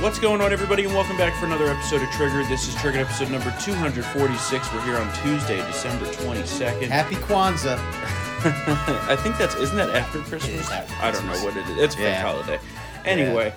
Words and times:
What's 0.00 0.20
going 0.20 0.40
on, 0.40 0.52
everybody, 0.52 0.84
and 0.84 0.94
welcome 0.94 1.16
back 1.16 1.34
for 1.40 1.46
another 1.46 1.66
episode 1.66 2.02
of 2.02 2.08
Trigger. 2.10 2.44
This 2.44 2.68
is 2.68 2.74
Trigger 2.76 3.00
episode 3.00 3.30
number 3.30 3.52
246. 3.60 4.72
We're 4.72 4.82
here 4.84 4.96
on 4.96 5.12
Tuesday, 5.22 5.56
December 5.66 6.04
22nd. 6.06 6.86
Happy 6.88 7.16
Kwanzaa. 7.16 7.76
I 9.08 9.16
think 9.16 9.36
that's, 9.38 9.56
isn't 9.56 9.76
that 9.76 9.90
after 9.90 10.20
Christmas? 10.20 10.60
is 10.60 10.70
after 10.70 10.94
I 11.04 11.10
don't 11.10 11.26
know 11.26 11.44
what 11.44 11.56
it 11.56 11.66
is. 11.70 11.78
It's 11.78 11.96
a 11.96 12.02
Yeah. 12.02 12.22
holiday. 12.22 12.60
Anyway, 13.04 13.52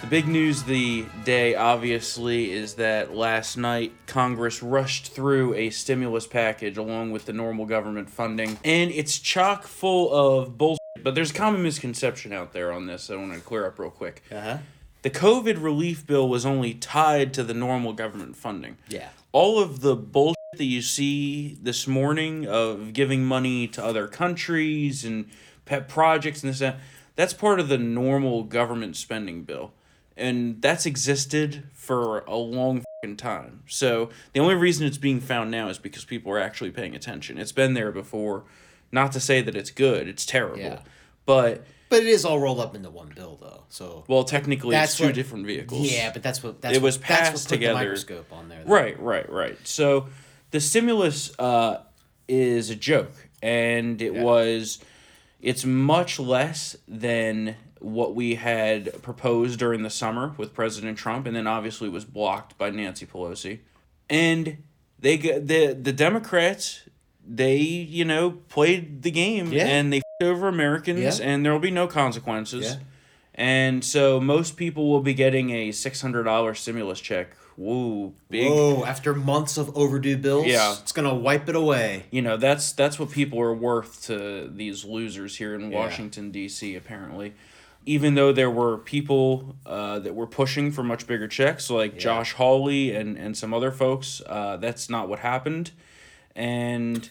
the 0.00 0.06
big 0.08 0.26
news 0.26 0.64
the 0.64 1.06
day, 1.24 1.54
obviously, 1.54 2.50
is 2.50 2.74
that 2.74 3.14
last 3.14 3.56
night 3.56 3.92
Congress 4.08 4.64
rushed 4.64 5.12
through 5.12 5.54
a 5.54 5.70
stimulus 5.70 6.26
package 6.26 6.76
along 6.76 7.12
with 7.12 7.26
the 7.26 7.32
normal 7.32 7.66
government 7.66 8.10
funding, 8.10 8.58
and 8.64 8.90
it's 8.90 9.18
chock 9.20 9.62
full 9.64 10.12
of 10.12 10.58
bullshit. 10.58 10.80
But 11.04 11.14
there's 11.14 11.30
a 11.30 11.34
common 11.34 11.62
misconception 11.62 12.32
out 12.32 12.52
there 12.52 12.72
on 12.72 12.86
this 12.86 13.10
I 13.10 13.16
want 13.16 13.32
to 13.34 13.40
clear 13.40 13.66
up 13.66 13.78
real 13.78 13.90
quick. 13.90 14.22
Uh 14.32 14.40
huh. 14.40 14.58
The 15.04 15.10
COVID 15.10 15.62
relief 15.62 16.06
bill 16.06 16.26
was 16.30 16.46
only 16.46 16.72
tied 16.72 17.34
to 17.34 17.42
the 17.42 17.52
normal 17.52 17.92
government 17.92 18.36
funding. 18.36 18.78
Yeah. 18.88 19.10
All 19.32 19.60
of 19.60 19.82
the 19.82 19.94
bullshit 19.94 20.34
that 20.56 20.64
you 20.64 20.80
see 20.80 21.58
this 21.60 21.86
morning 21.86 22.46
of 22.46 22.94
giving 22.94 23.22
money 23.22 23.68
to 23.68 23.84
other 23.84 24.08
countries 24.08 25.04
and 25.04 25.28
pet 25.66 25.90
projects 25.90 26.42
and 26.42 26.50
this 26.50 26.60
that, 26.60 26.80
that's 27.16 27.34
part 27.34 27.60
of 27.60 27.68
the 27.68 27.76
normal 27.76 28.44
government 28.44 28.96
spending 28.96 29.42
bill. 29.42 29.74
And 30.16 30.62
that's 30.62 30.86
existed 30.86 31.64
for 31.74 32.20
a 32.20 32.36
long 32.36 32.82
fucking 33.02 33.18
time. 33.18 33.62
So 33.66 34.08
the 34.32 34.40
only 34.40 34.54
reason 34.54 34.86
it's 34.86 34.96
being 34.96 35.20
found 35.20 35.50
now 35.50 35.68
is 35.68 35.76
because 35.76 36.06
people 36.06 36.32
are 36.32 36.40
actually 36.40 36.70
paying 36.70 36.94
attention. 36.94 37.36
It's 37.36 37.52
been 37.52 37.74
there 37.74 37.92
before. 37.92 38.44
Not 38.90 39.12
to 39.12 39.20
say 39.20 39.42
that 39.42 39.54
it's 39.54 39.70
good, 39.70 40.08
it's 40.08 40.24
terrible. 40.24 40.60
Yeah. 40.60 40.78
But 41.26 41.66
But 41.94 42.02
it 42.02 42.08
is 42.08 42.24
all 42.24 42.38
rolled 42.40 42.60
up 42.60 42.74
into 42.74 42.90
one 42.90 43.12
bill, 43.14 43.38
though. 43.40 43.64
So 43.68 44.04
well 44.08 44.24
technically 44.24 44.72
That's 44.72 44.92
it's 44.92 44.98
two 44.98 45.04
what- 45.06 45.14
different 45.14 45.46
vehicles. 45.46 45.90
yeah, 45.92 46.10
but 46.12 46.22
that's 46.22 46.42
what 46.42 46.60
that's 46.60 46.76
It 46.76 46.82
was 46.82 46.98
what, 46.98 47.06
that's 47.08 47.20
passed 47.30 47.32
what 47.44 47.48
put 47.50 47.54
together. 47.56 47.74
The 47.78 47.84
microscope 47.84 48.32
on 48.32 48.48
there. 48.48 48.64
though. 48.64 48.72
Right, 48.72 49.00
right, 49.00 49.30
right. 49.30 49.58
So 49.64 50.08
the 50.50 50.60
stimulus 50.60 51.32
uh, 51.38 51.82
is 52.28 52.70
a 52.70 52.76
joke, 52.76 53.12
and 53.42 54.00
it 54.02 54.12
Yeah. 54.14 54.22
was. 54.22 54.80
It's 55.40 55.64
much 55.64 56.18
less 56.18 56.74
than 56.88 57.56
what 57.80 58.14
we 58.14 58.36
had 58.36 59.02
proposed 59.02 59.58
during 59.58 59.82
the 59.82 59.90
summer 59.90 60.34
with 60.38 60.54
President 60.54 60.96
Trump, 60.96 61.26
and 61.26 61.36
then 61.36 61.46
obviously 61.46 61.88
was 61.90 62.04
blocked 62.06 62.56
by 62.56 62.70
Nancy 62.70 63.04
Pelosi, 63.04 63.58
and 64.08 64.56
they 64.98 65.16
the 65.18 65.76
the 65.80 65.92
Democrats. 65.92 66.80
They, 67.26 67.56
you 67.56 68.04
know, 68.04 68.32
played 68.50 69.02
the 69.02 69.10
game 69.10 69.50
Yeah. 69.50 69.66
and 69.66 69.90
they 69.90 70.02
over 70.24 70.48
Americans, 70.48 71.20
Yeah. 71.20 71.26
and 71.26 71.44
there 71.44 71.52
will 71.52 71.58
be 71.60 71.70
no 71.70 71.86
consequences. 71.86 72.64
Yeah. 72.64 72.76
And 73.36 73.84
so 73.84 74.20
most 74.20 74.56
people 74.56 74.88
will 74.90 75.00
be 75.00 75.14
getting 75.14 75.50
a 75.50 75.72
six 75.72 76.00
hundred 76.00 76.24
dollar 76.24 76.54
stimulus 76.54 77.00
check. 77.00 77.28
Woo, 77.56 78.14
big. 78.30 78.48
Whoa! 78.50 78.84
After 78.84 79.14
months 79.14 79.56
of 79.56 79.76
overdue 79.76 80.16
bills, 80.16 80.46
Yeah. 80.46 80.76
it's 80.80 80.92
gonna 80.92 81.14
wipe 81.14 81.48
it 81.48 81.54
away. 81.56 82.04
You 82.10 82.22
know 82.22 82.36
that's 82.36 82.72
that's 82.72 82.98
what 82.98 83.10
people 83.10 83.40
are 83.40 83.54
worth 83.54 84.06
to 84.06 84.50
these 84.52 84.84
losers 84.84 85.36
here 85.36 85.54
in 85.54 85.70
Yeah. 85.70 85.78
Washington 85.78 86.30
D.C. 86.32 86.74
Apparently, 86.76 87.32
even 87.86 88.14
though 88.14 88.32
there 88.32 88.50
were 88.50 88.78
people 88.78 89.56
uh, 89.66 89.98
that 90.00 90.14
were 90.14 90.26
pushing 90.26 90.70
for 90.72 90.82
much 90.82 91.06
bigger 91.06 91.28
checks, 91.28 91.70
like 91.70 91.94
Yeah. 91.94 92.00
Josh 92.00 92.32
Hawley 92.34 92.94
and 92.94 93.16
and 93.16 93.36
some 93.36 93.52
other 93.54 93.70
folks, 93.72 94.20
uh, 94.26 94.56
that's 94.58 94.88
not 94.90 95.08
what 95.08 95.20
happened. 95.20 95.70
And 96.36 97.08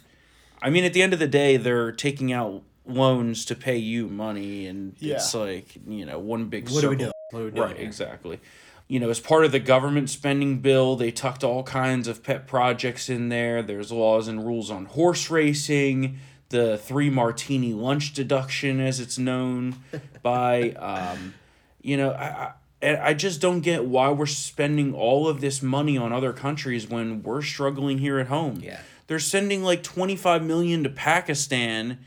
I 0.61 0.69
mean, 0.69 0.83
at 0.85 0.93
the 0.93 1.01
end 1.01 1.11
of 1.13 1.19
the 1.19 1.27
day, 1.27 1.57
they're 1.57 1.91
taking 1.91 2.31
out 2.33 2.63
loans 2.85 3.45
to 3.45 3.55
pay 3.55 3.77
you 3.77 4.07
money, 4.07 4.67
and 4.67 4.95
it's 4.99 5.33
like 5.33 5.75
you 5.87 6.05
know 6.05 6.19
one 6.19 6.45
big. 6.45 6.69
What 6.69 6.83
are 6.83 6.89
we 6.89 6.95
circle. 6.95 6.97
doing? 6.97 7.11
What 7.31 7.39
are 7.39 7.45
we 7.45 7.51
doing 7.51 7.67
Right, 7.67 7.77
here? 7.77 7.85
exactly. 7.85 8.39
You 8.87 8.99
know, 8.99 9.09
as 9.09 9.19
part 9.19 9.45
of 9.45 9.51
the 9.51 9.59
government 9.59 10.09
spending 10.09 10.59
bill, 10.59 10.95
they 10.95 11.09
tucked 11.11 11.43
all 11.43 11.63
kinds 11.63 12.07
of 12.07 12.21
pet 12.21 12.47
projects 12.47 13.09
in 13.09 13.29
there. 13.29 13.63
There's 13.63 13.91
laws 13.91 14.27
and 14.27 14.45
rules 14.45 14.69
on 14.69 14.85
horse 14.85 15.29
racing, 15.31 16.17
the 16.49 16.77
three 16.77 17.09
martini 17.09 17.73
lunch 17.73 18.13
deduction, 18.13 18.79
as 18.81 18.99
it's 18.99 19.17
known 19.17 19.77
by. 20.21 20.71
Um, 20.71 21.33
you 21.81 21.97
know, 21.97 22.11
I, 22.11 22.51
I, 22.83 22.97
I 23.09 23.13
just 23.13 23.39
don't 23.41 23.61
get 23.61 23.85
why 23.85 24.09
we're 24.09 24.25
spending 24.25 24.93
all 24.93 25.27
of 25.27 25.39
this 25.41 25.61
money 25.63 25.97
on 25.97 26.11
other 26.13 26.33
countries 26.33 26.87
when 26.87 27.23
we're 27.23 27.41
struggling 27.41 27.97
here 27.99 28.19
at 28.19 28.27
home. 28.27 28.59
Yeah. 28.61 28.79
They're 29.07 29.19
sending 29.19 29.63
like 29.63 29.81
25 29.83 30.43
million 30.43 30.83
to 30.83 30.89
Pakistan 30.89 31.99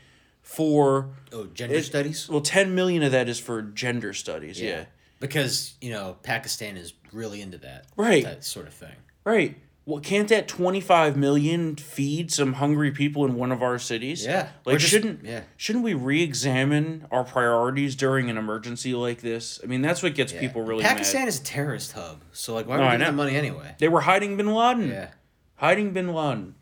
for 0.47 1.09
Oh, 1.33 1.45
gender 1.53 1.75
it- 1.75 1.83
studies. 1.83 2.29
well 2.29 2.39
10 2.41 2.73
million 2.73 3.03
of 3.03 3.11
that 3.11 3.27
is 3.27 3.37
for 3.39 3.61
gender 3.61 4.13
studies. 4.13 4.59
yeah. 4.61 4.85
Because 5.19 5.73
you 5.81 5.91
know 5.91 6.15
Pakistan 6.23 6.77
is 6.77 6.93
really 7.11 7.41
into 7.41 7.57
that. 7.59 7.85
Right. 7.97 8.23
That 8.23 8.43
sort 8.45 8.67
of 8.67 8.73
thing. 8.73 8.95
Right. 9.25 9.57
Well, 9.85 10.01
can't 10.01 10.27
that 10.29 10.47
25 10.49 11.15
million 11.17 11.75
feed 11.77 12.31
some 12.31 12.53
hungry 12.53 12.91
people 12.91 13.25
in 13.25 13.35
one 13.35 13.51
of 13.51 13.61
our 13.63 13.77
cities? 13.79 14.25
Yeah. 14.25 14.49
Like 14.65 14.77
just- 14.79 14.91
shouldn't 14.91 15.25
yeah. 15.25 15.41
shouldn't 15.57 15.83
we 15.83 15.93
re-examine 15.93 17.07
our 17.11 17.23
priorities 17.25 17.95
during 17.95 18.29
an 18.29 18.37
emergency 18.37 18.93
like 18.93 19.21
this? 19.21 19.59
I 19.63 19.67
mean, 19.67 19.81
that's 19.81 20.01
what 20.03 20.13
gets 20.15 20.31
Yeah. 20.33 20.39
people 20.39 20.61
really 20.63 20.83
Pakistan 20.83 21.21
mad. 21.21 21.27
is 21.29 21.39
a 21.39 21.43
terrorist 21.43 21.91
hub, 21.93 22.21
so 22.31 22.53
like, 22.53 22.67
why 22.67 22.77
No, 22.77 22.83
are 22.83 22.85
we 22.87 22.91
giving 22.93 23.05
them 23.07 23.15
money 23.17 23.35
anyway? 23.35 23.75
They 23.79 23.89
were 23.89 24.01
hiding 24.01 24.37
bin 24.37 24.53
Laden. 24.53 24.89
Yeah. 24.89 25.09
Hiding 25.55 25.91
bin 25.91 26.13
Laden. 26.13 26.55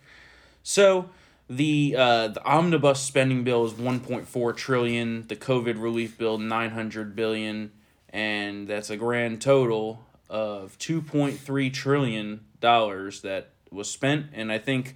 So, 0.64 1.10
the 1.50 1.96
uh, 1.98 2.28
the 2.30 2.44
omnibus 2.44 3.00
spending 3.02 3.44
bill 3.44 3.66
is 3.66 3.74
1.4 3.74 4.56
trillion, 4.56 5.28
the 5.28 5.36
COVID 5.36 5.82
relief 5.82 6.18
bill 6.18 6.38
900 6.38 7.16
billion, 7.16 7.72
and 8.10 8.68
that's 8.68 8.90
a 8.90 8.98
grand 8.98 9.42
total 9.42 10.06
of 10.30 10.78
2.3 10.80 11.74
trillion 11.74 12.46
dollars 12.60 13.22
that 13.22 13.50
was 13.70 13.90
spent 13.90 14.28
and 14.34 14.52
I 14.52 14.58
think 14.58 14.96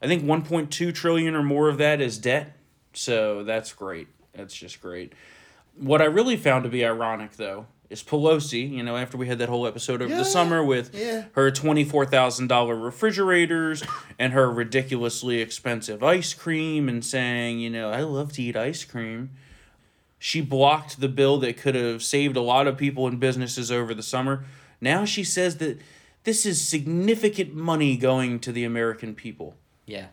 I 0.00 0.06
think 0.06 0.22
1.2 0.22 0.94
trillion 0.94 1.34
or 1.34 1.42
more 1.42 1.68
of 1.68 1.78
that 1.78 2.00
is 2.00 2.18
debt. 2.18 2.56
So 2.94 3.42
that's 3.44 3.72
great. 3.72 4.08
That's 4.32 4.54
just 4.54 4.80
great. 4.80 5.12
What 5.76 6.00
I 6.00 6.04
really 6.04 6.36
found 6.36 6.64
to 6.64 6.70
be 6.70 6.84
ironic 6.84 7.32
though 7.32 7.66
is 7.90 8.02
Pelosi, 8.02 8.70
you 8.70 8.82
know, 8.82 8.96
after 8.96 9.16
we 9.16 9.26
had 9.26 9.38
that 9.38 9.48
whole 9.48 9.66
episode 9.66 10.02
over 10.02 10.10
Yeah, 10.10 10.18
the 10.18 10.24
summer 10.24 10.62
with 10.62 10.94
yeah. 10.94 11.24
her 11.32 11.50
$24,000 11.50 12.84
refrigerators 12.84 13.82
and 14.18 14.32
her 14.34 14.50
ridiculously 14.50 15.40
expensive 15.40 16.02
ice 16.02 16.34
cream 16.34 16.88
and 16.88 17.04
saying, 17.04 17.60
you 17.60 17.70
know, 17.70 17.90
I 17.90 18.02
love 18.02 18.32
to 18.34 18.42
eat 18.42 18.56
ice 18.56 18.84
cream. 18.84 19.30
She 20.18 20.40
blocked 20.40 21.00
the 21.00 21.08
bill 21.08 21.38
that 21.38 21.56
could 21.56 21.74
have 21.74 22.02
saved 22.02 22.36
a 22.36 22.40
lot 22.42 22.66
of 22.66 22.76
people 22.76 23.06
and 23.06 23.18
businesses 23.18 23.70
over 23.72 23.94
the 23.94 24.02
summer. 24.02 24.44
Now 24.80 25.04
she 25.04 25.24
says 25.24 25.56
that 25.58 25.78
this 26.24 26.44
is 26.44 26.60
significant 26.60 27.54
money 27.54 27.96
going 27.96 28.38
to 28.40 28.52
the 28.52 28.64
American 28.64 29.14
people. 29.14 29.54
Yeah. 29.86 30.06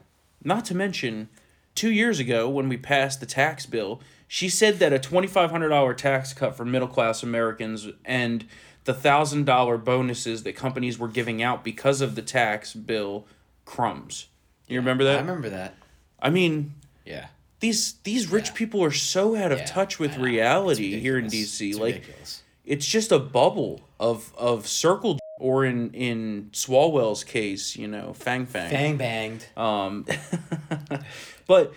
Not 0.44 0.64
to 0.66 0.75
mention, 0.75 1.28
two 1.75 1.91
years 1.91 2.19
ago 2.19 2.50
when 2.50 2.68
we 2.69 2.78
passed 2.78 3.19
the 3.19 3.25
tax 3.25 3.66
bill, 3.66 4.02
she 4.28 4.50
said 4.50 4.80
that 4.80 4.91
a 4.94 4.97
$2,500 5.00 5.97
tax 5.97 6.34
cut 6.34 6.56
for 6.56 6.66
middle 6.66 6.88
class 6.88 7.22
Americans 7.22 7.88
and 8.03 8.46
the 8.86 8.94
$1,000 8.94 9.84
bonuses 9.84 10.44
that 10.44 10.56
companies 10.56 10.97
were 10.97 11.08
giving 11.08 11.44
out 11.44 11.64
because 11.64 12.02
of 12.02 12.16
the 12.16 12.22
tax 12.22 12.74
bill 12.74 13.25
crumbs. 13.66 14.28
You 14.68 14.80
remember 14.80 15.03
that? 15.03 15.18
I 15.18 15.22
remember 15.22 15.50
that. 15.50 15.75
I 16.19 16.30
mean, 16.30 16.74
Yeah. 17.06 17.28
these 17.59 17.94
these 18.03 18.30
rich 18.31 18.47
Yeah. 18.47 18.53
people 18.56 18.84
are 18.84 18.91
so 18.91 19.35
out 19.35 19.52
of 19.52 19.59
Yeah, 19.59 19.66
touch 19.66 20.00
with 20.00 20.18
reality 20.18 21.00
here 21.00 21.18
in. 21.19 21.28
DC. 21.28 21.69
It's 21.72 21.80
like 21.80 21.96
ridiculous. 21.96 22.41
it's 22.66 22.85
just 22.85 23.12
a 23.12 23.19
bubble 23.19 23.81
of 24.00 24.34
of 24.38 24.68
circle 24.68 25.19
or 25.40 25.66
in 25.66 25.91
in 25.91 26.50
Swalwell's 26.53 27.23
case, 27.23 27.75
you 27.75 27.88
know, 27.88 28.13
Fang 28.13 28.46
Fang. 28.46 28.69
Bang 28.72 28.97
banged. 28.97 29.46
Um, 29.57 30.06
but 31.47 31.73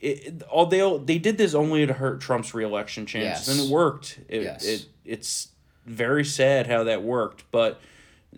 it, 0.00 0.42
all 0.50 0.66
they 0.66 0.98
they 1.04 1.18
did 1.18 1.38
this 1.38 1.54
only 1.54 1.86
to 1.86 1.92
hurt 1.92 2.20
Trump's 2.20 2.54
reelection 2.54 3.06
chances, 3.06 3.48
Yes. 3.48 3.58
and 3.58 3.68
it 3.68 3.72
worked. 3.72 4.20
It, 4.28 4.42
Yes. 4.42 4.64
it 4.64 4.86
it's 5.04 5.48
very 5.86 6.24
sad 6.24 6.66
how 6.66 6.84
that 6.84 7.02
worked, 7.02 7.44
but 7.50 7.80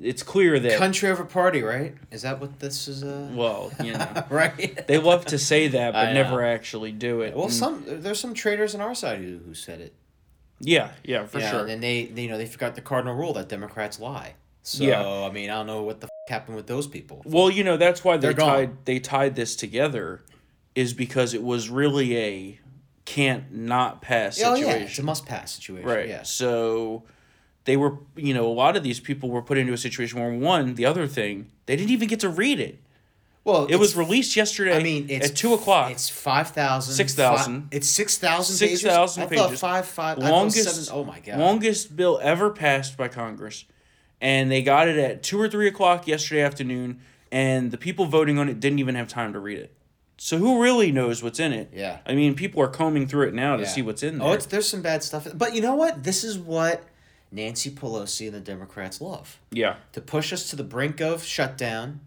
it's 0.01 0.23
clear 0.23 0.59
that 0.61 0.79
Country 0.79 1.09
over 1.11 1.25
party, 1.25 1.63
right? 1.63 1.95
Is 2.11 2.23
that 2.23 2.41
what 2.41 2.61
this 2.61 2.87
is? 2.87 3.03
Uh... 3.03 3.31
well, 3.33 3.73
you 3.83 3.93
know, 3.95 4.25
right. 4.31 4.87
they 4.87 4.99
love 4.99 5.25
to 5.27 5.39
say 5.39 5.69
that, 5.69 5.93
but 5.93 6.13
never 6.13 6.45
actually 6.45 6.93
do 6.93 7.23
it. 7.23 7.35
Well, 7.35 7.47
And- 7.47 7.55
some 7.55 7.83
there's 7.87 8.21
some 8.21 8.35
traitors 8.35 8.75
on 8.75 8.81
our 8.81 8.95
side 8.95 9.19
who, 9.21 9.39
who 9.39 9.55
said 9.55 9.81
it. 9.81 9.95
Yeah, 10.61 10.91
yeah, 11.05 11.27
for 11.27 11.39
yeah, 11.41 11.51
sure. 11.51 11.67
And 11.67 11.83
they, 11.83 12.07
they, 12.07 12.23
you 12.23 12.29
know, 12.29 12.39
they 12.39 12.47
forgot 12.47 12.75
the 12.75 12.81
cardinal 12.81 13.15
rule 13.15 13.33
that 13.35 13.49
Democrats 13.49 14.01
lie. 14.01 14.35
So 14.63 14.85
Yeah. 14.85 15.05
I 15.07 15.31
mean, 15.31 15.51
I 15.51 15.55
don't 15.55 15.67
know 15.67 15.83
what 15.83 16.01
the 16.01 16.07
f- 16.07 16.11
happened 16.31 16.57
with 16.57 16.67
those 16.67 16.87
people. 16.87 17.23
Well, 17.25 17.51
you 17.51 17.63
know 17.63 17.77
that's 17.77 18.03
why 18.03 18.17
they 18.17 18.29
They're 18.29 18.33
gone. 18.35 18.49
tied 18.49 18.85
they 18.85 18.99
tied 18.99 19.37
this 19.37 19.55
together, 19.57 20.23
is 20.75 20.93
because 20.93 21.35
it 21.35 21.43
was 21.43 21.69
really 21.71 22.17
a 22.19 22.61
can't 23.05 23.53
not 23.53 24.03
pass 24.03 24.41
Oh 24.43 24.55
situation. 24.57 24.81
yeah, 24.81 24.87
it's 24.89 24.99
a 24.99 25.03
must-pass 25.05 25.53
situation. 25.53 25.89
Right. 25.89 26.09
Yes. 26.09 26.29
So 26.31 27.05
they 27.65 27.77
were, 27.77 27.99
you 28.17 28.35
know, 28.35 28.47
a 28.47 28.53
lot 28.53 28.77
of 28.77 28.83
these 28.83 28.99
people 28.99 29.31
were 29.31 29.43
put 29.43 29.59
into 29.59 29.73
a 29.73 29.79
situation 29.79 30.19
where 30.21 30.33
one, 30.33 30.75
the 30.75 30.85
other 30.87 31.07
thing, 31.07 31.51
they 31.67 31.77
didn't 31.77 31.91
even 31.91 32.09
get 32.09 32.21
to 32.21 32.29
read 32.29 32.59
it. 32.59 32.81
Well, 33.47 33.67
it 33.67 33.77
was 33.77 33.97
released 33.97 34.35
yesterday. 34.35 34.77
I 34.77 34.83
mean, 34.83 35.07
it's 35.09 35.31
at 35.31 35.37
two 35.37 35.55
o'clock. 35.55 35.93
It's 35.93 36.09
five 36.09 36.49
thousand. 36.49 36.95
6,000. 36.95 37.69
It's 37.71 37.89
six 37.89 38.19
thousand. 38.19 38.57
6,000 38.57 39.23
I 39.23 39.27
pages. 39.27 39.41
thought 39.41 39.57
five 39.57 39.87
five. 39.87 40.19
I 40.19 40.31
longest 40.31 40.87
seven, 40.87 41.01
oh 41.01 41.05
my 41.05 41.21
god. 41.21 41.39
longest 41.39 41.95
bill 41.95 42.19
ever 42.21 42.51
passed 42.51 42.97
by 42.97 43.07
Congress, 43.07 43.65
and 44.21 44.51
they 44.51 44.63
got 44.63 44.89
it 44.89 44.99
at 44.99 45.23
two 45.23 45.41
or 45.41 45.49
three 45.49 45.69
o'clock 45.69 46.09
yesterday 46.09 46.43
afternoon, 46.43 46.99
and 47.31 47.71
the 47.71 47.79
people 47.79 48.07
voting 48.07 48.37
on 48.37 48.49
it 48.49 48.59
didn't 48.59 48.81
even 48.81 48.97
have 48.97 49.07
time 49.07 49.33
to 49.33 49.39
read 49.39 49.59
it. 49.59 49.73
So 50.19 50.39
who 50.39 50.61
really 50.61 50.91
knows 50.91 51.23
what's 51.23 51.39
in 51.39 51.53
it? 51.53 51.71
Yeah. 51.73 51.99
I 52.05 52.15
mean, 52.17 52.35
people 52.35 52.61
are 52.63 52.69
combing 52.69 53.07
through 53.07 53.29
it 53.29 53.35
now 53.35 53.57
to 53.57 53.63
Yeah. 53.63 53.69
see 53.69 53.83
what's 53.83 54.03
in 54.03 54.17
oh, 54.17 54.25
there. 54.25 54.29
Oh, 54.29 54.33
it's 54.33 54.47
there's 54.47 54.69
some 54.69 54.83
bad 54.83 55.05
stuff, 55.05 55.29
but 55.35 55.55
you 55.55 55.61
know 55.61 55.77
what? 55.77 56.03
This 56.03 56.25
is 56.25 56.37
what 56.37 56.83
Nancy 57.31 57.71
Pelosi 57.71 58.27
and 58.27 58.35
the 58.35 58.41
Democrats 58.41 59.01
love 59.01 59.39
yeah, 59.53 59.77
to 59.93 60.01
push 60.01 60.33
us 60.33 60.51
to 60.51 60.57
the 60.57 60.65
brink 60.65 61.01
of 61.01 61.23
shutdown, 61.23 62.01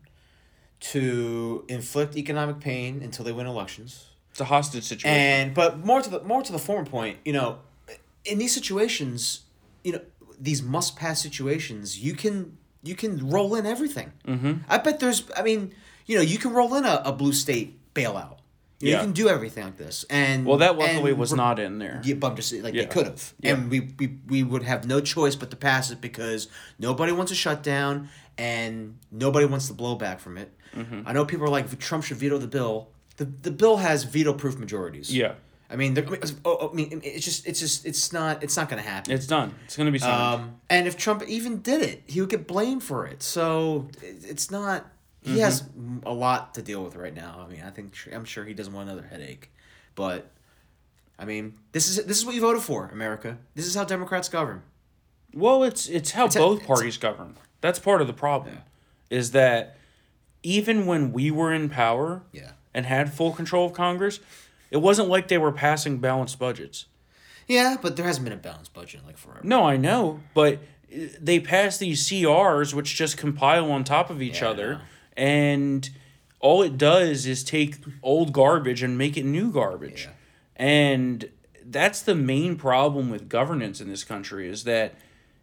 to 0.79 1.65
inflict 1.67 2.15
economic 2.15 2.59
pain 2.59 3.01
until 3.03 3.25
they 3.25 3.31
win 3.31 3.45
elections. 3.47 4.05
it's 4.31 4.39
a 4.39 4.45
hostage 4.45 4.83
situation. 4.85 5.09
And 5.09 5.53
but 5.53 5.79
more 5.85 6.01
to 6.01 6.09
the 6.09 6.21
more 6.23 6.41
to 6.41 6.51
the 6.51 6.59
former 6.59 6.85
point, 6.89 7.17
you 7.25 7.33
know, 7.33 7.59
in 8.25 8.37
these 8.37 8.53
situations, 8.53 9.41
you 9.83 9.93
know, 9.93 10.01
these 10.39 10.61
must 10.63 10.95
pass 10.95 11.21
situations, 11.21 11.99
you 11.99 12.13
can 12.13 12.57
you 12.83 12.95
can 12.95 13.29
roll 13.29 13.55
in 13.55 13.65
everything. 13.65 14.13
Mm-hmm. 14.25 14.53
I 14.69 14.77
bet 14.77 14.99
there's. 14.99 15.23
I 15.35 15.41
mean, 15.41 15.73
you 16.05 16.15
know, 16.15 16.21
you 16.21 16.37
can 16.37 16.53
roll 16.53 16.73
in 16.75 16.85
a, 16.85 17.01
a 17.05 17.11
blue 17.11 17.33
state 17.33 17.77
bailout. 17.93 18.37
You, 18.81 18.91
know, 18.91 18.91
Yeah. 18.91 18.97
you 18.99 19.03
can 19.07 19.11
do 19.11 19.27
everything 19.27 19.65
like 19.65 19.75
this, 19.77 20.05
and 20.09 20.45
well, 20.45 20.57
that 20.59 20.77
luckily 20.77 21.11
was 21.11 21.33
not 21.33 21.59
in 21.59 21.79
there. 21.79 22.01
Yeah, 22.05 22.15
but 22.15 22.27
I'm 22.29 22.35
just 22.37 22.53
like 22.53 22.73
Yeah. 22.73 22.83
they 22.83 22.87
could 22.87 23.07
have, 23.07 23.33
Yeah. 23.41 23.53
and 23.55 23.69
we, 23.69 23.81
we 23.99 24.17
we 24.29 24.41
would 24.43 24.63
have 24.63 24.87
no 24.87 25.01
choice 25.01 25.35
but 25.35 25.49
to 25.49 25.57
pass 25.57 25.91
it 25.91 25.99
because 25.99 26.47
nobody 26.79 27.11
wants 27.11 27.33
a 27.33 27.35
shutdown, 27.35 28.07
and 28.37 28.97
nobody 29.11 29.45
wants 29.45 29.67
the 29.67 29.73
blowback 29.73 30.19
from 30.21 30.37
it. 30.37 30.53
Mm-hmm. 30.75 31.01
I 31.05 31.13
know 31.13 31.25
people 31.25 31.45
are 31.45 31.49
like 31.49 31.77
Trump 31.79 32.03
should 32.03 32.17
veto 32.17 32.37
the 32.37 32.47
bill. 32.47 32.89
The 33.17 33.25
the 33.25 33.51
bill 33.51 33.77
has 33.77 34.03
veto 34.03 34.33
proof 34.33 34.57
majorities. 34.57 35.13
Yeah, 35.15 35.33
I 35.69 35.75
mean, 35.75 35.97
I 35.97 36.01
mean, 36.01 36.19
oh, 36.45 36.69
I 36.71 36.73
mean, 36.73 37.01
it's 37.03 37.25
just 37.25 37.47
it's 37.47 37.59
just 37.59 37.85
it's 37.85 38.13
not 38.13 38.43
it's 38.43 38.55
not 38.55 38.69
going 38.69 38.81
to 38.81 38.87
happen. 38.89 39.11
it's 39.13 39.27
done. 39.27 39.53
It's 39.65 39.75
gonna 39.75 39.91
be 39.91 39.99
signed. 39.99 40.41
Um, 40.41 40.61
and 40.69 40.87
if 40.87 40.95
Trump 40.97 41.23
even 41.27 41.61
did 41.61 41.81
it, 41.81 42.03
he 42.07 42.21
would 42.21 42.29
get 42.29 42.47
blamed 42.47 42.83
for 42.83 43.05
it. 43.07 43.21
So 43.23 43.89
it's 44.01 44.49
not. 44.51 44.85
He 45.21 45.31
Mm-hmm. 45.31 45.39
has 45.41 45.63
a 46.05 46.13
lot 46.13 46.53
to 46.53 46.61
deal 46.61 46.81
with 46.81 46.95
right 46.95 47.13
now. 47.13 47.43
I 47.45 47.51
mean, 47.51 47.61
I 47.65 47.71
think 47.71 47.93
I'm 48.13 48.23
sure 48.23 48.45
he 48.45 48.53
doesn't 48.53 48.71
want 48.71 48.89
another 48.89 49.05
headache, 49.05 49.51
but 49.95 50.31
I 51.19 51.25
mean, 51.25 51.55
this 51.73 51.89
is 51.89 52.05
this 52.05 52.17
is 52.19 52.25
what 52.25 52.35
you 52.35 52.41
voted 52.41 52.61
for, 52.61 52.87
America. 52.93 53.37
This 53.53 53.65
is 53.67 53.75
how 53.75 53.83
Democrats 53.83 54.29
govern. 54.29 54.61
Well, 55.33 55.63
it's 55.63 55.89
it's 55.89 56.11
how 56.11 56.27
It's 56.27 56.37
both 56.37 56.63
a- 56.63 56.65
parties 56.65 56.95
govern. 56.97 57.35
That's 57.59 57.79
part 57.79 57.99
of 57.99 58.07
the 58.07 58.13
problem. 58.13 58.59
Is 59.09 59.31
that 59.31 59.75
even 60.43 60.85
when 60.85 61.11
we 61.11 61.31
were 61.31 61.53
in 61.53 61.69
power 61.69 62.23
Yeah. 62.31 62.51
and 62.73 62.85
had 62.85 63.13
full 63.13 63.31
control 63.33 63.65
of 63.67 63.73
Congress, 63.73 64.19
it 64.71 64.77
wasn't 64.77 65.09
like 65.09 65.27
they 65.27 65.37
were 65.37 65.51
passing 65.51 65.97
balanced 65.97 66.39
budgets. 66.39 66.85
Yeah, 67.47 67.77
but 67.81 67.95
there 67.95 68.05
hasn't 68.05 68.23
been 68.25 68.33
a 68.33 68.37
balanced 68.37 68.73
budget 68.73 69.01
in 69.01 69.07
like 69.07 69.17
forever. 69.17 69.41
No, 69.43 69.63
I 69.65 69.75
know, 69.77 70.19
but 70.35 70.55
uh, 70.93 71.07
they 71.19 71.39
pass 71.39 71.77
these 71.77 72.07
CRs 72.07 72.73
which 72.73 72.95
just 72.95 73.17
compile 73.17 73.71
on 73.71 73.83
top 73.83 74.09
of 74.09 74.21
each 74.21 74.41
Yeah, 74.41 74.49
other 74.49 74.81
and 75.17 75.89
all 76.39 76.61
it 76.61 76.77
does 76.77 77.25
is 77.25 77.43
take 77.43 77.77
old 78.03 78.31
garbage 78.31 78.81
and 78.83 78.97
make 78.97 79.17
it 79.17 79.25
new 79.25 79.51
garbage. 79.51 80.03
Yeah. 80.05 80.11
And 80.55 81.29
that's 81.65 82.01
the 82.01 82.15
main 82.15 82.55
problem 82.55 83.09
with 83.09 83.27
governance 83.29 83.81
in 83.81 83.89
this 83.89 84.03
country 84.03 84.47
is 84.47 84.63
that 84.63 84.93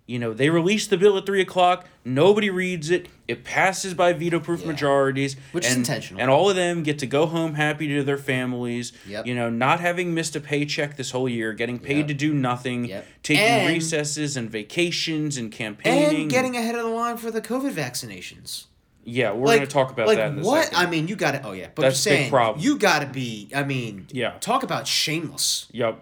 you 0.07 0.19
know 0.19 0.33
they 0.33 0.49
release 0.51 0.87
the 0.87 0.97
bill 0.97 1.17
at 1.19 1.27
three 1.27 1.41
o'clock 1.41 1.87
nobody 2.05 2.49
reads 2.49 2.91
it 2.91 3.09
it 3.27 3.43
passes 3.43 3.93
by 3.93 4.13
veto 4.13 4.39
proof 4.39 4.61
Yeah. 4.61 4.69
majorities 4.69 5.35
Which 5.53 5.67
is 5.67 5.75
intentional. 5.75 6.21
and 6.21 6.31
all 6.31 6.49
of 6.49 6.55
them 6.55 6.83
get 6.85 6.99
to 7.01 7.07
go 7.07 7.27
home 7.27 7.55
happy 7.55 7.89
to 7.89 8.05
their 8.05 8.17
families 8.19 8.93
Yep. 9.09 9.27
you 9.27 9.35
know 9.35 9.51
not 9.51 9.81
having 9.81 10.15
missed 10.15 10.37
a 10.37 10.41
paycheck 10.41 10.97
this 10.97 11.11
whole 11.11 11.29
year 11.29 11.53
getting 11.53 11.79
paid 11.81 11.99
Yep. 11.99 12.07
to 12.09 12.15
do 12.15 12.33
nothing 12.35 12.85
Yep. 12.85 13.07
taking 13.25 13.43
And- 13.45 13.75
recesses 13.75 14.37
and 14.37 14.49
vacations 14.51 15.37
and 15.37 15.51
campaigning 15.51 16.23
And 16.23 16.31
getting 16.31 16.57
ahead 16.57 16.77
of 16.77 16.83
the 16.85 16.89
line 16.91 17.17
for 17.17 17.31
the 17.33 17.41
COVID 17.41 17.73
vaccinations. 17.73 18.67
yeah 19.03 19.33
we're 19.33 19.47
like, 19.47 19.57
going 19.59 19.69
to 19.69 19.73
talk 19.73 19.91
about 19.91 20.07
like 20.07 20.19
that 20.19 20.33
in 20.33 20.39
a 20.39 20.43
what? 20.43 20.65
second 20.67 20.79
I 20.79 20.89
mean, 20.89 21.09
you 21.09 21.17
got 21.17 21.33
to. 21.33 21.43
Oh 21.43 21.53
yeah, 21.53 21.69
but 21.75 21.83
That's 21.83 22.07
I'm 22.07 22.11
big 22.13 22.19
saying 22.21 22.31
problem. 22.31 22.65
you 22.65 22.79
got 22.79 23.01
to 23.01 23.07
be. 23.07 23.49
I 23.55 23.65
mean, 23.65 24.07
Yeah. 24.13 24.35
Talk 24.41 24.63
about 24.63 24.87
shameless. 24.87 25.67
Yep. 25.73 26.01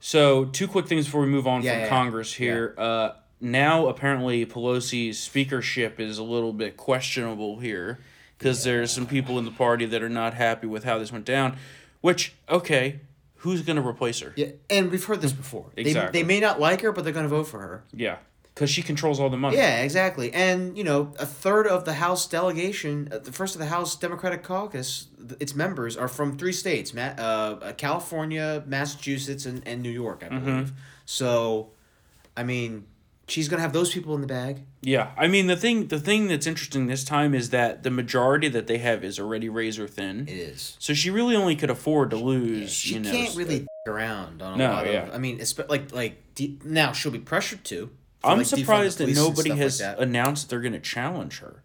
So 0.00 0.46
two 0.46 0.66
quick 0.66 0.86
things 0.88 1.04
before 1.06 1.20
we 1.20 1.28
move 1.28 1.46
on 1.46 1.62
Yeah, 1.62 1.72
from 1.72 1.80
yeah. 1.82 1.88
Congress 1.88 2.32
here. 2.34 2.74
Uh, 2.76 3.10
now 3.42 3.88
apparently 3.88 4.46
Pelosi's 4.46 5.18
speakership 5.18 5.98
is 6.00 6.16
a 6.18 6.22
little 6.22 6.52
bit 6.52 6.76
questionable 6.76 7.58
here 7.58 7.98
because 8.38 8.64
there's 8.64 8.90
some 8.90 9.06
people 9.06 9.38
in 9.38 9.44
the 9.44 9.50
party 9.50 9.84
that 9.86 10.02
are 10.02 10.08
not 10.08 10.34
happy 10.34 10.66
with 10.66 10.84
how 10.84 10.98
this 10.98 11.12
went 11.12 11.24
down. 11.24 11.56
Which 12.00 12.32
okay, 12.48 13.00
who's 13.36 13.62
gonna 13.62 13.86
replace 13.86 14.20
her? 14.20 14.32
Yeah, 14.36 14.48
and 14.70 14.90
we've 14.90 15.04
heard 15.04 15.20
this 15.20 15.32
before. 15.32 15.66
Exactly. 15.76 16.12
They, 16.20 16.22
they 16.22 16.26
may 16.26 16.40
not 16.40 16.58
like 16.60 16.80
her, 16.82 16.92
but 16.92 17.04
they're 17.04 17.12
going 17.12 17.24
to 17.24 17.28
vote 17.28 17.44
for 17.48 17.60
her. 17.60 17.84
Yeah, 17.92 18.16
because 18.54 18.70
she 18.70 18.82
controls 18.82 19.20
all 19.20 19.30
the 19.30 19.36
money. 19.36 19.56
Yeah, 19.56 19.82
exactly. 19.82 20.32
And 20.32 20.76
you 20.76 20.82
know, 20.84 21.12
a 21.20 21.26
third 21.26 21.66
of 21.68 21.84
the 21.84 21.94
House 21.94 22.26
delegation, 22.28 23.08
uh, 23.12 23.18
the 23.18 23.30
first 23.32 23.54
of 23.54 23.60
the 23.60 23.66
House 23.66 23.94
Democratic 23.96 24.42
Caucus, 24.42 25.06
its 25.38 25.54
members 25.54 25.96
are 25.96 26.08
from 26.08 26.36
three 26.38 26.52
states: 26.52 26.92
Ma- 26.92 27.14
uh, 27.18 27.72
California, 27.74 28.64
Massachusetts, 28.66 29.46
and, 29.46 29.62
and 29.66 29.82
New 29.82 29.90
York, 29.90 30.22
I 30.24 30.28
Mm-hmm. 30.34 30.44
believe. 30.44 30.72
So, 31.04 31.70
I 32.36 32.42
mean, 32.42 32.86
she's 33.32 33.48
going 33.48 33.58
to 33.58 33.62
have 33.62 33.72
those 33.72 33.92
people 33.92 34.14
in 34.14 34.20
the 34.20 34.26
bag. 34.26 34.62
Yeah, 34.82 35.10
I 35.16 35.26
mean 35.28 35.46
the 35.46 35.56
thing 35.56 35.88
the 35.88 35.98
thing 36.00 36.28
that's 36.28 36.46
interesting 36.46 36.86
this 36.86 37.04
time 37.04 37.34
is 37.34 37.50
that 37.50 37.82
the 37.82 37.90
majority 37.90 38.48
that 38.48 38.66
they 38.66 38.78
have 38.78 39.02
is 39.02 39.18
already 39.18 39.48
razor 39.48 39.88
thin. 39.88 40.28
It 40.28 40.36
is. 40.36 40.76
So 40.78 40.92
she 40.94 41.10
really 41.10 41.34
only 41.36 41.56
could 41.56 41.70
afford 41.70 42.10
to 42.10 42.16
lose. 42.16 42.70
She 42.72 42.94
you 42.94 43.00
know, 43.00 43.10
can't 43.10 43.30
s- 43.30 43.36
really 43.36 43.56
uh, 43.56 43.58
d- 43.60 43.90
around 43.90 44.42
on 44.42 44.54
a 44.54 44.56
No, 44.56 44.70
lot 44.72 44.86
yeah. 44.86 45.06
of. 45.08 45.14
I 45.14 45.18
mean, 45.18 45.40
like 45.68 45.92
like 45.92 46.34
de- 46.34 46.58
now 46.64 46.92
she'll 46.92 47.12
be 47.12 47.18
pressured 47.18 47.64
to. 47.64 47.90
I'm 48.24 48.38
like, 48.38 48.46
surprised 48.46 48.98
that 48.98 49.08
nobody 49.14 49.50
has 49.50 49.80
like 49.80 49.96
that. 49.96 50.02
announced 50.02 50.48
they're 50.50 50.60
going 50.60 50.72
to 50.74 50.78
challenge 50.80 51.40
her. 51.40 51.62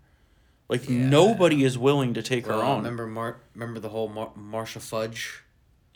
Like 0.70 0.90
Yeah. 0.90 1.08
nobody 1.08 1.64
is 1.64 1.78
willing 1.78 2.14
to 2.16 2.22
take 2.24 2.48
Well, 2.48 2.60
her 2.60 2.66
on. 2.66 2.78
remember 2.78 3.06
Mar- 3.08 3.38
remember 3.54 3.80
the 3.80 3.90
whole 3.90 4.08
Mar- 4.10 4.32
Marcia 4.36 4.80
Fudge. 4.80 5.44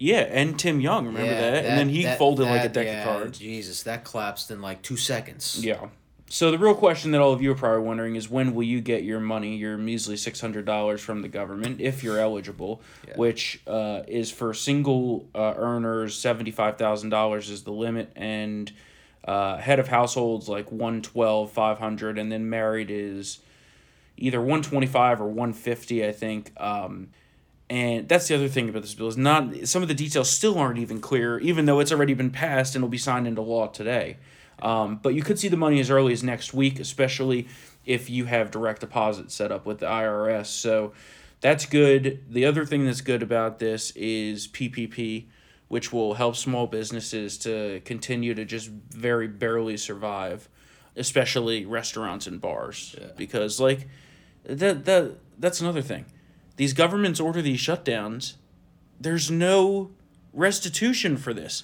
Yeah, 0.03 0.21
and 0.21 0.57
Tim 0.57 0.80
Young, 0.81 1.06
remember 1.06 1.31
Yeah, 1.31 1.51
that? 1.51 1.65
And 1.65 1.77
then 1.77 1.89
he 1.89 2.03
that- 2.03 2.18
folded 2.18 2.45
like 2.45 2.63
a 2.65 2.69
deck 2.69 2.88
yeah, 2.88 3.01
of 3.01 3.19
cards. 3.19 3.38
Jesus, 3.38 3.83
that 3.83 4.03
collapsed 4.03 4.50
in 4.50 4.59
like 4.59 4.81
two 4.81 4.98
seconds. 4.98 5.63
Yeah. 5.63 5.89
So 6.27 6.50
the 6.50 6.57
real 6.57 6.74
question 6.74 7.12
that 7.12 7.21
all 7.21 7.33
of 7.33 7.42
you 7.42 7.51
are 7.51 7.56
probably 7.56 7.86
wondering 7.86 8.15
is 8.15 8.27
when 8.30 8.56
will 8.56 8.63
you 8.63 8.81
get 8.81 9.03
your 9.03 9.19
money, 9.19 9.57
your 9.57 9.77
measly 9.77 10.18
six 10.18 10.42
hundred 10.42 10.65
dollars 10.65 11.01
from 11.01 11.21
the 11.21 11.27
government, 11.27 11.81
if 11.81 12.03
you're 12.03 12.18
eligible, 12.18 12.81
Yeah. 13.07 13.15
which 13.18 13.62
uh, 13.68 14.01
is 14.07 14.31
for 14.31 14.53
single 14.56 15.27
uh, 15.36 15.53
earners 15.57 16.18
seventy 16.18 16.51
five 16.51 16.77
thousand 16.77 17.09
dollars 17.09 17.50
is 17.51 17.62
the 17.63 17.71
limit, 17.74 18.12
and 18.15 18.71
uh, 19.25 19.57
head 19.57 19.77
of 19.77 19.88
households 19.89 20.50
like 20.50 20.71
one 20.71 21.01
twelve 21.03 21.51
five 21.51 21.77
hundred, 21.77 22.18
and 22.18 22.31
then 22.31 22.50
married 22.50 22.89
is 22.89 23.39
either 24.17 24.41
one 24.41 24.62
twenty 24.63 24.88
five 24.88 25.22
or 25.22 25.27
one 25.27 25.53
fifty, 25.53 26.03
I 26.08 26.12
think. 26.12 26.53
Um, 26.58 27.10
and 27.71 28.09
that's 28.09 28.27
the 28.27 28.35
other 28.35 28.49
thing 28.49 28.67
about 28.67 28.81
this 28.81 28.93
bill 28.93 29.07
is 29.07 29.15
not 29.15 29.65
some 29.65 29.81
of 29.81 29.87
the 29.87 29.93
details 29.93 30.29
still 30.29 30.59
aren't 30.59 30.77
even 30.77 30.99
clear, 30.99 31.39
even 31.39 31.63
though 31.63 31.79
it's 31.79 31.93
already 31.93 32.13
been 32.13 32.29
passed 32.29 32.75
and 32.75 32.83
will 32.83 32.89
be 32.89 32.97
signed 32.97 33.27
into 33.27 33.41
law 33.41 33.67
today. 33.67 34.17
Um, 34.61 34.99
but 35.01 35.13
you 35.13 35.23
could 35.23 35.39
see 35.39 35.47
the 35.47 35.55
money 35.55 35.79
as 35.79 35.89
early 35.89 36.11
as 36.11 36.21
next 36.21 36.53
week, 36.53 36.81
especially 36.81 37.47
if 37.85 38.09
you 38.09 38.25
have 38.25 38.51
direct 38.51 38.81
deposit 38.81 39.31
set 39.31 39.53
up 39.53 39.65
with 39.65 39.79
the 39.79 39.85
IRS. 39.85 40.47
So 40.47 40.91
that's 41.39 41.65
good. 41.65 42.21
The 42.29 42.43
other 42.43 42.65
thing 42.65 42.85
that's 42.85 42.99
good 42.99 43.23
about 43.23 43.59
this 43.59 43.91
is 43.91 44.49
PPP, 44.49 45.27
which 45.69 45.93
will 45.93 46.15
help 46.15 46.35
small 46.35 46.67
businesses 46.67 47.37
to 47.37 47.79
continue 47.85 48.33
to 48.33 48.43
just 48.43 48.67
very 48.67 49.29
barely 49.29 49.77
survive, 49.77 50.49
especially 50.97 51.65
restaurants 51.65 52.27
and 52.27 52.41
bars. 52.41 52.97
Because 53.15 53.61
like 53.61 53.87
that 54.43 54.83
that 54.83 55.13
that's 55.39 55.61
another 55.61 55.81
thing. 55.81 56.03
These 56.62 56.74
governments 56.74 57.20
order 57.20 57.41
these 57.41 57.60
shutdowns. 57.60 58.36
There's 59.00 59.32
no 59.32 59.89
restitution 60.32 61.18
for 61.18 61.34
this. 61.34 61.63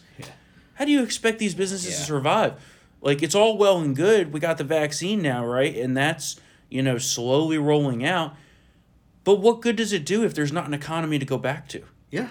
How 0.74 0.86
do 0.86 0.92
you 0.92 1.04
expect 1.04 1.38
these 1.38 1.54
businesses 1.54 1.98
to 1.98 2.02
survive? 2.02 2.60
Like 3.00 3.22
it's 3.22 3.36
all 3.36 3.60
well 3.60 3.78
and 3.78 3.96
good. 3.96 4.34
We 4.34 4.40
got 4.40 4.58
the 4.58 4.64
vaccine 4.64 5.22
now, 5.22 5.46
right? 5.46 5.76
And 5.78 5.96
that's, 5.96 6.42
you 6.68 6.82
know, 6.82 6.98
slowly 6.98 7.60
rolling 7.60 8.04
out. 8.04 8.36
But 9.24 9.36
what 9.36 9.62
good 9.62 9.76
does 9.76 9.94
it 9.94 10.04
do 10.04 10.24
if 10.24 10.34
there's 10.34 10.52
not 10.52 10.66
an 10.66 10.74
economy 10.74 11.20
to 11.20 11.26
go 11.26 11.38
back 11.38 11.68
to? 11.68 11.84
Yeah. 12.10 12.30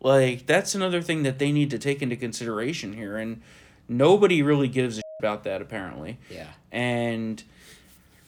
Like 0.00 0.46
that's 0.46 0.74
another 0.74 1.02
thing 1.02 1.22
that 1.24 1.38
they 1.38 1.52
need 1.52 1.68
to 1.68 1.78
take 1.78 2.00
into 2.00 2.16
consideration 2.16 2.94
here 2.94 3.18
and 3.18 3.42
nobody 3.90 4.42
really 4.42 4.68
gives 4.68 4.96
a 4.96 5.02
about 5.18 5.44
that 5.44 5.60
apparently. 5.60 6.18
Yeah. 6.30 6.48
And 6.72 7.44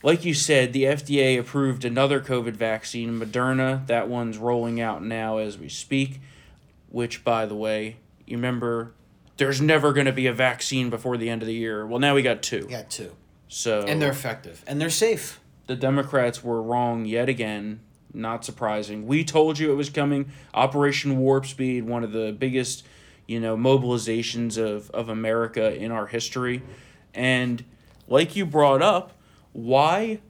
like 0.03 0.25
you 0.25 0.35
said, 0.35 0.73
the 0.73 0.85
FDA 0.85 1.39
approved 1.39 1.85
another 1.85 2.21
COVID 2.21 2.53
vaccine, 2.55 3.19
Moderna. 3.19 3.87
That 3.87 4.09
one's 4.09 4.39
rolling 4.39 4.81
out 4.81 5.03
now 5.03 5.39
as 5.39 5.59
we 5.59 5.69
speak. 5.69 6.21
Which, 6.91 7.25
by 7.25 7.47
the 7.47 7.55
way, 7.55 7.97
you 8.27 8.37
remember, 8.37 8.93
there's 9.37 9.61
never 9.61 9.93
going 9.93 10.07
to 10.07 10.13
be 10.13 10.27
a 10.27 10.33
vaccine 10.33 10.89
before 10.89 11.17
the 11.17 11.29
end 11.29 11.43
of 11.43 11.47
the 11.47 11.55
year. 11.55 11.87
Well, 11.87 11.99
now 11.99 12.15
we 12.15 12.23
got 12.23 12.43
two. 12.43 12.67
We 12.67 12.73
got 12.73 12.91
two. 12.91 13.13
So 13.49 13.83
And 13.83 14.01
they're 14.01 14.11
effective. 14.11 14.63
And 14.67 14.81
they're 14.81 14.91
safe. 14.91 15.41
the 15.67 15.77
Democrats 15.77 16.43
were 16.45 16.63
wrong 16.63 17.05
yet 17.05 17.29
again. 17.29 17.81
Not 18.15 18.45
surprising. 18.45 19.07
We 19.07 19.25
told 19.25 19.59
you 19.59 19.73
it 19.73 19.75
was 19.75 19.91
coming. 19.91 20.31
Operation 20.55 21.19
Warp 21.19 21.45
Speed, 21.45 21.85
one 21.85 22.03
of 22.03 22.13
the 22.13 22.33
biggest, 22.33 22.85
you 23.27 23.41
know, 23.41 23.57
mobilizations 23.57 24.57
of, 24.57 24.91
of 24.91 25.09
America 25.09 25.75
in 25.75 25.91
our 25.91 26.07
history. 26.07 26.63
And 27.13 27.63
like 28.09 28.35
you 28.37 28.47
brought 28.47 28.81
up, 28.81 29.13
why 29.57 30.21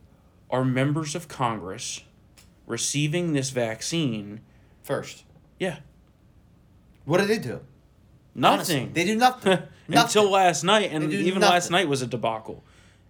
are 0.50 0.64
members 0.64 1.14
of 1.14 1.26
Congress 1.28 2.02
receiving 2.66 3.33
this 3.33 3.50
vaccine? 3.50 4.40
First, 4.83 5.25
Yeah, 5.59 5.78
what 7.04 7.21
do 7.21 7.26
they 7.26 7.38
do? 7.38 7.61
Honestly, 8.40 8.75
nothing. 8.76 8.92
they 8.92 9.04
do 9.04 9.16
nothing. 9.16 9.59
Until 9.88 10.30
last 10.30 10.62
night, 10.64 10.90
and 10.92 11.04
They 11.04 11.16
do 11.16 11.18
even 11.23 11.42
last 11.42 11.71
night 11.71 11.88
was 11.88 12.02
a 12.02 12.06
debacle. 12.06 12.62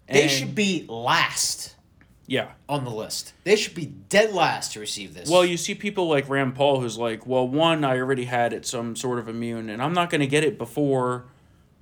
They 0.08 0.28
should 0.28 0.54
be 0.54 0.84
last 0.88 1.74
Yeah. 2.26 2.52
on 2.68 2.84
the 2.84 2.90
list. 2.90 3.32
They 3.44 3.56
should 3.56 3.74
be 3.74 3.86
dead 3.86 4.32
last 4.32 4.72
to 4.72 4.80
receive 4.80 5.14
this. 5.14 5.28
Well, 5.28 5.44
you 5.44 5.56
see 5.56 5.74
people 5.74 6.08
like 6.08 6.28
Rand 6.28 6.54
Paul 6.54 6.80
who's 6.80 6.96
like, 6.98 7.26
well, 7.26 7.46
one, 7.48 7.82
I 7.84 7.96
already 7.98 8.26
had 8.26 8.52
it, 8.52 8.64
so 8.66 8.78
I'm 8.80 8.94
sort 8.96 9.18
of 9.18 9.28
immune, 9.28 9.68
and 9.68 9.82
I'm 9.82 9.92
not 9.94 10.10
going 10.10 10.20
to 10.20 10.26
get 10.26 10.44
it 10.44 10.56
before, 10.58 11.24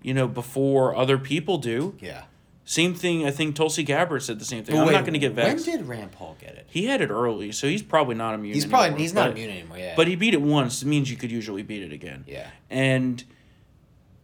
you 0.02 0.14
know, 0.14 0.26
before 0.26 0.94
other 0.96 1.18
people 1.18 1.58
do. 1.58 1.96
yeah. 2.00 2.24
Same 2.66 2.94
thing. 2.94 3.26
I 3.26 3.30
think 3.30 3.56
Tulsi 3.56 3.82
Gabbard 3.82 4.22
said 4.22 4.38
the 4.38 4.44
same 4.44 4.64
thing. 4.64 4.74
But 4.74 4.80
I'm 4.82 4.86
wait, 4.86 4.92
not 4.94 5.02
going 5.02 5.12
to 5.12 5.18
get 5.18 5.32
vaccinated. 5.32 5.66
When 5.86 5.96
did 5.96 6.00
Rand 6.00 6.12
Paul 6.12 6.36
get 6.40 6.54
it? 6.54 6.66
He 6.70 6.86
had 6.86 7.02
it 7.02 7.10
early, 7.10 7.52
so 7.52 7.68
he's 7.68 7.82
probably 7.82 8.14
not 8.14 8.34
immune. 8.34 8.54
He's 8.54 8.64
probably 8.64 8.86
anymore, 8.86 9.00
he's 9.00 9.12
not 9.14 9.24
but- 9.28 9.30
immune 9.36 9.50
anymore. 9.50 9.78
Yeah. 9.78 9.92
But 9.96 10.08
he 10.08 10.16
beat 10.16 10.32
it 10.34 10.40
once. 10.40 10.80
It 10.82 10.86
means 10.86 11.10
you 11.10 11.16
could 11.18 11.30
usually 11.30 11.62
beat 11.62 11.82
it 11.82 11.92
again. 11.92 12.24
yeah. 12.26 12.48
And, 12.70 13.22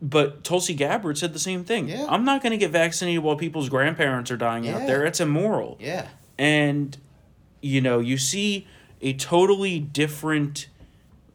but 0.00 0.42
Tulsi 0.42 0.72
Gabbard 0.74 1.18
said 1.18 1.34
the 1.34 1.38
same 1.38 1.64
thing. 1.64 1.88
Yeah. 1.88 2.06
I'm 2.08 2.24
not 2.24 2.42
going 2.42 2.52
to 2.52 2.56
get 2.56 2.70
vaccinated 2.70 3.22
while 3.22 3.36
people's 3.36 3.68
grandparents 3.68 4.30
are 4.30 4.36
dying 4.38 4.66
out 4.68 4.86
there. 4.86 5.04
It's 5.04 5.20
immoral. 5.20 5.76
Yeah. 5.80 6.08
and 6.38 6.96
you 7.62 7.82
know 7.82 7.98
you 7.98 8.16
see 8.16 8.66
a 9.02 9.12
totally 9.12 9.78
different 9.78 10.68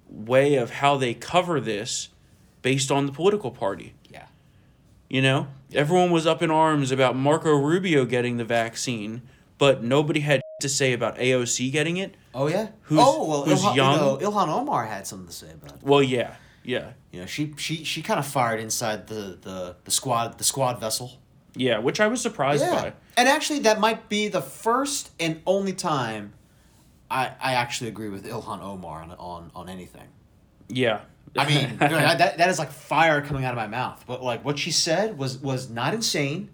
way 0.10 0.56
of 0.56 0.72
how 0.72 0.98
they 0.98 1.14
cover 1.14 1.60
this 1.62 2.10
based 2.64 2.92
on 2.92 3.06
the 3.06 3.12
political 3.12 3.52
party 3.52 3.94
Yeah. 4.10 4.26
you 5.08 5.22
know 5.22 5.46
everyone 5.74 6.12
was 6.12 6.26
up 6.28 6.42
in 6.42 6.52
arms 6.52 6.92
about 6.92 7.16
marco 7.16 7.52
rubio 7.56 8.06
getting 8.06 8.38
the 8.38 8.46
vaccine 8.46 9.22
but 9.58 9.84
nobody 9.84 10.20
had 10.22 10.42
to 10.62 10.70
say 10.70 10.94
about 10.94 11.18
aoc 11.18 11.72
getting 11.72 11.98
it 11.98 12.16
Oh 12.38 12.48
yeah. 12.48 12.68
Who's- 12.84 13.02
oh 13.04 13.28
well, 13.30 13.44
who's 13.46 13.62
Ilhan, 13.62 13.76
young? 13.78 13.94
You 14.20 14.26
know, 14.26 14.32
Ilhan 14.32 14.50
Omar 14.50 14.86
had 14.88 15.08
something 15.08 15.28
to 15.28 15.34
say 15.34 15.52
about 15.52 15.78
it. 15.78 15.84
well 15.84 16.04
yeah 16.04 16.36
yeah 16.64 16.92
You 17.12 17.22
know, 17.22 17.26
she 17.26 17.54
she 17.58 17.84
she 17.86 18.02
kind 18.02 18.20
of 18.20 18.26
fired 18.28 18.60
inside 18.60 19.08
the 19.08 19.38
the 19.42 19.76
the 19.86 19.92
squad 19.92 20.38
the 20.38 20.44
squad 20.44 20.80
vessel. 20.82 21.20
yeah 21.56 21.78
which 21.80 22.00
i 22.02 22.08
was 22.08 22.22
surprised 22.22 22.64
by 22.70 22.94
And 23.18 23.30
actually, 23.30 23.60
that 23.60 23.80
might 23.80 24.10
be 24.10 24.28
the 24.28 24.42
first 24.42 25.12
and 25.20 25.42
only 25.46 25.72
time 25.74 26.34
I 27.10 27.32
I 27.40 27.54
actually 27.54 27.90
agree 27.90 28.10
with 28.10 28.26
Ilhan 28.26 28.62
Omar 28.62 29.04
on 29.04 29.12
on, 29.12 29.52
on 29.56 29.70
anything. 29.70 30.08
yeah 30.68 31.02
I 31.38 31.48
mean, 31.48 31.70
you 31.82 31.88
know, 31.90 32.16
that 32.18 32.38
that 32.38 32.50
is 32.50 32.60
like 32.60 32.72
fire 32.72 33.22
coming 33.22 33.44
out 33.46 33.52
of 33.52 33.58
my 33.58 33.68
mouth. 33.68 34.04
But 34.08 34.24
like 34.24 34.44
what 34.46 34.58
she 34.60 34.72
said 34.72 35.18
was 35.18 35.38
was 35.38 35.70
not 35.70 35.94
insane. 35.94 36.50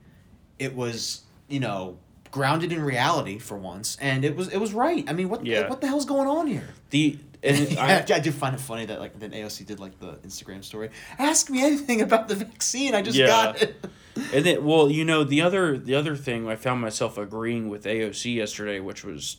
It 0.60 0.76
was 0.76 1.22
you 1.48 1.60
know 1.60 1.98
grounded 2.32 2.72
in 2.72 2.82
reality 2.82 3.38
for 3.40 3.58
once, 3.58 3.98
and 4.02 4.24
it 4.24 4.36
was 4.36 4.48
it 4.50 4.58
was 4.58 4.74
right. 4.74 5.04
I 5.08 5.14
mean, 5.14 5.30
what 5.30 5.46
Yeah. 5.46 5.68
what 5.70 5.82
the 5.82 5.88
hell's 5.88 6.06
going 6.06 6.28
on 6.28 6.48
here? 6.48 6.68
the 6.90 7.18
and 7.44 7.78
I, 7.80 7.98
I, 8.00 8.06
I 8.16 8.20
do 8.20 8.32
find 8.32 8.54
it 8.54 8.62
funny 8.62 8.86
that 8.86 9.00
like 9.00 9.20
then 9.20 9.32
AOC 9.32 9.66
did 9.66 9.80
like 9.80 10.00
the 10.00 10.14
Instagram 10.28 10.64
story. 10.64 10.90
Ask 11.18 11.50
me 11.50 11.64
anything 11.64 12.02
about 12.02 12.28
the 12.28 12.36
vaccine. 12.36 12.94
I 12.96 13.02
just 13.02 13.18
Yeah. 13.18 13.28
got 13.28 13.62
it. 13.62 13.86
And 14.34 14.46
then, 14.46 14.66
well, 14.66 14.92
you 14.92 15.06
know, 15.06 15.24
the 15.24 15.42
other 15.42 15.78
the 15.78 15.96
other 15.96 16.18
thing 16.18 16.46
I 16.50 16.58
found 16.58 16.82
myself 16.82 17.18
agreeing 17.18 17.70
with 17.70 17.86
AOC 17.86 18.36
yesterday, 18.36 18.82
which 18.82 19.06
was 19.06 19.38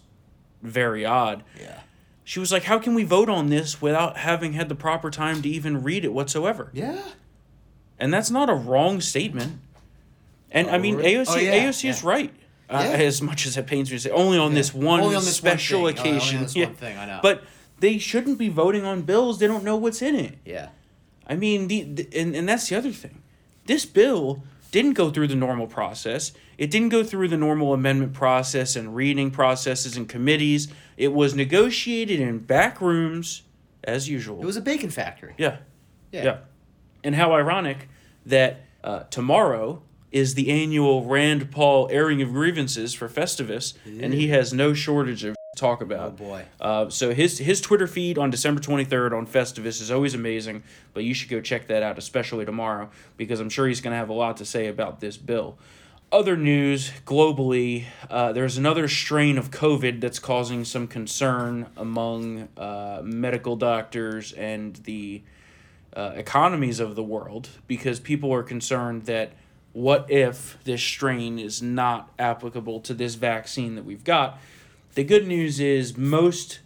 very 0.62 1.04
odd. 1.04 1.44
Yeah. 1.60 1.80
She 2.24 2.38
was 2.40 2.52
like, 2.52 2.64
"How 2.64 2.78
can 2.78 2.94
we 2.94 3.04
vote 3.04 3.28
on 3.28 3.48
this 3.48 3.80
without 3.82 4.16
having 4.18 4.52
had 4.52 4.68
the 4.68 4.74
proper 4.74 5.10
time 5.10 5.42
to 5.42 5.48
even 5.48 5.82
read 5.82 6.04
it 6.04 6.12
whatsoever?" 6.12 6.70
Yeah. 6.72 7.00
And 7.98 8.12
that's 8.12 8.30
not 8.30 8.48
a 8.50 8.54
wrong 8.54 9.00
statement. 9.00 9.60
And 10.50 10.68
I 10.68 10.76
Oh, 10.76 10.78
mean. 10.78 10.96
AOC 10.98 11.26
Oh, 11.28 11.36
yeah, 11.36 11.54
AOC 11.68 11.88
is 11.88 12.02
yeah. 12.02 12.08
right. 12.08 12.34
Uh, 12.70 12.74
As 12.76 13.20
much 13.20 13.46
as 13.46 13.56
it 13.56 13.66
pains 13.66 13.90
me 13.90 13.96
to 13.98 14.02
say, 14.02 14.10
only 14.10 14.38
on 14.38 14.54
this 14.54 14.72
one 14.72 15.00
on 15.00 15.10
this 15.12 15.36
special 15.36 15.82
one. 15.82 15.94
Oh, 15.94 15.98
only 16.00 16.10
on 16.10 16.16
occasion. 16.18 16.46
Yeah. 16.54 16.66
one 16.66 16.74
thing. 16.76 17.18
But 17.22 17.42
they 17.80 17.98
shouldn't 17.98 18.38
be 18.38 18.48
voting 18.48 18.84
on 18.84 19.02
bills. 19.02 19.38
They 19.38 19.46
don't 19.46 19.64
know 19.64 19.76
what's 19.76 20.00
in 20.00 20.14
it. 20.14 20.38
Yeah. 20.44 20.68
I 21.26 21.36
mean, 21.36 21.68
the, 21.68 21.82
the 21.82 22.08
and, 22.18 22.34
and 22.34 22.48
that's 22.48 22.68
the 22.68 22.76
other 22.76 22.92
thing. 22.92 23.20
This 23.66 23.84
bill 23.84 24.42
didn't 24.72 24.94
go 24.94 25.10
through 25.10 25.28
the 25.28 25.36
normal 25.36 25.68
process. 25.68 26.32
It 26.58 26.70
didn't 26.70 26.88
go 26.88 27.04
through 27.04 27.28
the 27.28 27.36
normal 27.36 27.72
amendment 27.72 28.14
process 28.14 28.74
and 28.74 28.96
reading 28.96 29.30
processes 29.30 29.96
and 29.96 30.08
committees. 30.08 30.66
It 30.96 31.12
was 31.12 31.34
negotiated 31.36 32.18
in 32.18 32.38
back 32.40 32.80
rooms 32.80 33.42
as 33.84 34.08
usual. 34.08 34.40
It 34.42 34.46
was 34.46 34.56
a 34.56 34.60
bacon 34.60 34.90
factory. 34.90 35.34
yeah. 35.38 35.58
Yeah. 36.10 36.24
Yeah. 36.24 36.38
And 37.04 37.14
how 37.14 37.32
ironic 37.32 37.88
that 38.26 38.64
uh, 38.84 39.04
tomorrow 39.04 39.82
is 40.10 40.34
the 40.34 40.50
annual 40.50 41.04
Rand 41.04 41.50
Paul 41.50 41.88
airing 41.90 42.20
of 42.20 42.32
grievances 42.32 42.92
for 42.92 43.08
Festivus, 43.08 43.74
and 43.86 44.12
he 44.12 44.28
has 44.28 44.52
no 44.52 44.74
shortage 44.74 45.24
of 45.24 45.34
talk 45.56 45.82
about. 45.82 46.08
Oh 46.08 46.10
boy. 46.12 46.44
Uh, 46.60 46.88
so 46.88 47.12
his 47.12 47.38
his 47.38 47.60
Twitter 47.60 47.86
feed 47.86 48.16
on 48.16 48.30
December 48.30 48.60
23rd 48.60 49.12
on 49.12 49.26
Festivus 49.26 49.80
is 49.82 49.90
always 49.90 50.14
amazing, 50.14 50.62
but 50.94 51.04
you 51.04 51.12
should 51.12 51.28
go 51.28 51.40
check 51.40 51.66
that 51.68 51.82
out, 51.82 51.98
especially 51.98 52.44
tomorrow, 52.46 52.88
because 53.16 53.38
I'm 53.38 53.50
sure 53.50 53.68
he's 53.68 53.80
going 53.80 53.92
to 53.92 53.98
have 53.98 54.08
a 54.08 54.14
lot 54.14 54.38
to 54.38 54.46
say 54.46 54.66
about 54.66 55.00
this 55.00 55.16
bill. 55.16 55.58
Other 56.10 56.36
news 56.36 56.90
globally, 57.06 57.84
uh, 58.10 58.32
there's 58.32 58.58
another 58.58 58.86
strain 58.86 59.38
of 59.38 59.50
COVID 59.50 60.00
that's 60.00 60.18
causing 60.18 60.64
some 60.64 60.86
concern 60.86 61.66
among 61.76 62.48
uh, 62.56 63.00
medical 63.02 63.56
doctors 63.56 64.32
and 64.32 64.76
the 64.76 65.22
uh, 65.94 66.12
economies 66.14 66.80
of 66.80 66.96
the 66.96 67.02
world 67.02 67.48
because 67.66 68.00
people 68.00 68.32
are 68.32 68.42
concerned 68.42 69.04
that 69.04 69.32
what 69.72 70.10
if 70.10 70.62
this 70.64 70.82
strain 70.82 71.38
is 71.38 71.62
not 71.62 72.10
applicable 72.18 72.80
to 72.80 72.94
this 72.94 73.14
vaccine 73.14 73.74
that 73.74 73.84
we've 73.84 74.04
got? 74.04 74.38
The 74.94 75.04
good 75.04 75.26
news 75.26 75.58
is 75.60 75.96
most 75.96 76.60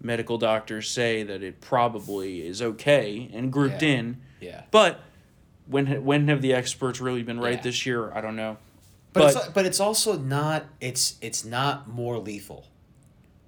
medical 0.00 0.38
doctors 0.38 0.88
say 0.90 1.22
that 1.22 1.42
it 1.42 1.60
probably 1.60 2.46
is 2.46 2.60
okay 2.62 3.30
and 3.32 3.52
grouped 3.52 3.82
Yeah. 3.82 3.88
in, 3.88 4.16
Yeah. 4.40 4.62
but 4.70 5.00
when 5.66 6.04
when 6.04 6.28
have 6.28 6.42
the 6.42 6.52
experts 6.52 7.00
really 7.00 7.22
been 7.22 7.40
right 7.40 7.54
Yeah. 7.56 7.62
this 7.62 7.86
year? 7.86 8.12
I 8.12 8.20
don't 8.20 8.36
know. 8.36 8.58
But 9.12 9.20
But, 9.20 9.36
it's, 9.36 9.48
but 9.48 9.66
it's 9.66 9.80
also 9.80 10.18
not 10.18 10.66
it's 10.80 11.16
it's 11.20 11.44
not 11.44 11.88
more 11.88 12.18
lethal. 12.18 12.68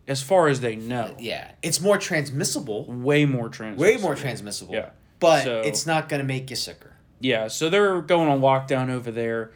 as 0.09 0.23
far 0.23 0.47
as 0.47 0.61
they 0.61 0.76
know, 0.76 1.16
Yeah. 1.18 1.50
It's 1.62 1.80
more 1.80 1.99
transmissible. 1.99 2.85
way 2.85 3.25
more 3.25 3.49
trans. 3.49 3.76
Way 3.78 3.97
more 3.97 4.14
transmissible. 4.14 4.73
Yeah. 4.75 4.90
But 5.18 5.42
So- 5.45 5.61
it's 5.62 5.85
not 5.87 6.09
going 6.09 6.21
to 6.21 6.26
make 6.26 6.49
you 6.49 6.54
sicker. 6.56 6.92
Yeah, 7.18 7.49
so 7.49 7.68
they're 7.68 8.00
going 8.02 8.28
on 8.28 8.40
lockdown 8.40 8.88
over 8.90 9.11
there, 9.11 9.50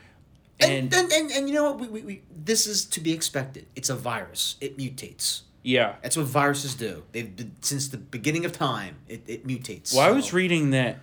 And 0.61 0.73
and, 0.73 0.95
and, 0.95 1.12
and, 1.12 1.31
and 1.31 1.49
you 1.49 1.55
know 1.55 1.64
what? 1.73 1.81
We, 1.81 1.88
we, 1.88 2.00
we, 2.02 2.23
this 2.45 2.67
is 2.67 2.85
to 2.87 3.00
be 3.00 3.12
expected. 3.12 3.67
It's 3.75 3.88
a 3.88 3.97
virus. 3.97 4.57
It 4.61 4.76
mutates. 4.79 5.43
yeah. 5.62 5.97
That's 6.02 6.17
what 6.17 6.26
viruses 6.26 6.75
do. 6.75 7.02
They've 7.12 7.35
been, 7.35 7.52
since 7.61 7.88
the 7.88 7.99
beginning 7.99 8.45
of 8.45 8.52
time. 8.52 8.97
It, 9.09 9.23
it 9.26 9.47
mutates. 9.47 9.95
Well, 9.95 10.07
I 10.07 10.11
was 10.11 10.33
reading 10.33 10.71
that 10.71 10.99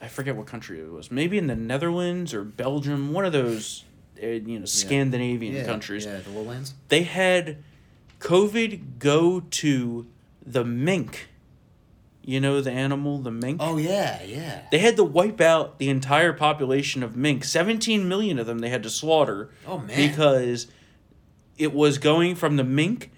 I 0.00 0.08
forget 0.08 0.36
what 0.36 0.46
country 0.46 0.80
it 0.80 0.90
was. 0.90 1.10
Maybe 1.10 1.38
in 1.38 1.46
the 1.46 1.56
Netherlands 1.56 2.32
or 2.32 2.42
Belgium, 2.44 3.12
one 3.12 3.24
of 3.24 3.32
those 3.32 3.84
uh, 4.22 4.26
you 4.26 4.58
know 4.58 4.64
Scandinavian 4.64 5.54
yeah, 5.54 5.64
countries. 5.64 6.06
Yeah, 6.06 6.18
the 6.18 6.30
lowlands. 6.30 6.74
They 6.88 7.02
had 7.02 7.58
COVID 8.20 8.98
go 8.98 9.40
to 9.40 10.06
the 10.44 10.64
mink. 10.64 11.28
You 12.30 12.40
know 12.40 12.60
the 12.60 12.70
animal, 12.70 13.18
the 13.18 13.32
mink. 13.32 13.58
Oh 13.60 13.76
yeah, 13.76 14.22
yeah. 14.22 14.62
They 14.70 14.78
had 14.78 14.94
to 14.96 15.02
wipe 15.04 15.40
out 15.40 15.78
the 15.80 15.88
entire 15.88 16.32
population 16.32 17.02
of 17.02 17.16
mink. 17.16 17.42
17 17.42 18.06
million 18.08 18.38
of 18.38 18.46
them 18.46 18.60
they 18.60 18.68
had 18.68 18.84
to 18.84 18.90
slaughter. 18.90 19.50
Oh, 19.66 19.78
man. 19.78 19.96
Because 20.10 20.68
it 21.58 21.74
was 21.74 21.98
going 21.98 22.36
from 22.36 22.56
the 22.56 22.62
mink 22.62 23.10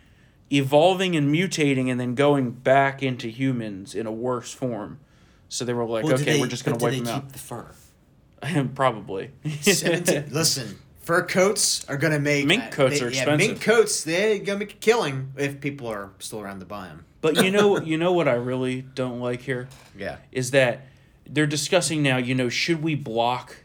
evolving 0.51 1.15
and 1.15 1.33
mutating 1.35 1.91
and 1.91 2.01
then 2.01 2.15
going 2.15 2.53
back 2.53 3.03
into 3.03 3.29
humans 3.29 3.95
in 3.95 4.07
a 4.07 4.13
worse 4.13 4.53
form. 4.53 4.99
So 5.51 5.67
they 5.67 5.75
were 5.75 5.85
like, 5.85 6.05
Well, 6.05 6.15
okay, 6.15 6.25
they- 6.35 6.41
we're 6.41 6.47
just 6.47 6.65
going 6.65 6.79
but 6.79 6.91
to 6.91 6.97
did 6.97 7.05
wipe 7.05 7.05
they 7.07 7.13
them 7.13 7.21
keep 7.23 7.33
the 7.33 7.39
fur. 7.39 7.71
out. 8.43 8.75
Probably. 8.75 9.31
17, 9.61 10.29
listen, 10.31 10.79
fur 11.03 11.23
coats 11.25 11.85
are 11.89 11.97
gonna 11.97 12.19
make 12.19 12.47
Mink 12.47 12.71
coats 12.73 13.01
they- 13.01 13.07
are 13.07 13.11
Yeah, 13.11 13.37
mink 13.37 13.61
coats 13.61 14.05
they're 14.05 14.39
gonna 14.39 14.61
make 14.61 14.73
a 14.73 14.77
killing 14.77 15.33
if 15.37 15.61
people 15.61 15.87
are 15.89 16.11
still 16.19 16.41
around 16.41 16.61
to 16.61 16.67
buy 16.67 16.87
them. 16.89 17.05
but 17.21 17.43
you 17.45 17.51
know, 17.51 17.81
you 17.91 17.97
know 17.99 18.13
what 18.13 18.29
I 18.29 18.35
really 18.35 18.83
don't 18.83 19.21
like 19.21 19.43
here? 19.43 19.69
Yeah. 19.99 20.17
is 20.33 20.51
that 20.53 20.87
they're 21.29 21.47
discussing 21.47 22.03
now, 22.03 22.17
you 22.19 22.35
know, 22.35 22.49
should 22.49 22.83
we 22.83 22.95
block 22.95 23.57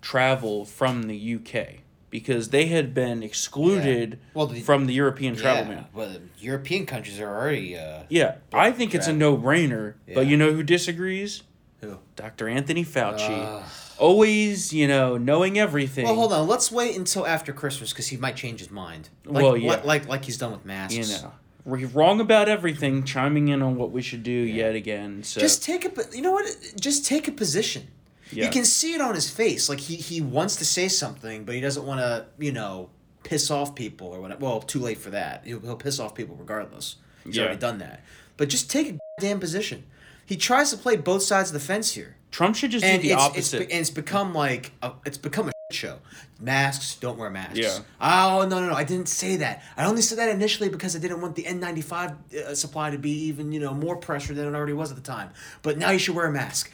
travel 0.00 0.64
from 0.64 1.04
the 1.04 1.34
UK? 1.34 1.80
Because 2.10 2.50
they 2.50 2.66
had 2.66 2.92
been 2.94 3.22
excluded 3.22 4.10
Yeah. 4.10 4.16
Well, 4.34 4.46
the- 4.46 4.60
from 4.60 4.86
the 4.86 4.92
European 4.94 5.34
travel 5.34 5.64
ban. 5.72 5.86
Well, 5.94 6.08
the 6.10 6.20
European 6.38 6.84
countries 6.86 7.18
are 7.20 7.28
already. 7.34 7.76
Uh, 7.76 8.02
Yeah, 8.08 8.36
I 8.52 8.70
think 8.70 8.94
it's 8.94 9.06
a 9.06 9.12
no 9.12 9.36
brainer. 9.36 9.94
But 10.14 10.26
you 10.26 10.36
know 10.36 10.52
who 10.52 10.62
disagrees? 10.62 11.42
Who? 11.82 11.98
Dr. 12.16 12.48
Anthony 12.48 12.84
Fauci. 12.84 13.28
Uh, 13.44 13.62
Always, 13.98 14.72
you 14.72 14.88
know, 14.88 15.16
knowing 15.16 15.58
everything. 15.58 16.04
well, 16.06 16.14
hold 16.14 16.32
on. 16.32 16.48
Let's 16.48 16.72
wait 16.72 16.96
until 16.96 17.26
after 17.26 17.52
Christmas 17.52 17.92
because 17.92 18.08
he 18.08 18.16
might 18.16 18.36
change 18.36 18.60
his 18.60 18.70
mind. 18.70 19.10
Like, 19.24 19.42
Well, 19.42 19.56
yeah. 19.56 19.68
Like, 19.70 19.84
like 19.84 20.08
like 20.08 20.24
he's 20.24 20.38
done 20.38 20.52
with 20.52 20.64
masks. 20.64 20.94
You 20.94 21.06
know. 21.06 21.32
We're 21.64 21.86
wrong 21.88 22.20
about 22.20 22.48
everything, 22.48 23.04
chiming 23.04 23.48
in 23.48 23.62
on 23.62 23.76
what 23.76 23.92
we 23.92 24.02
should 24.02 24.24
do 24.24 24.32
yet 24.32 24.74
again. 24.74 25.22
So 25.22 25.40
Just 25.40 25.62
take 25.62 25.84
a, 25.84 26.16
you 26.16 26.20
know 26.22 26.32
what? 26.32 26.46
Just 26.80 27.06
take 27.06 27.28
a 27.28 27.32
position. 27.32 27.86
Yeah. 28.32 28.46
You 28.46 28.50
can 28.50 28.64
see 28.64 28.94
it 28.94 29.00
on 29.00 29.14
his 29.14 29.30
face. 29.30 29.68
Like 29.68 29.78
he 29.78 29.94
he 29.96 30.20
wants 30.20 30.56
to 30.56 30.64
say 30.64 30.88
something, 30.88 31.44
but 31.44 31.54
he 31.54 31.60
doesn't 31.60 31.84
want 31.86 32.00
to, 32.00 32.26
you 32.38 32.50
know, 32.50 32.88
piss 33.22 33.50
off 33.50 33.74
people 33.76 34.08
or 34.08 34.20
whatever. 34.20 34.40
Well, 34.44 34.60
too 34.60 34.80
late 34.80 34.98
for 34.98 35.10
that. 35.10 35.42
He'll, 35.44 35.60
he'll 35.60 35.76
piss 35.76 36.00
off 36.00 36.14
people 36.14 36.34
regardless. 36.34 36.96
He's 37.24 37.36
Yeah. 37.36 37.44
already 37.44 37.60
done 37.60 37.78
that. 37.78 38.00
But 38.36 38.48
just 38.48 38.68
take 38.70 38.88
a 38.90 38.98
damn 39.20 39.38
position. 39.38 39.84
He 40.24 40.36
tries 40.36 40.70
to 40.70 40.76
play 40.76 40.96
both 40.96 41.22
sides 41.22 41.50
of 41.50 41.54
the 41.54 41.60
fence 41.60 41.92
here. 41.92 42.16
Trump 42.30 42.56
should 42.56 42.70
just 42.70 42.84
and 42.84 43.02
do 43.02 43.08
the 43.08 43.14
it's, 43.14 43.22
opposite. 43.22 43.62
It's, 43.62 43.72
and 43.72 43.80
it's 43.80 43.90
become 43.90 44.32
like 44.32 44.72
a, 44.82 44.92
it's 45.04 45.18
become 45.18 45.48
a 45.48 45.52
shit 45.70 45.78
show. 45.78 45.98
Masks, 46.40 46.96
don't 46.96 47.18
wear 47.18 47.28
masks. 47.28 47.58
Yeah. 47.58 47.78
Oh 48.00 48.46
no 48.48 48.60
no 48.60 48.70
no! 48.70 48.74
I 48.74 48.84
didn't 48.84 49.08
say 49.08 49.36
that. 49.36 49.62
I 49.76 49.84
only 49.84 50.02
said 50.02 50.18
that 50.18 50.30
initially 50.30 50.70
because 50.70 50.96
I 50.96 50.98
didn't 50.98 51.20
want 51.20 51.36
the 51.36 51.46
N 51.46 51.60
ninety 51.60 51.82
five 51.82 52.12
uh, 52.34 52.54
supply 52.54 52.90
to 52.90 52.98
be 52.98 53.10
even 53.26 53.52
you 53.52 53.60
know 53.60 53.74
more 53.74 53.96
pressure 53.96 54.32
than 54.32 54.48
it 54.48 54.54
already 54.56 54.72
was 54.72 54.90
at 54.90 54.96
the 54.96 55.02
time. 55.02 55.30
But 55.60 55.76
now 55.76 55.90
you 55.90 55.98
should 55.98 56.14
wear 56.14 56.26
a 56.26 56.32
mask. 56.32 56.72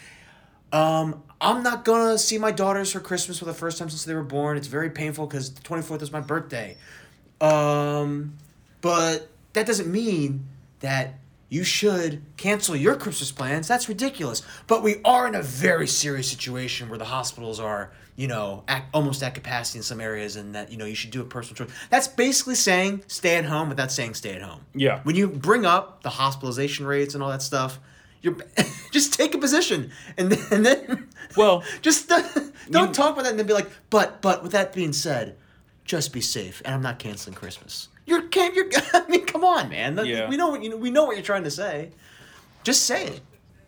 Um, 0.73 1.23
I'm 1.40 1.62
not 1.62 1.85
gonna 1.85 2.19
see 2.19 2.38
my 2.38 2.52
daughters 2.52 2.93
for 2.93 3.00
Christmas 3.00 3.38
for 3.38 3.45
the 3.45 3.55
first 3.55 3.78
time 3.78 3.90
since 3.90 4.05
they 4.05 4.14
were 4.14 4.23
born. 4.23 4.57
It's 4.57 4.69
very 4.69 4.90
painful 4.90 5.26
because 5.26 5.52
the 5.52 5.62
twenty 5.62 5.83
fourth 5.83 6.02
is 6.02 6.12
my 6.12 6.21
birthday. 6.21 6.76
Um, 7.40 8.35
but 8.81 9.28
that 9.55 9.67
doesn't 9.67 9.90
mean 9.90 10.47
that 10.81 11.14
you 11.50 11.64
should 11.64 12.23
cancel 12.37 12.76
your 12.76 12.95
Christmas 12.97 13.33
plans. 13.33 13.67
That's 13.69 13.88
ridiculous. 13.88 14.43
But 14.67 14.83
we 14.83 14.97
are 15.05 15.26
in 15.26 15.35
a 15.35 15.43
very 15.43 15.87
serious 15.87 16.28
situation 16.28 16.88
where 16.90 16.99
the 16.99 17.07
hospitals 17.07 17.59
are, 17.59 17.90
you 18.17 18.26
know, 18.28 18.64
at, 18.69 18.85
almost 18.93 19.23
at 19.23 19.35
capacity 19.35 19.78
in 19.78 19.83
some 19.83 20.00
areas, 20.00 20.37
and 20.37 20.55
that 20.55 20.71
you 20.71 20.76
know 20.76 20.85
you 20.85 20.95
should 20.95 21.11
do 21.11 21.21
a 21.23 21.25
personal 21.25 21.57
choice. 21.67 21.75
That's 21.88 22.07
basically 22.09 22.55
saying 22.57 23.05
stay 23.07 23.37
at 23.37 23.45
home 23.47 23.69
without 23.71 23.90
saying 23.90 24.14
stay 24.14 24.35
at 24.35 24.43
home. 24.43 24.61
Yeah. 24.75 25.00
When 25.05 25.17
you 25.17 25.26
bring 25.28 25.64
up 25.64 26.02
the 26.02 26.11
hospitalization 26.11 26.87
rates 26.87 27.14
and 27.14 27.23
all 27.23 27.31
that 27.31 27.43
stuff, 27.43 27.78
you're 28.21 28.37
just 28.93 29.14
take 29.14 29.35
a 29.35 29.38
position, 29.38 29.90
and 30.19 30.31
then, 30.33 30.45
and 30.50 30.67
then 30.67 31.09
Well, 31.37 31.62
just 31.83 32.09
don't 32.09 32.88
You- 32.88 32.93
talk 32.95 33.12
about 33.12 33.23
that 33.25 33.31
and 33.31 33.38
then 33.38 33.47
be 33.47 33.55
like, 33.55 33.71
but 33.88 34.21
but 34.21 34.43
with 34.43 34.52
that 34.52 34.75
being 34.75 34.93
said, 34.93 35.37
just 35.85 36.12
be 36.12 36.21
safe, 36.21 36.61
and 36.67 36.75
I'm 36.75 36.83
not 36.83 36.99
canceling 36.99 37.35
Christmas. 37.35 37.88
You're 38.08 38.22
can't 38.22 38.54
you're 38.54 38.68
I 38.94 39.04
mean, 39.08 39.24
come 39.26 39.44
on, 39.44 39.68
man. 39.68 39.94
That- 39.96 40.06
Yeah. 40.06 40.28
We 40.28 40.36
know 40.36 40.48
what 40.48 40.62
you 40.62 40.70
know. 40.70 40.76
We 40.76 40.90
know 40.90 41.04
what 41.04 41.16
you're 41.16 41.24
trying 41.24 41.44
to 41.44 41.50
say. 41.50 41.90
Just 42.64 42.86
say 42.86 43.06
it. 43.06 43.20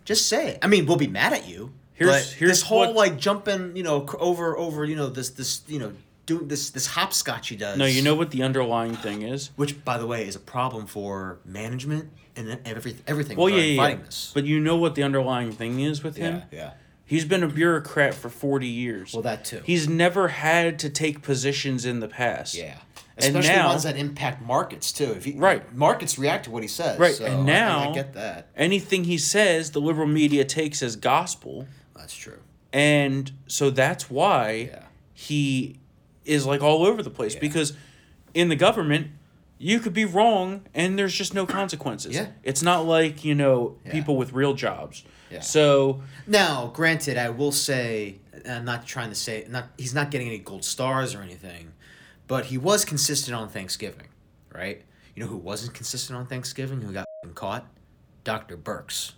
Just 0.04 0.28
say 0.28 0.48
it. 0.48 0.58
I 0.62 0.66
mean, 0.66 0.86
we'll 0.86 0.96
be 0.96 1.06
mad 1.06 1.32
at 1.32 1.46
you. 1.48 1.72
Here's- 1.94 2.30
but 2.30 2.38
here's 2.38 2.50
this 2.52 2.62
whole 2.62 2.78
what- 2.80 2.94
like 2.94 3.18
jumping, 3.18 3.76
you 3.76 3.82
know, 3.82 4.06
over 4.18 4.56
over, 4.56 4.84
you 4.84 4.96
know, 4.96 5.08
this 5.08 5.30
this 5.30 5.60
you 5.68 5.78
know, 5.78 5.92
doing 6.26 6.48
this 6.48 6.70
this 6.70 6.86
hopscotch 6.86 7.48
he 7.48 7.56
does. 7.56 7.76
no, 7.76 7.84
you 7.84 8.02
know 8.02 8.14
what 8.14 8.30
the 8.30 8.42
underlying 8.42 8.96
thing 8.96 9.22
is? 9.22 9.50
which 9.56 9.84
by 9.84 9.98
the 9.98 10.06
way 10.06 10.26
is 10.26 10.34
a 10.36 10.40
problem 10.40 10.86
for 10.86 11.38
management 11.44 12.08
and 12.36 12.58
everything 12.64 13.02
everything. 13.06 13.36
Well, 13.36 13.48
yeah, 13.50 13.56
yeah, 13.56 13.88
yeah. 13.88 13.94
this. 13.96 14.30
But 14.32 14.44
you 14.44 14.58
know 14.60 14.76
what 14.76 14.94
the 14.94 15.02
underlying 15.02 15.52
thing 15.52 15.80
is 15.80 16.02
with 16.02 16.16
him? 16.16 16.42
yeah. 16.50 16.72
He's 17.04 17.24
been 17.24 17.42
a 17.42 17.48
bureaucrat 17.48 18.14
for 18.14 18.28
40 18.28 18.68
years. 18.68 19.12
Well, 19.12 19.22
that 19.22 19.44
too. 19.44 19.62
He's 19.64 19.88
never 19.88 20.28
had 20.28 20.78
to 20.78 20.88
take 20.88 21.22
positions 21.22 21.84
in 21.84 21.98
the 21.98 22.06
past. 22.06 22.54
Yeah. 22.54 22.76
And 23.24 23.36
Especially 23.36 23.56
now- 23.62 23.68
ones 23.68 23.82
that 23.84 23.96
impact 23.96 24.42
markets 24.42 24.92
too. 24.92 25.12
If 25.16 25.24
he, 25.24 25.32
Right. 25.32 25.74
markets 25.74 26.18
react 26.18 26.44
to 26.44 26.50
what 26.50 26.62
he 26.62 26.68
says. 26.68 26.98
Right, 26.98 27.14
so 27.14 27.24
and 27.24 27.34
I- 27.34 27.38
I, 27.40 27.44
now- 27.86 27.92
get 27.92 28.12
that. 28.14 28.48
Anything 28.56 29.04
he 29.04 29.18
says, 29.18 29.70
the 29.72 29.80
liberal 29.80 30.06
media 30.06 30.44
takes 30.44 30.82
as 30.82 30.96
gospel. 30.96 31.66
That's 31.96 32.14
true. 32.14 32.38
And 32.72 33.30
so 33.46 33.70
that's 33.70 34.08
why 34.10 34.70
Yeah. 34.72 34.82
he 35.12 35.76
is 36.24 36.46
like 36.46 36.62
all 36.62 36.84
over 36.86 37.02
the 37.02 37.10
place 37.10 37.34
Yeah. 37.34 37.40
because 37.40 37.72
in 38.34 38.48
the 38.48 38.56
government, 38.56 39.08
you 39.58 39.80
could 39.80 39.92
be 39.92 40.04
wrong 40.04 40.62
and 40.74 40.98
there's 40.98 41.12
just 41.14 41.34
no 41.34 41.44
consequences. 41.46 42.14
Yeah. 42.14 42.28
It's 42.42 42.62
not 42.62 42.86
like, 42.86 43.24
you 43.24 43.34
know, 43.34 43.76
Yeah. 43.84 43.92
people 43.92 44.16
with 44.16 44.32
real 44.32 44.54
jobs. 44.54 45.02
Yeah. 45.30 45.40
So, 45.40 46.02
Now, 46.26 46.70
granted, 46.74 47.18
I 47.18 47.28
will 47.30 47.52
say, 47.52 48.16
I'm 48.48 48.64
not 48.64 48.86
trying 48.86 49.10
to 49.10 49.14
say 49.14 49.44
not 49.50 49.68
he's 49.76 49.92
not 49.94 50.10
getting 50.10 50.28
any 50.28 50.38
gold 50.38 50.64
stars 50.64 51.14
or 51.14 51.20
anything, 51.22 51.72
but 52.30 52.44
he 52.46 52.56
was 52.56 52.84
consistent 52.84 53.36
on 53.36 53.48
Thanksgiving, 53.48 54.06
right? 54.54 54.82
You 55.16 55.24
know 55.24 55.28
who 55.28 55.36
wasn't 55.36 55.74
consistent 55.74 56.16
on 56.16 56.26
Thanksgiving? 56.28 56.80
Who 56.80 56.92
got 56.92 57.04
caught? 57.34 57.66
Dr. 58.22 58.56
Birx. 58.56 59.12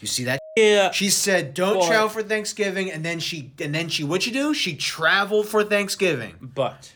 You 0.00 0.06
see 0.06 0.24
that? 0.24 0.40
yeah, 0.56 0.90
She 0.90 1.10
said, 1.10 1.52
"Don't 1.52 1.80
But- 1.80 1.86
travel 1.88 2.08
for 2.08 2.22
Thanksgiving," 2.22 2.90
and 2.90 3.04
then 3.04 3.20
she 3.20 3.52
and 3.60 3.74
then 3.74 3.90
she 3.90 4.04
what'd 4.04 4.22
she 4.22 4.30
do? 4.30 4.54
She 4.54 4.74
traveled 4.74 5.48
for 5.48 5.64
Thanksgiving. 5.64 6.36
but 6.40 6.94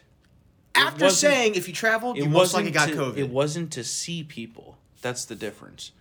After 0.75 1.11
saying, 1.11 1.57
if 1.57 1.69
you 1.69 1.75
traveled, 1.75 2.17
it 2.17 2.25
you 2.25 2.31
most 2.31 2.55
likely 2.55 2.71
got 2.71 2.89
to, 2.89 2.95
COVID. 2.95 3.19
It 3.19 3.29
wasn't 3.29 3.71
to 3.73 3.85
see 3.85 4.25
people. 4.25 4.79
That's 5.03 5.27
the 5.27 5.35
difference. 5.35 5.93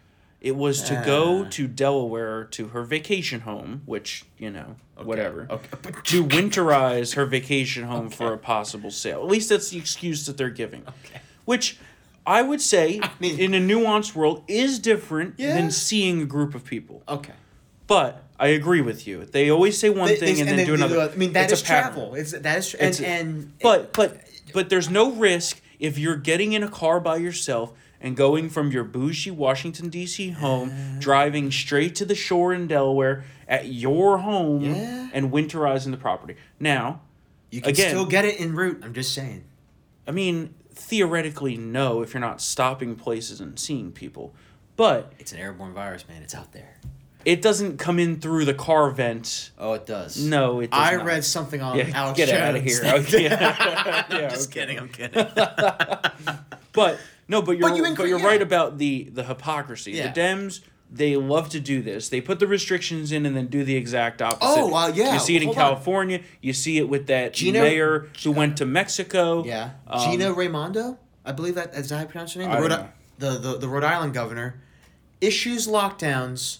It 0.41 0.55
was 0.55 0.81
to 0.83 1.01
go 1.05 1.43
Ah. 1.45 1.49
to 1.51 1.67
Delaware 1.67 2.45
to 2.51 2.69
her 2.69 2.83
vacation 2.83 3.41
home, 3.41 3.81
which, 3.85 4.23
you 4.37 4.49
know, 4.49 4.77
whatever. 4.95 5.47
Okay. 5.49 5.91
To 6.05 6.23
winterize 6.23 7.15
her 7.15 7.25
vacation 7.25 7.83
home 7.83 8.09
for 8.09 8.33
a 8.33 8.37
possible 8.37 8.89
sale. 8.91 9.19
At 9.21 9.27
least 9.27 9.49
that's 9.49 9.69
the 9.69 9.77
excuse 9.77 10.25
that 10.27 10.37
they're 10.37 10.49
giving. 10.49 10.81
Okay. 10.87 11.19
Which 11.45 11.77
I 12.25 12.41
would 12.41 12.61
say, 12.61 13.01
mean- 13.19 13.37
in 13.39 13.53
a 13.53 13.59
nuanced 13.59 14.15
world, 14.15 14.43
is 14.47 14.79
different 14.79 15.35
Yeah. 15.37 15.55
than 15.55 15.71
seeing 15.71 16.21
a 16.21 16.25
group 16.25 16.55
of 16.55 16.63
people. 16.63 17.03
Okay. 17.09 17.33
But 17.87 18.23
I 18.39 18.47
agree 18.47 18.81
with 18.81 19.05
you. 19.07 19.25
They 19.25 19.49
always 19.49 19.77
say 19.77 19.89
one 19.89 20.07
They- 20.07 20.15
thing 20.15 20.35
they- 20.35 20.41
and, 20.41 20.49
then 20.59 20.65
do 20.65 20.73
another. 20.73 21.01
I 21.01 21.15
mean, 21.15 21.33
that 21.33 21.45
It's 21.51 21.53
is 21.59 21.61
a 21.63 21.65
travel. 21.65 22.15
It's 22.15 22.31
that 22.31 22.57
is 22.59 22.73
and 22.75 22.93
It's- 22.93 23.01
and 23.01 23.51
But 23.61 23.91
but 23.93 24.21
but 24.53 24.69
there's 24.69 24.89
no 24.89 25.11
risk 25.11 25.59
if 25.79 25.97
you're 25.97 26.15
getting 26.15 26.53
in 26.53 26.63
a 26.63 26.69
car 26.69 26.99
by 27.01 27.17
yourself 27.17 27.73
and 28.01 28.15
going 28.15 28.49
from 28.49 28.71
your 28.71 28.83
bougie 28.83 29.31
Washington 29.31 29.89
D.C. 29.89 30.29
home, 30.31 30.71
driving 30.99 31.51
straight 31.51 31.95
to 31.95 32.05
the 32.05 32.15
shore 32.15 32.53
in 32.53 32.67
Delaware 32.67 33.23
at 33.47 33.67
your 33.67 34.19
home, 34.19 34.61
Yeah. 34.63 35.09
and 35.13 35.31
winterizing 35.31 35.91
the 35.91 35.97
property. 35.97 36.35
Now, 36.59 37.01
you 37.51 37.61
can 37.61 37.71
again- 37.71 37.89
still 37.89 38.05
get 38.05 38.25
it 38.25 38.39
en 38.39 38.53
route. 38.55 38.81
I'm 38.83 38.93
just 38.93 39.13
saying. 39.13 39.43
I 40.07 40.11
mean, 40.11 40.53
theoretically, 40.73 41.57
no, 41.57 42.01
if 42.01 42.13
you're 42.13 42.21
not 42.21 42.41
stopping 42.41 42.95
places 42.95 43.41
and 43.41 43.59
seeing 43.59 43.91
people, 43.91 44.33
but 44.75 45.11
It's 45.19 45.33
an 45.33 45.39
airborne 45.39 45.73
virus, 45.73 46.07
man. 46.07 46.21
It's 46.21 46.33
out 46.33 46.53
there. 46.53 46.77
it 47.25 47.41
doesn't 47.41 47.77
come 47.77 47.99
in 47.99 48.19
through 48.21 48.45
the 48.45 48.53
car 48.53 48.89
vent. 48.91 49.51
Oh, 49.59 49.73
it 49.73 49.85
does. 49.85 50.17
No, 50.23 50.61
it 50.61 50.71
does 50.71 50.79
I 50.79 50.95
not. 50.95 51.05
read 51.05 51.25
something 51.25 51.61
on 51.61 51.77
Yeah, 51.77 51.89
Alex 51.93 52.15
get 52.17 52.29
Jones. 52.29 52.41
out 52.41 52.55
of 52.55 52.63
here. 52.63 52.81
Okay. 52.85 53.23
Yeah, 53.29 54.05
I'm 54.09 54.29
just 54.29 54.49
okay. 54.49 54.61
kidding. 54.61 54.79
I'm 54.79 54.87
kidding. 54.89 55.25
But 56.71 56.99
no, 57.29 57.41
but 57.41 57.57
you're 57.57 57.69
But 57.69 57.77
you 57.77 57.83
but, 57.83 57.93
incre- 57.95 58.09
you're 58.09 58.19
yeah. 58.19 58.25
right 58.25 58.41
about 58.41 58.77
the 58.77 59.03
the 59.13 59.23
hypocrisy. 59.23 59.91
Yeah. 59.93 60.11
The 60.11 60.19
Dems 60.19 60.59
they 60.91 61.15
love 61.15 61.49
to 61.49 61.59
do 61.59 61.83
this. 61.83 62.09
They 62.09 62.19
put 62.19 62.39
the 62.39 62.47
restrictions 62.47 63.11
in 63.11 63.23
and 63.27 63.37
then 63.37 63.45
do 63.45 63.63
the 63.63 63.75
exact 63.75 64.23
opposite. 64.23 64.39
Oh, 64.41 64.73
uh, 64.73 64.87
yeah. 64.87 65.13
You 65.13 65.19
see 65.19 65.35
it 65.35 65.43
in 65.43 65.49
Hold 65.49 65.57
on. 65.59 65.63
California. 65.63 66.21
You 66.41 66.51
see 66.51 66.79
it 66.79 66.89
with 66.89 67.05
that 67.07 67.33
Gina- 67.33 67.61
mayor 67.61 68.09
who 68.23 68.31
went 68.31 68.57
to 68.57 68.65
Mexico. 68.65 69.43
yeah. 69.45 69.69
Um, 69.87 70.09
Gina 70.09 70.33
Raimondo, 70.33 70.97
I 71.23 71.31
believe 71.31 71.53
that 71.55 71.75
is 71.75 71.89
that 71.89 71.95
how 71.95 72.01
you 72.01 72.07
pronounce 72.07 72.33
her 72.33 72.39
name. 72.41 72.49
The 72.49 72.57
I 72.57 72.59
Rhode, 72.61 72.87
the, 73.19 73.29
the 73.37 73.57
the 73.59 73.67
Rhode 73.69 73.83
Island 73.83 74.15
governor 74.15 74.61
issues 75.21 75.67
lockdowns, 75.67 76.59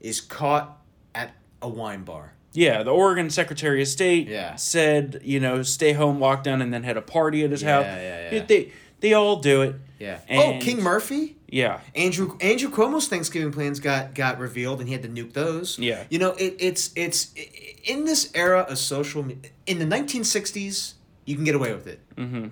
is 0.00 0.20
caught 0.20 0.78
at 1.14 1.34
a 1.62 1.68
wine 1.68 2.02
bar. 2.04 2.32
Yeah, 2.54 2.82
the 2.82 2.90
Oregon 2.90 3.30
Secretary 3.30 3.80
of 3.82 3.86
State 3.88 4.26
Yeah. 4.26 4.56
said, 4.56 5.20
you 5.22 5.38
know, 5.38 5.62
stay 5.62 5.92
home 5.92 6.18
lockdown 6.18 6.62
and 6.62 6.72
then 6.74 6.82
had 6.82 6.96
a 6.96 7.02
party 7.02 7.44
at 7.44 7.50
his 7.52 7.62
Yeah, 7.62 7.74
house. 7.76 7.84
yeah, 7.84 8.30
yeah. 8.32 8.44
They 8.44 8.72
they 9.00 9.12
all 9.12 9.36
do 9.36 9.62
it. 9.62 9.76
Yeah. 9.98 10.20
And- 10.28 10.62
oh, 10.62 10.64
King 10.64 10.82
Murphy. 10.82 11.36
Yeah. 11.50 11.80
Andrew 11.94 12.36
Andrew 12.40 12.68
Cuomo's 12.70 13.08
Thanksgiving 13.08 13.52
plans 13.52 13.80
got 13.80 14.14
got 14.14 14.38
revealed, 14.38 14.80
and 14.80 14.88
he 14.88 14.92
had 14.94 15.02
to 15.02 15.08
nuke 15.08 15.32
those. 15.32 15.78
Yeah. 15.78 16.04
you 16.10 16.18
know 16.18 16.32
it, 16.32 16.56
it's 16.58 16.90
it's 16.94 17.32
i- 17.38 17.48
in 17.84 18.04
this 18.04 18.30
era 18.34 18.60
of 18.68 18.78
social 18.78 19.26
in 19.66 19.78
the 19.78 19.86
nineteen 19.86 20.24
sixties, 20.24 20.94
you 21.24 21.34
can 21.36 21.44
get 21.44 21.54
away 21.54 21.72
with 21.72 21.86
it. 21.86 22.00
Mm-hmm. 22.16 22.48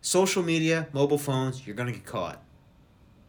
Social 0.00 0.42
media, 0.42 0.86
mobile 0.92 1.18
phones, 1.18 1.66
you're 1.66 1.74
gonna 1.76 1.92
get 1.92 2.04
caught. 2.06 2.42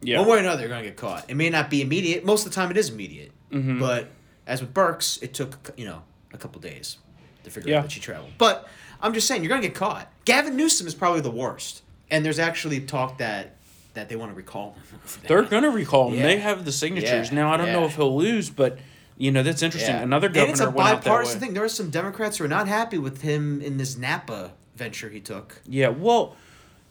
Yeah. 0.02 0.18
One 0.20 0.28
way 0.28 0.36
or 0.36 0.40
another, 0.40 0.60
you're 0.62 0.68
gonna 0.70 0.82
get 0.84 0.96
caught. 0.96 1.28
It 1.28 1.34
may 1.34 1.50
not 1.50 1.68
be 1.70 1.82
immediate. 1.82 2.24
Most 2.24 2.46
of 2.46 2.52
the 2.52 2.54
time, 2.54 2.70
it 2.70 2.76
is 2.76 2.90
immediate. 2.90 3.32
Mhm. 3.50 3.80
But 3.80 4.08
as 4.46 4.60
with 4.60 4.72
Birx, 4.72 5.22
it 5.22 5.34
took 5.34 5.72
you 5.76 5.84
know 5.86 6.02
a 6.32 6.38
couple 6.38 6.60
days 6.60 6.98
to 7.44 7.50
figure 7.50 7.70
Yeah. 7.70 7.78
out 7.78 7.82
that 7.84 7.92
she 7.92 8.00
traveled. 8.00 8.32
But 8.38 8.68
I'm 9.00 9.12
just 9.14 9.26
saying, 9.26 9.42
you're 9.42 9.48
gonna 9.48 9.62
get 9.62 9.74
caught. 9.74 10.12
Gavin 10.26 10.56
Newsom 10.56 10.86
is 10.86 10.94
probably 10.94 11.22
the 11.22 11.30
worst, 11.30 11.82
and 12.10 12.24
there's 12.24 12.38
actually 12.38 12.80
talk 12.80 13.18
that 13.18 13.56
that 13.94 14.08
they 14.08 14.16
want 14.16 14.30
to 14.30 14.36
recall 14.36 14.72
him. 14.74 15.00
They're 15.26 15.42
gonna 15.42 15.70
recall 15.70 16.08
him. 16.10 16.16
Yeah. 16.18 16.22
They 16.22 16.38
have 16.38 16.64
the 16.64 16.72
signatures. 16.72 17.28
Yeah, 17.30 17.34
Now 17.34 17.52
I 17.52 17.56
don't 17.56 17.72
know 17.72 17.84
if 17.84 17.96
he'll 17.96 18.16
lose, 18.16 18.48
but 18.50 18.78
you 19.16 19.30
know 19.32 19.42
that's 19.42 19.62
interesting. 19.62 19.94
Yeah. 19.96 20.02
Another 20.02 20.26
and 20.28 20.34
governor 20.34 20.52
it's 20.52 20.60
a 20.60 20.70
went 20.70 20.88
out 20.88 20.94
that 21.02 21.04
bipartisan 21.04 21.40
thing. 21.40 21.54
There 21.54 21.64
are 21.64 21.68
some 21.68 21.90
Democrats 21.90 22.38
who 22.38 22.44
are 22.44 22.48
not 22.48 22.68
happy 22.68 22.98
with 22.98 23.22
him 23.22 23.60
in 23.60 23.76
this 23.78 23.96
Napa 23.98 24.52
venture 24.76 25.08
he 25.08 25.20
took. 25.20 25.60
Yeah, 25.66 25.88
well, 25.88 26.36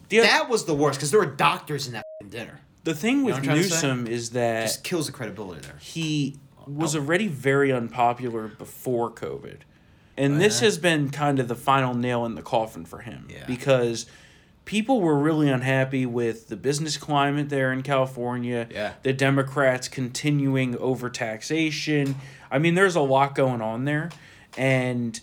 the 0.09 0.19
That 0.19 0.49
was 0.49 0.65
the 0.65 0.75
worst 0.75 0.99
because 0.99 1.11
there 1.11 1.19
were 1.19 1.25
doctors 1.25 1.87
in 1.87 1.93
that 1.93 2.03
f***ing 2.21 2.29
dinner. 2.29 2.59
the 2.83 2.93
thing 2.93 3.23
with 3.23 3.35
what 3.35 3.39
I'm 3.39 3.43
trying 3.45 3.57
to 3.57 3.63
say? 3.63 3.75
Newsom 3.87 4.07
is 4.07 4.31
that 4.31 4.63
Just 4.63 4.83
kills 4.83 5.05
the 5.07 5.11
credibility 5.13 5.61
there. 5.61 5.77
he 5.79 6.35
was 6.67 6.95
already 6.95 7.27
very 7.27 7.71
unpopular 7.71 8.47
before 8.47 9.09
COVID. 9.09 9.59
And 10.17 10.39
this 10.39 10.57
Uh-huh. 10.57 10.65
has 10.65 10.77
been 10.77 11.09
kind 11.09 11.39
of 11.39 11.47
the 11.47 11.55
final 11.55 11.93
nail 11.95 12.25
in 12.25 12.35
the 12.35 12.41
coffin 12.43 12.85
for 12.85 12.99
him 12.99 13.27
Yeah. 13.29 13.45
because 13.47 14.05
people 14.69 15.01
were 15.01 15.17
really 15.17 15.49
unhappy 15.49 16.05
with 16.05 16.47
the 16.47 16.55
business 16.55 16.95
climate 16.95 17.49
there 17.49 17.73
in 17.73 17.81
California. 17.81 18.67
Yeah. 18.69 18.93
The 19.01 19.13
Democrats 19.13 19.87
continuing 19.87 20.77
over 20.77 21.09
taxation. 21.09 22.13
I 22.51 22.59
mean, 22.59 22.75
there's 22.75 22.95
a 22.95 23.01
lot 23.01 23.33
going 23.33 23.61
on 23.61 23.85
there. 23.85 24.11
And 24.55 25.19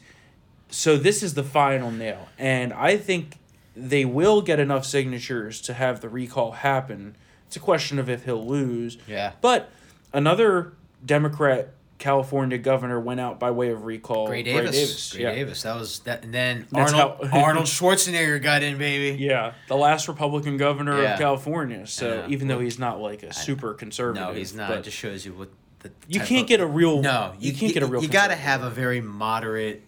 so 0.68 0.96
this 0.96 1.22
is 1.22 1.34
the 1.34 1.44
final 1.44 1.92
nail. 1.92 2.28
And 2.36 2.72
I 2.72 2.96
think 2.96 3.36
they 3.76 4.04
will 4.04 4.42
get 4.42 4.58
enough 4.58 4.84
signatures 4.84 5.60
to 5.60 5.74
have 5.74 6.00
the 6.00 6.08
recall 6.08 6.50
happen. 6.50 7.16
It's 7.46 7.54
a 7.54 7.60
question 7.60 8.00
of 8.00 8.10
if 8.10 8.24
he'll 8.24 8.44
lose. 8.44 8.98
Yeah. 9.06 9.34
But 9.40 9.70
another 10.12 10.72
Democrat 11.04 11.72
California 11.98 12.58
governor 12.58 13.00
went 13.00 13.20
out 13.20 13.40
by 13.40 13.50
way 13.50 13.70
of 13.70 13.84
recall. 13.84 14.26
Gray 14.26 14.42
Davis. 14.42 15.12
Gray 15.12 15.22
yeah. 15.22 15.34
Davis. 15.34 15.62
That 15.62 15.76
was 15.76 16.00
that. 16.00 16.24
And 16.24 16.32
then 16.34 16.66
That's 16.70 16.92
Arnold 16.92 17.26
how- 17.28 17.40
Arnold 17.42 17.66
Schwarzenegger 17.66 18.42
got 18.42 18.62
in, 18.62 18.76
baby. 18.78 19.22
Yeah, 19.22 19.54
the 19.68 19.76
last 19.76 20.06
Republican 20.08 20.56
governor 20.58 21.00
Yeah. 21.02 21.14
of 21.14 21.18
California. 21.18 21.86
So 21.86 22.26
even 22.28 22.48
though 22.48 22.60
he's 22.60 22.78
not 22.78 23.00
like 23.00 23.22
a 23.22 23.32
super 23.32 23.72
conservative, 23.74 24.28
No, 24.28 24.34
he's 24.34 24.54
not. 24.54 24.68
but 24.68 24.78
It 24.78 24.84
just 24.84 24.96
shows 24.96 25.24
you 25.24 25.32
what 25.32 25.48
the. 25.80 25.90
you 26.08 26.20
can't 26.20 26.42
of- 26.42 26.48
get 26.48 26.60
a 26.60 26.66
real. 26.66 27.00
No, 27.00 27.32
you, 27.38 27.52
can't 27.54 27.72
get 27.72 27.82
a 27.82 27.86
real. 27.86 28.02
You 28.02 28.08
got 28.08 28.28
to 28.28 28.36
have 28.36 28.62
a 28.62 28.70
very 28.70 29.00
moderate 29.00 29.82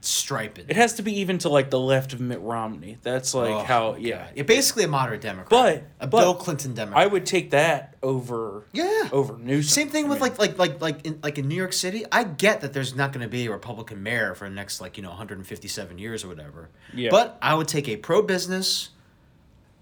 stripe 0.00 0.58
in 0.58 0.70
It 0.70 0.76
has 0.76 0.94
to 0.94 1.02
be 1.02 1.20
even 1.20 1.38
to 1.38 1.48
like 1.48 1.70
the 1.70 1.78
left 1.80 2.12
of 2.12 2.20
Mitt 2.20 2.40
Romney. 2.40 2.98
That's 3.02 3.34
like 3.34 3.50
Oh, 3.50 3.58
how. 3.60 3.96
Yeah. 3.96 4.28
You're 4.34 4.44
basically 4.44 4.84
a 4.84 4.88
moderate 4.88 5.20
Democrat. 5.20 5.48
But- 5.50 5.84
a 6.00 6.06
but 6.06 6.20
Bill 6.20 6.34
Clinton 6.34 6.74
Democrat. 6.74 7.02
I 7.04 7.06
would 7.06 7.26
take 7.26 7.50
that 7.50 7.96
over. 8.02 8.64
Yeah. 8.72 9.08
Over 9.10 9.36
Newsom. 9.38 9.68
Same 9.68 9.88
thing 9.88 10.06
I 10.06 10.08
with 10.08 10.20
mean, 10.20 10.30
like 10.30 10.38
like 10.38 10.58
like 10.58 10.80
like 10.80 11.06
in 11.06 11.18
like 11.22 11.38
in 11.38 11.48
New 11.48 11.56
York 11.56 11.72
City. 11.72 12.04
I 12.12 12.22
get 12.24 12.60
that 12.60 12.72
there's 12.72 12.94
not 12.94 13.12
going 13.12 13.22
to 13.22 13.28
be 13.28 13.46
a 13.46 13.50
Republican 13.50 14.02
mayor 14.02 14.34
for 14.34 14.48
the 14.48 14.54
next 14.54 14.80
like 14.80 14.96
you 14.96 15.02
know 15.02 15.08
157 15.10 15.98
years 15.98 16.24
or 16.24 16.28
whatever. 16.28 16.68
Yeah. 16.94 17.10
But 17.10 17.36
I 17.42 17.54
would 17.54 17.66
take 17.68 17.88
a 17.88 17.96
pro 17.96 18.22
business, 18.22 18.90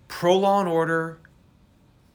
pro 0.08 0.38
law 0.38 0.60
and 0.60 0.68
order, 0.68 1.18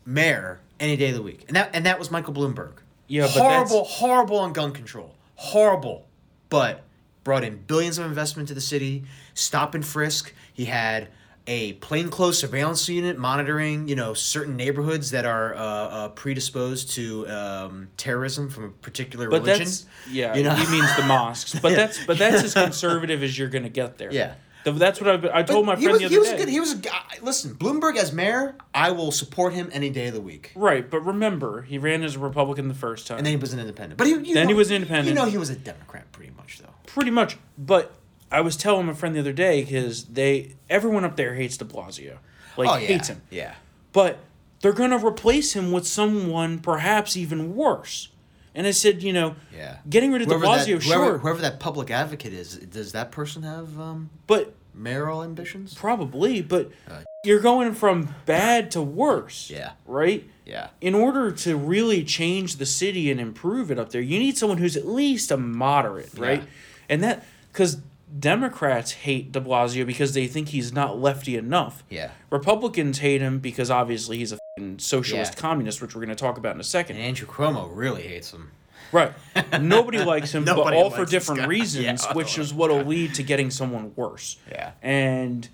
mayor 0.06 0.60
any 0.80 0.96
day 0.98 1.10
of 1.10 1.16
the 1.16 1.22
week, 1.22 1.46
and 1.48 1.56
that 1.56 1.70
and 1.74 1.86
that 1.86 2.00
was 2.00 2.10
Michael 2.10 2.34
Bloomberg. 2.34 2.74
Yeah, 3.08 3.24
but 3.24 3.32
horrible, 3.42 3.84
horrible 3.84 4.38
on 4.40 4.54
gun 4.54 4.72
control, 4.72 5.14
horrible, 5.36 6.08
but 6.50 6.84
brought 7.24 7.44
in 7.44 7.58
billions 7.68 7.98
of 7.98 8.06
investment 8.06 8.48
to 8.50 8.54
the 8.54 8.62
city. 8.62 9.04
Stop 9.34 9.76
and 9.76 9.86
frisk. 9.86 10.34
He 10.54 10.66
had 10.66 11.10
a 11.48 11.74
plainclothes 11.74 12.38
surveillance 12.38 12.88
unit 12.88 13.18
monitoring, 13.18 13.88
you 13.88 13.96
know, 13.96 14.14
certain 14.14 14.56
neighborhoods 14.56 15.12
that 15.12 15.26
are 15.26 15.56
uh, 15.56 15.60
uh, 15.60 16.10
predisposed 16.10 16.92
to 16.92 17.28
um, 17.28 17.90
terrorism 17.98 18.50
from 18.50 18.66
a 18.66 18.70
particular 18.70 19.30
But 19.30 19.42
religion. 19.42 19.66
that's 19.66 19.86
yeah. 20.10 20.36
you 20.36 20.44
know? 20.44 20.54
He 20.54 20.72
means 20.72 20.96
the 20.96 21.04
mosques, 21.04 21.60
but 21.62 21.76
that's 21.76 22.06
but 22.06 22.18
that's 22.18 22.44
as 22.44 22.54
conservative 22.54 23.24
as 23.24 23.38
you're 23.38 23.50
gonna 23.50 23.70
get 23.70 23.98
there. 23.98 24.14
Yeah. 24.14 24.36
Th- 24.64 24.76
That's 24.76 25.02
what 25.02 25.10
I've. 25.10 25.26
I 25.26 25.44
told 25.44 25.66
my 25.66 25.76
he 25.76 25.84
friend 25.84 25.94
was, 25.94 26.02
the 26.02 26.08
he 26.10 26.16
other 26.16 26.20
was 26.20 26.30
day. 26.30 26.38
good. 26.38 26.50
He 26.50 26.60
was 26.60 26.74
a 26.74 26.78
guy. 26.78 27.02
Listen, 27.22 27.56
Bloomberg 27.56 27.98
as 27.98 28.12
mayor, 28.14 28.56
I 28.74 28.92
will 28.92 29.12
support 29.12 29.54
him 29.54 29.70
any 29.74 29.90
day 29.90 30.08
of 30.08 30.14
the 30.14 30.22
week. 30.22 30.52
Right, 30.56 30.90
but 30.90 31.02
remember, 31.02 31.64
he 31.64 31.78
ran 31.78 32.04
as 32.04 32.16
a 32.16 32.20
Republican 32.20 32.68
the 32.68 32.74
first 32.74 33.08
time. 33.08 33.18
And 33.18 33.26
then 33.26 33.32
he 33.34 33.38
was 33.42 33.54
an 33.54 33.60
independent. 33.60 33.98
But 33.98 34.08
he, 34.08 34.14
you 34.14 34.34
Then 34.34 34.44
know, 34.46 34.48
he 34.50 34.54
was 34.54 34.70
an 34.70 34.76
independent. 34.78 35.08
You 35.10 35.14
know, 35.16 35.26
he 35.26 35.38
was 35.38 35.50
a 35.50 35.56
Democrat 35.56 36.12
pretty 36.12 36.32
much, 36.38 36.60
though. 36.60 36.74
Pretty 36.86 37.12
much. 37.12 37.38
But 37.58 37.94
I 38.32 38.42
was 38.42 38.56
telling 38.56 38.86
my 38.86 38.94
friend 38.94 39.16
the 39.16 39.20
other 39.20 39.34
day 39.34 39.64
because 39.64 40.06
they 40.06 40.56
everyone 40.70 41.04
up 41.06 41.16
there 41.16 41.36
hates 41.36 41.58
De 41.58 41.66
Blasio, 41.66 42.18
like 42.58 42.70
oh 42.70 42.76
yeah, 42.76 42.88
hates 42.88 43.08
him. 43.08 43.22
Yeah. 43.30 43.56
But 43.94 44.20
they're 44.62 44.74
gonna 44.74 45.04
replace 45.06 45.54
him 45.54 45.72
with 45.72 45.88
someone 45.88 46.60
perhaps 46.60 47.18
even 47.18 47.56
worse. 47.56 48.10
And 48.54 48.68
I 48.68 48.72
said, 48.72 49.02
you 49.02 49.14
know, 49.14 49.36
Yeah. 49.56 49.78
getting 49.90 50.12
rid 50.12 50.22
of 50.24 50.28
De 50.28 50.34
Whoever 50.38 50.58
that, 50.58 50.68
Blasio, 50.68 50.84
whoever, 50.84 51.06
sure, 51.06 51.18
whoever 51.20 51.42
that 51.42 51.60
public 51.60 51.90
advocate 51.90 52.34
is, 52.34 52.58
does 52.58 52.92
that 52.92 53.12
person 53.12 53.44
have 53.44 53.80
um, 53.80 54.10
but 54.28 54.54
mayoral 54.74 55.24
ambitions? 55.24 55.74
probably. 55.74 56.42
But 56.42 56.72
Uh, 56.90 57.00
you're 57.24 57.40
going 57.40 57.74
from 57.74 58.14
bad 58.26 58.72
to 58.72 58.82
worse. 58.82 59.50
Yeah. 59.50 59.72
Right. 59.86 60.28
Yeah. 60.46 60.68
in 60.82 60.94
order 60.96 61.32
to 61.32 61.56
really 61.56 62.04
change 62.04 62.58
the 62.58 62.66
city 62.66 63.10
and 63.10 63.22
improve 63.22 63.72
it 63.72 63.80
up 63.80 63.92
there, 63.92 64.02
you 64.02 64.20
need 64.20 64.38
someone 64.38 64.58
who's 64.58 64.76
at 64.76 64.86
least 64.86 65.32
a 65.32 65.38
moderate, 65.38 66.10
right? 66.18 66.42
Yeah. 66.42 66.48
And 66.90 67.04
that 67.04 67.24
because 67.54 67.78
Democrats 68.20 68.92
hate 68.92 69.32
De 69.32 69.40
Blasio 69.40 69.86
because 69.86 70.14
they 70.14 70.28
think 70.28 70.50
he's 70.50 70.74
not 70.74 71.00
lefty 71.00 71.38
enough. 71.38 71.84
Yeah. 71.90 72.12
Republicans 72.30 72.98
hate 73.00 73.22
him 73.22 73.40
because 73.40 73.72
obviously 73.72 74.18
he's 74.18 74.34
a 74.34 74.38
fing 74.62 74.80
socialist 74.80 75.34
Yeah. 75.36 75.42
communist, 75.42 75.82
which 75.82 75.96
we're 75.96 76.02
going 76.06 76.16
to 76.16 76.22
talk 76.24 76.38
about 76.38 76.56
in 76.56 76.62
a 76.62 76.64
second. 76.66 76.98
And 76.98 77.06
Andrew 77.06 77.28
Cuomo 77.28 77.70
really 77.74 78.04
hates 78.04 78.32
him. 78.32 78.52
Right. 78.92 79.14
Nobody 79.60 80.00
likes 80.04 80.34
him, 80.34 80.44
but 80.46 80.74
all 80.74 80.90
for 80.90 81.06
different 81.06 81.48
reasons, 81.56 82.06
Yeah, 82.06 82.14
which 82.14 82.38
is 82.38 82.54
what'll 82.54 82.84
lead 82.84 83.14
to 83.16 83.24
getting 83.24 83.50
someone 83.50 83.94
worse. 83.96 84.38
Yeah. 84.50 84.72
And 84.82 85.48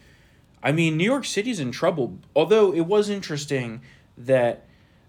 I 0.63 0.71
mean, 0.71 0.97
New 0.97 1.03
York 1.03 1.25
City's 1.25 1.59
in 1.59 1.71
trouble. 1.71 2.17
Although 2.35 2.73
it 2.73 2.81
was 2.87 3.09
interesting 3.09 3.81
that 4.17 4.65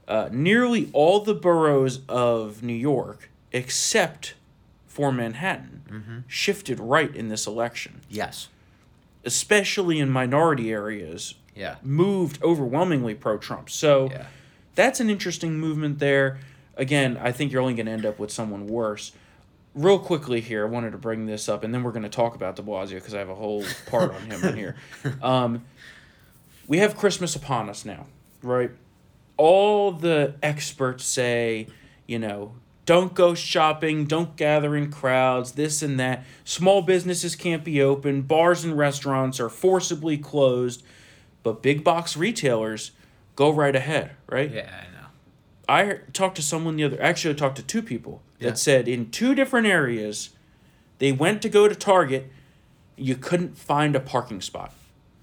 uh, 0.07 0.29
nearly 0.31 0.91
all 0.93 1.21
the 1.21 1.35
boroughs 1.35 2.01
of 2.09 2.63
New 2.63 2.75
York, 2.75 3.31
except 3.53 4.35
for 4.87 5.13
Manhattan, 5.13 5.75
Mm-hmm. 5.89 6.19
shifted 6.29 6.79
right 6.79 7.17
in 7.17 7.29
this 7.29 7.47
election, 7.47 8.03
Yes. 8.11 8.49
especially 9.25 9.99
in 10.01 10.11
minority 10.11 10.71
areas, 10.71 11.33
Yeah. 11.59 11.77
moved 11.83 12.43
overwhelmingly 12.43 13.15
pro 13.15 13.37
Trump. 13.39 13.69
So 13.69 14.09
Yeah. 14.11 14.27
that's 14.75 15.01
an 15.01 15.11
interesting 15.11 15.59
movement 15.59 15.99
there. 15.99 16.39
Again, 16.77 17.19
I 17.21 17.33
think 17.33 17.51
you're 17.53 17.61
only 17.61 17.75
going 17.75 17.87
to 17.87 17.93
end 17.93 18.07
up 18.07 18.19
with 18.19 18.31
someone 18.31 18.67
worse. 18.69 19.13
Real 19.75 19.99
quickly 19.99 20.41
here, 20.41 20.67
I 20.67 20.69
wanted 20.71 20.93
to 20.93 20.99
bring 20.99 21.27
this 21.27 21.49
up, 21.49 21.63
and 21.65 21.75
then 21.75 21.83
we're 21.83 21.91
going 21.93 22.03
to 22.05 22.09
talk 22.09 22.35
about 22.35 22.57
De 22.57 22.63
Blasio 22.63 22.95
because 22.95 23.15
I 23.15 23.19
have 23.19 23.29
a 23.29 23.35
whole 23.35 23.65
part 23.87 24.13
on 24.15 24.23
him 24.23 24.43
in 24.45 24.57
here. 24.57 24.77
Um, 25.23 25.65
we 26.69 26.79
have 26.79 26.97
Christmas 26.97 27.35
upon 27.35 27.69
us 27.69 27.85
now, 27.85 28.07
right? 28.43 28.71
All 29.37 29.91
the 29.93 30.35
experts 30.43 31.05
say, 31.05 31.69
you 32.07 32.19
know, 32.19 32.53
don't 32.87 33.15
go 33.15 33.35
shopping, 33.35 34.05
don't 34.07 34.37
gather 34.37 34.75
in 34.77 34.91
crowds, 34.91 35.53
this 35.53 35.83
and 35.83 35.99
that. 36.01 36.25
Small 36.45 36.83
businesses 36.83 37.37
can't 37.37 37.63
be 37.65 37.81
open, 37.83 38.23
bars 38.23 38.65
and 38.65 38.77
restaurants 38.77 39.39
are 39.41 39.49
forcibly 39.49 40.17
closed, 40.19 40.83
but 41.53 41.63
big 41.63 41.83
box 41.85 42.17
retailers 42.17 42.91
go 43.37 43.51
right 43.51 43.75
ahead, 43.75 44.13
right? 44.29 44.51
Yeah, 44.51 44.71
I 44.71 44.93
know. 44.93 45.07
I 45.69 45.99
talked 46.13 46.37
to 46.37 46.43
someone 46.43 46.77
the 46.77 46.85
other 46.85 47.01
actually 47.03 47.35
I 47.35 47.37
talked 47.37 47.57
to 47.57 47.63
two 47.63 47.83
people 47.83 48.23
that 48.39 48.47
Yeah. 48.47 48.55
said 48.55 48.89
in 48.89 49.11
two 49.11 49.35
different 49.35 49.67
areas 49.67 50.31
they 50.99 51.13
went 51.13 51.43
to 51.43 51.49
go 51.49 51.69
to 51.69 51.75
Target 51.75 52.31
you 52.97 53.15
couldn't 53.15 53.57
find 53.57 53.95
a 53.95 54.01
parking 54.01 54.41
spot. 54.41 54.73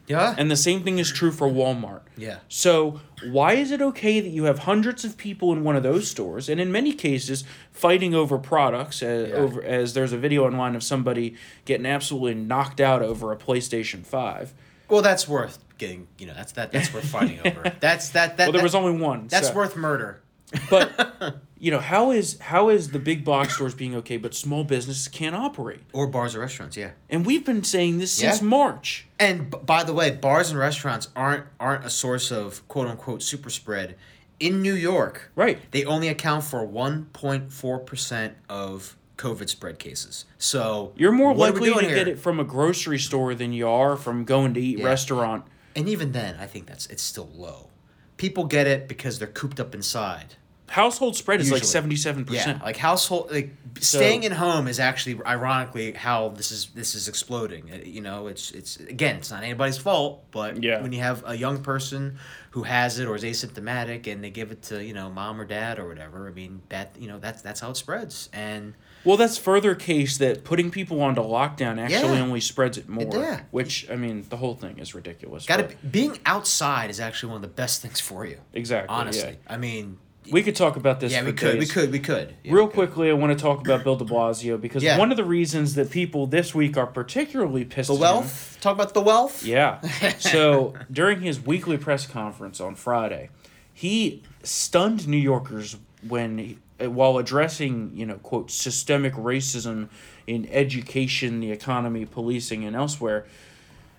Yeah. 0.08 0.36
And 0.38 0.50
the 0.52 0.56
same 0.56 0.82
thing 0.84 0.98
is 1.00 1.12
true 1.12 1.32
for 1.32 1.48
Walmart. 1.50 2.02
yeah. 2.16 2.38
So, 2.48 3.02
why 3.28 3.54
is 3.54 3.72
it 3.72 3.82
okay 3.82 4.20
that 4.22 4.30
you 4.30 4.44
have 4.46 4.60
hundreds 4.60 5.04
of 5.04 5.18
people 5.18 5.52
in 5.52 5.64
one 5.64 5.76
of 5.76 5.82
those 5.84 6.10
stores 6.10 6.48
and 6.48 6.62
in 6.62 6.72
many 6.72 6.94
cases 6.94 7.44
fighting 7.72 8.14
over 8.14 8.38
products 8.38 9.02
as, 9.04 9.30
Yeah. 9.30 9.36
over 9.36 9.64
as 9.64 9.94
there's 9.96 10.14
a 10.14 10.18
video 10.18 10.46
online 10.46 10.76
of 10.76 10.84
somebody 10.84 11.36
getting 11.66 11.86
absolutely 11.88 12.36
knocked 12.36 12.80
out 12.80 13.02
over 13.02 13.32
a 13.34 13.36
PlayStation 13.36 14.06
5. 14.06 14.54
Well, 14.88 15.02
that's 15.02 15.28
worth 15.28 15.58
getting. 15.78 16.08
You 16.18 16.28
know, 16.28 16.34
that's 16.34 16.54
that. 16.54 16.72
That's 16.72 16.94
worth 16.94 17.06
fighting 17.10 17.40
over. 17.46 17.74
That's 17.80 18.10
that. 18.10 18.38
That. 18.38 18.46
Well, 18.46 18.52
there 18.54 18.60
that- 18.60 18.64
was 18.64 18.76
only 18.76 19.00
one. 19.00 19.28
That's 19.28 19.50
so- 19.50 19.56
worth 19.56 19.76
murder. 19.76 20.22
But 20.70 21.36
you 21.58 21.72
know, 21.72 21.80
how 21.80 22.12
is 22.12 22.38
how 22.40 22.70
is 22.70 22.92
the 22.92 23.00
big 23.00 23.26
box 23.26 23.56
stores 23.56 23.74
being 23.74 23.96
okay 23.96 24.18
but 24.18 24.34
small 24.36 24.64
businesses 24.64 25.08
can't 25.08 25.36
operate? 25.36 25.82
Or 25.92 26.08
bars 26.08 26.36
or 26.36 26.40
restaurants. 26.40 26.78
Yeah. 26.78 26.92
And 27.10 27.26
we've 27.26 27.44
been 27.44 27.64
saying 27.64 27.98
this 27.98 28.12
since 28.12 28.42
Yeah. 28.42 28.48
March. 28.48 29.08
And 29.20 29.50
b- 29.50 29.58
by 29.66 29.84
the 29.84 29.92
way, 29.92 30.12
bars 30.12 30.52
and 30.52 30.60
restaurants 30.60 31.10
aren't 31.16 31.46
aren't 31.60 31.84
a 31.84 31.90
source 31.90 32.32
of 32.32 32.66
quote 32.68 32.88
unquote 32.88 33.22
super 33.24 33.50
spread. 33.50 33.96
In 34.40 34.62
New 34.62 34.74
York, 34.76 35.32
Right. 35.36 35.60
they 35.72 35.84
only 35.86 36.10
account 36.10 36.44
for 36.44 36.64
one 36.64 37.06
point 37.06 37.52
four 37.52 37.80
percent 37.80 38.36
of 38.48 38.96
COVID 39.18 39.50
spread 39.50 39.80
cases. 39.80 40.26
So 40.38 40.94
You're 40.96 41.12
more 41.12 41.34
what 41.34 41.50
are 41.50 41.54
we 41.54 41.70
likely 41.70 41.74
to 41.74 41.80
doing 41.90 41.96
get 41.96 42.08
it 42.08 42.20
from 42.20 42.40
a 42.40 42.44
grocery 42.44 43.00
store 43.00 43.34
than 43.34 43.52
you 43.52 43.68
are 43.68 43.96
from 43.96 44.26
going 44.26 44.54
to 44.54 44.62
eat 44.62 44.80
Yeah. 44.80 44.86
restaurant. 44.86 45.46
And 45.76 45.90
even 45.90 46.12
then, 46.14 46.38
I 46.40 46.46
think 46.48 46.66
that's 46.68 46.86
it's 46.88 47.04
still 47.04 47.30
low. 47.36 47.70
People 48.18 48.46
get 48.46 48.66
it 48.68 48.88
because 48.88 49.20
they're 49.20 49.28
cooped 49.28 49.60
up 49.60 49.76
inside. 49.76 50.36
Household 50.70 51.16
spread 51.16 51.42
is 51.42 51.52
like 51.52 51.60
Usually. 51.62 51.72
seventy 51.72 51.96
seven 51.96 52.26
Yeah, 52.28 52.40
percent. 52.40 52.64
like 52.64 52.78
household 52.78 53.30
like 53.32 53.52
staying 53.82 54.24
in 54.24 54.32
home 54.32 54.68
is 54.68 54.80
actually 54.80 55.20
ironically 55.24 55.92
how 55.92 56.30
this 56.30 56.52
is 56.52 56.68
this 56.74 56.96
is 56.96 57.08
exploding. 57.08 57.70
Uh, 57.72 57.78
You 57.86 58.02
know, 58.02 58.26
it's 58.28 58.50
it's 58.52 58.78
again, 58.78 59.18
it's 59.18 59.30
not 59.30 59.44
anybody's 59.44 59.78
fault, 59.78 60.24
but 60.32 60.64
Yeah. 60.64 60.82
when 60.82 60.92
you 60.92 61.02
have 61.02 61.24
a 61.28 61.36
young 61.38 61.62
person 61.62 62.18
who 62.52 62.64
has 62.64 62.98
it 62.98 63.06
or 63.08 63.16
is 63.16 63.24
asymptomatic 63.24 64.12
and 64.12 64.24
they 64.24 64.32
give 64.32 64.52
it 64.52 64.64
to, 64.64 64.84
you 64.84 64.94
know, 64.94 65.10
mom 65.10 65.40
or 65.40 65.46
dad 65.46 65.78
or 65.78 65.88
whatever, 65.88 66.28
I 66.28 66.32
mean, 66.32 66.62
that, 66.70 66.96
you 66.98 67.08
know, 67.10 67.20
that's 67.20 67.42
that's 67.44 67.60
how 67.60 67.70
it 67.70 67.78
spreads. 67.78 68.30
And 68.34 68.74
Well, 69.06 69.18
that's 69.18 69.38
further 69.38 69.76
case 69.76 70.18
that 70.18 70.44
putting 70.44 70.72
people 70.72 71.00
onto 71.02 71.22
lockdown 71.22 71.80
actually 71.80 72.18
Yeah. 72.18 72.24
only 72.24 72.42
spreads 72.42 72.78
it 72.78 72.90
more. 72.90 73.08
yeah. 73.14 73.42
Which 73.52 73.88
I 73.90 73.96
mean, 73.96 74.26
the 74.30 74.38
whole 74.38 74.56
thing 74.56 74.80
is 74.80 74.94
ridiculous. 74.96 75.46
got 75.46 75.58
to 75.58 75.76
being 75.88 76.18
outside 76.26 76.90
is 76.90 77.00
actually 77.00 77.30
one 77.30 77.36
of 77.38 77.42
the 77.44 77.48
best 77.56 77.82
things 77.82 78.00
for 78.00 78.26
you. 78.26 78.38
exactly 78.54 78.94
Honestly. 78.96 79.30
yeah. 79.30 79.54
I 79.54 79.58
mean, 79.58 79.98
We 80.32 80.42
could 80.42 80.56
talk 80.56 80.76
about 80.76 81.00
this. 81.00 81.12
Yeah, 81.12 81.24
we 81.24 81.34
could, 81.34 81.60
we 81.60 81.68
could, 81.68 81.92
we 81.92 82.00
could. 82.00 82.34
Real 82.44 82.54
we 82.54 82.62
could. 82.62 82.74
quickly, 82.74 83.12
I 83.12 83.14
want 83.14 83.32
to 83.38 83.40
talk 83.40 83.60
about 83.62 83.84
Bill 83.84 83.96
De 83.96 84.06
Blasio 84.06 84.60
because 84.60 84.84
one 84.98 85.12
of 85.12 85.18
the 85.18 85.24
reasons 85.24 85.76
that 85.76 85.92
people 85.92 86.26
this 86.26 86.56
week 86.56 86.78
are 86.78 86.88
particularly 86.88 87.64
pissed. 87.64 87.90
The 87.90 87.94
at 87.94 87.98
him- 87.98 88.02
wealth. 88.02 88.58
Talk 88.60 88.74
about 88.74 88.96
the 88.96 89.02
wealth. 89.02 89.46
Yeah. 89.46 89.82
So 90.20 90.74
during 90.92 91.22
his 91.22 91.40
weekly 91.40 91.78
press 91.78 92.08
conference 92.08 92.60
on 92.60 92.74
Friday, 92.74 93.30
he 93.72 94.24
stunned 94.42 95.08
New 95.08 95.18
Yorkers 95.18 95.78
when, 96.08 96.38
he, 96.40 96.58
while 96.80 97.18
addressing, 97.18 97.92
you 97.94 98.06
know, 98.06 98.16
quote, 98.16 98.52
systemic 98.52 99.14
racism 99.14 99.90
in 100.28 100.48
education, 100.50 101.40
the 101.40 101.52
economy, 101.52 102.06
policing, 102.06 102.66
and 102.66 102.76
elsewhere. 102.76 103.26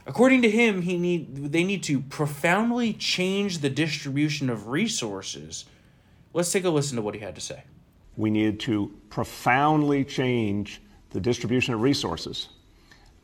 According 0.07 0.43
to 0.43 0.51
him, 0.51 0.83
he 0.83 0.99
need 0.99 1.53
they 1.53 1.65
need 1.65 1.83
to 1.85 2.01
profoundly 2.01 2.93
change 2.93 3.59
the 3.59 3.71
distribution 3.71 4.51
of 4.51 4.69
resources. 4.69 5.65
Let's 6.33 6.53
take 6.53 6.65
a 6.65 6.71
listen 6.71 6.97
to 6.97 7.03
what 7.03 7.15
he 7.15 7.21
had 7.21 7.35
to 7.35 7.41
say. 7.41 7.63
we 8.17 8.31
needed 8.31 8.59
to 8.61 8.93
profoundly 9.11 10.05
change 10.05 10.81
the 11.11 11.21
distribution 11.21 11.75
of 11.75 11.83
resources. 11.83 12.49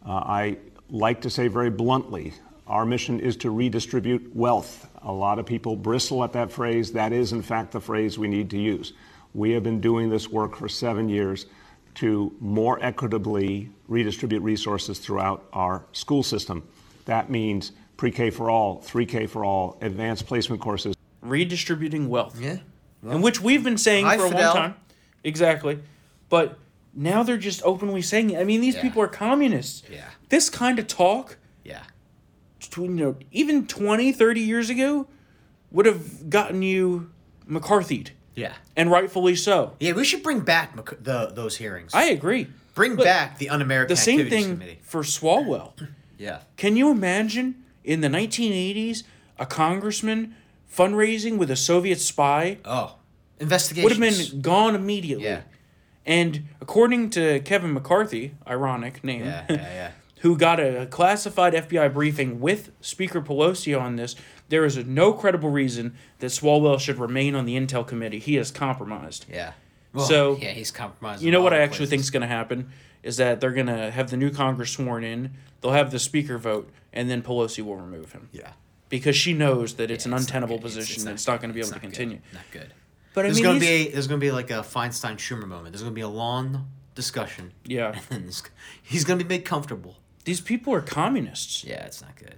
Uh, 0.06 0.12
I 0.12 0.58
like 0.90 1.22
to 1.22 1.30
say 1.30 1.48
very 1.48 1.70
bluntly, 1.70 2.34
our 2.66 2.84
mission 2.84 3.20
is 3.20 3.36
to 3.38 3.50
redistribute 3.50 4.34
wealth. 4.34 4.88
A 5.02 5.12
lot 5.12 5.38
of 5.38 5.46
people 5.46 5.76
bristle 5.76 6.22
at 6.24 6.32
that 6.34 6.52
phrase. 6.52 6.92
That 6.92 7.12
is, 7.12 7.32
in 7.32 7.42
fact, 7.42 7.72
the 7.72 7.80
phrase 7.80 8.18
we 8.18 8.28
need 8.28 8.50
to 8.50 8.58
use. 8.58 8.92
We 9.34 9.50
have 9.52 9.62
been 9.62 9.80
doing 9.80 10.10
this 10.10 10.28
work 10.28 10.56
for 10.56 10.68
seven 10.68 11.08
years 11.08 11.46
to 11.96 12.34
more 12.40 12.78
equitably 12.82 13.70
redistribute 13.88 14.42
resources 14.42 14.98
throughout 14.98 15.44
our 15.52 15.84
school 15.92 16.22
system. 16.22 16.62
That 17.06 17.30
means 17.30 17.72
pre 17.96 18.10
K 18.10 18.30
for 18.30 18.50
all, 18.50 18.80
3K 18.82 19.28
for 19.28 19.44
all, 19.44 19.76
advanced 19.80 20.26
placement 20.26 20.60
courses. 20.60 20.94
Redistributing 21.22 22.08
wealth. 22.08 22.40
Yeah. 22.40 22.58
and 23.08 23.22
which 23.22 23.40
we've 23.40 23.64
been 23.64 23.78
saying 23.78 24.06
for 24.06 24.26
a 24.26 24.28
Fidel. 24.30 24.54
long 24.54 24.56
time. 24.56 24.74
Exactly. 25.24 25.80
But 26.28 26.58
now 26.94 27.22
they're 27.24 27.36
just 27.36 27.60
openly 27.64 28.00
saying 28.02 28.30
it. 28.30 28.38
I 28.38 28.44
mean, 28.44 28.60
these 28.60 28.76
Yeah. 28.76 28.82
people 28.82 29.02
are 29.02 29.08
communists. 29.08 29.82
Yeah. 29.90 30.04
This 30.28 30.48
kind 30.48 30.78
of 30.78 30.86
talk, 30.86 31.36
Yeah. 31.64 31.82
tw- 32.60 32.78
you 32.78 32.88
know, 32.88 33.16
even 33.32 33.66
20, 33.66 34.12
30 34.12 34.40
years 34.40 34.70
ago, 34.70 35.08
would 35.72 35.86
have 35.86 36.30
gotten 36.30 36.62
you 36.62 37.10
McCarthy'd, 37.48 38.12
Yeah. 38.34 38.52
and 38.76 38.90
rightfully 38.90 39.36
so. 39.36 39.76
Yeah. 39.80 39.92
We 39.92 40.04
should 40.04 40.22
bring 40.22 40.40
back 40.40 40.74
Mc- 40.76 41.02
the 41.02 41.26
those 41.34 41.56
hearings. 41.56 41.92
I 41.94 42.04
agree. 42.04 42.48
bring 42.74 42.94
Look, 42.94 43.04
back 43.04 43.38
the 43.38 43.50
un-American 43.50 43.92
The 43.94 44.00
same 44.00 44.20
Activities 44.20 44.44
thing 44.46 44.54
Committee. 44.56 44.78
for 44.82 45.02
Swalwell. 45.02 45.72
Yeah. 46.18 46.38
Can 46.56 46.76
you 46.76 46.90
imagine 46.92 47.64
in 47.82 48.00
the 48.00 48.06
1980s 48.06 49.02
a 49.40 49.46
congressman 49.46 50.36
fundraising 50.72 51.36
with 51.36 51.50
a 51.50 51.56
Soviet 51.56 51.98
spy 52.00 52.58
Oh, 52.64 52.94
investigations 53.40 53.98
would 53.98 54.04
have 54.06 54.30
been 54.30 54.40
gone 54.40 54.76
immediately. 54.76 55.24
Yeah. 55.24 55.40
And 56.06 56.44
according 56.60 57.10
to 57.10 57.40
Kevin 57.40 57.72
McCarthy, 57.72 58.34
ironic 58.46 59.02
name, 59.02 59.24
Yeah. 59.24 59.46
Yeah. 59.50 59.56
Yeah. 59.56 59.90
who 60.20 60.36
got 60.36 60.60
a 60.60 60.86
classified 60.86 61.54
FBI 61.54 61.92
briefing 61.92 62.38
with 62.40 62.70
Speaker 62.80 63.20
Pelosi 63.20 63.76
on 63.76 63.96
this, 63.96 64.14
there 64.48 64.64
is 64.64 64.76
no 64.76 65.12
credible 65.12 65.50
reason 65.50 65.94
that 66.18 66.26
Swalwell 66.28 66.78
should 66.80 66.98
remain 66.98 67.34
on 67.34 67.46
the 67.46 67.56
Intel 67.56 67.86
Committee. 67.86 68.18
He 68.18 68.36
is 68.36 68.50
compromised. 68.50 69.26
yeah. 69.30 69.52
Well, 69.94 70.06
So, 70.06 70.36
yeah, 70.40 70.52
he's 70.52 70.70
compromised. 70.70 71.22
You 71.22 71.30
know 71.30 71.42
what 71.42 71.52
I 71.52 71.58
actually 71.58 71.86
think 71.86 72.00
is 72.00 72.08
going 72.10 72.22
to 72.22 72.26
happen 72.26 72.70
is 73.02 73.18
that 73.18 73.40
they're 73.40 73.52
going 73.52 73.66
to 73.66 73.90
have 73.90 74.10
the 74.10 74.16
new 74.16 74.30
Congress 74.30 74.70
sworn 74.70 75.04
in, 75.04 75.32
they'll 75.60 75.72
have 75.72 75.90
the 75.90 75.98
Speaker 75.98 76.38
vote, 76.38 76.70
and 76.94 77.10
then 77.10 77.20
Pelosi 77.22 77.62
will 77.62 77.76
remove 77.76 78.12
him. 78.12 78.28
Yeah. 78.32 78.52
Because 78.88 79.16
she 79.16 79.34
knows 79.34 79.74
that 79.74 79.90
it's 79.90 80.06
Yeah, 80.06 80.12
an 80.12 80.16
it's 80.18 80.26
untenable 80.26 80.56
good. 80.58 80.66
It's- 80.68 80.74
position 80.76 80.92
it's 80.94 81.02
and 81.02 81.04
not 81.10 81.14
it's 81.14 81.26
not 81.26 81.40
going 81.40 81.50
to 81.50 81.54
be 81.54 81.60
able 81.60 81.68
to 81.68 81.74
not 81.74 81.80
good. 81.82 81.86
continue. 81.92 82.18
Not 82.32 82.44
good. 82.52 82.72
But 83.14 83.26
I 83.26 83.28
There's 83.28 83.36
mean, 83.36 83.44
gonna 83.44 83.60
be 83.60 83.66
a, 83.66 83.90
there's 83.90 84.06
gonna 84.06 84.18
be 84.20 84.30
like 84.30 84.50
a 84.50 84.62
Feinstein 84.62 85.16
Schumer 85.18 85.46
moment. 85.46 85.72
There's 85.74 85.82
gonna 85.82 85.94
be 85.94 86.00
a 86.00 86.08
long 86.08 86.68
discussion. 86.94 87.52
yeah, 87.66 87.98
And 88.10 88.20
it's- 88.22 88.42
he's 88.82 89.04
gonna 89.04 89.22
be 89.22 89.28
made 89.28 89.44
comfortable. 89.44 89.98
these 90.24 90.40
people 90.40 90.72
are 90.72 90.80
communists. 90.80 91.62
Yeah, 91.64 91.84
it's 91.84 92.00
not 92.00 92.16
good. 92.16 92.36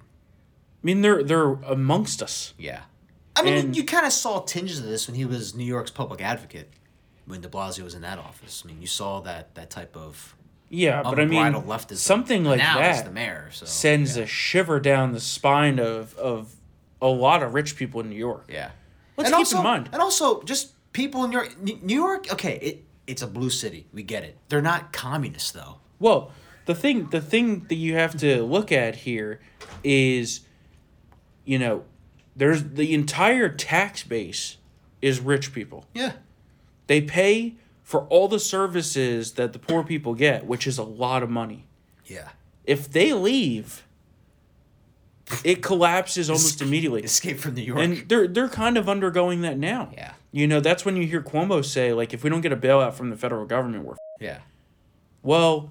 I 0.84 0.86
mean, 0.86 1.00
they're 1.00 1.22
they're 1.22 1.52
amongst 1.52 2.22
us. 2.22 2.52
Yeah. 2.58 2.82
I 3.34 3.42
mean, 3.42 3.54
And- 3.54 3.76
you 3.76 3.84
kind 3.84 4.06
of 4.06 4.12
saw 4.12 4.40
tinges 4.40 4.78
of 4.78 4.84
this 4.84 5.08
when 5.08 5.16
he 5.16 5.24
was 5.24 5.54
New 5.54 5.64
York's 5.64 5.90
public 5.90 6.20
advocate, 6.20 6.70
when 7.26 7.40
De 7.40 7.48
Blasio 7.48 7.82
was 7.82 7.94
in 7.94 8.02
that 8.02 8.18
office. 8.18 8.62
I 8.64 8.68
mean, 8.68 8.80
you 8.80 8.86
saw 8.86 9.20
that 9.22 9.54
that 9.54 9.70
type 9.70 9.96
of 9.96 10.36
Yeah, 10.68 11.02
but 11.02 11.18
I 11.18 11.24
mean, 11.24 11.52
leftism. 11.54 11.96
something 11.96 12.44
like 12.44 12.58
now 12.58 12.78
that 12.78 13.04
the 13.06 13.10
mayor. 13.10 13.48
So 13.50 13.64
sends 13.66 14.16
yeah. 14.16 14.24
a 14.24 14.26
shiver 14.26 14.78
down 14.78 15.12
the 15.12 15.20
spine 15.20 15.78
of 15.78 16.14
of 16.18 16.54
a 17.00 17.08
lot 17.08 17.42
of 17.42 17.54
rich 17.54 17.76
people 17.76 18.00
in 18.02 18.10
New 18.10 18.16
York. 18.16 18.44
yeah. 18.48 18.70
Let's 19.16 19.28
and 19.30 19.34
keep 19.36 19.46
also, 19.46 19.56
in 19.58 19.62
mind. 19.64 19.88
and 19.92 20.02
also 20.02 20.42
just 20.42 20.72
people 20.92 21.24
in 21.24 21.30
New 21.30 21.36
York. 21.38 21.60
New 21.62 21.78
New 21.82 21.94
York, 21.94 22.30
okay, 22.32 22.58
it 22.60 22.84
it's 23.06 23.22
a 23.22 23.26
blue 23.26 23.50
city. 23.50 23.86
We 23.92 24.02
get 24.02 24.22
it. 24.22 24.36
They're 24.48 24.62
not 24.62 24.92
communists 24.92 25.50
though. 25.50 25.78
Well, 25.98 26.30
the 26.66 26.74
thing 26.74 27.08
the 27.10 27.20
thing 27.20 27.66
that 27.68 27.74
you 27.76 27.94
have 27.94 28.16
to 28.18 28.42
look 28.44 28.70
at 28.70 28.96
here 28.96 29.40
is, 29.82 30.40
you 31.44 31.58
know, 31.58 31.84
there's 32.36 32.62
the 32.64 32.92
entire 32.94 33.48
tax 33.48 34.02
base 34.02 34.56
is 35.00 35.20
rich 35.20 35.52
people. 35.52 35.84
Yeah. 35.94 36.12
They 36.86 37.00
pay 37.00 37.54
for 37.82 38.00
all 38.06 38.28
the 38.28 38.38
services 38.38 39.32
that 39.32 39.52
the 39.52 39.58
poor 39.58 39.84
people 39.84 40.14
get, 40.14 40.46
which 40.46 40.66
is 40.66 40.78
a 40.78 40.82
lot 40.82 41.22
of 41.22 41.30
money. 41.30 41.66
Yeah. 42.06 42.30
If 42.64 42.90
they 42.90 43.12
leave, 43.12 43.84
it 45.44 45.62
collapses 45.62 46.28
almost 46.28 46.60
immediately. 46.62 47.02
Escape 47.02 47.38
from 47.38 47.54
New 47.54 47.62
York. 47.62 47.80
And 47.80 48.08
they're 48.08 48.26
they're 48.26 48.48
kind 48.48 48.76
of 48.76 48.88
undergoing 48.88 49.42
that 49.42 49.58
now. 49.58 49.90
Yeah. 49.92 50.14
You 50.32 50.46
know, 50.46 50.60
that's 50.60 50.84
when 50.84 50.96
you 50.96 51.06
hear 51.06 51.22
Cuomo 51.22 51.64
say 51.64 51.92
like 51.92 52.12
if 52.12 52.24
we 52.24 52.30
don't 52.30 52.40
get 52.40 52.52
a 52.52 52.56
bailout 52.56 52.94
from 52.94 53.10
the 53.10 53.16
federal 53.16 53.46
government, 53.46 53.84
we're 53.84 53.92
f-. 53.92 53.98
yeah. 54.20 54.38
well, 55.22 55.70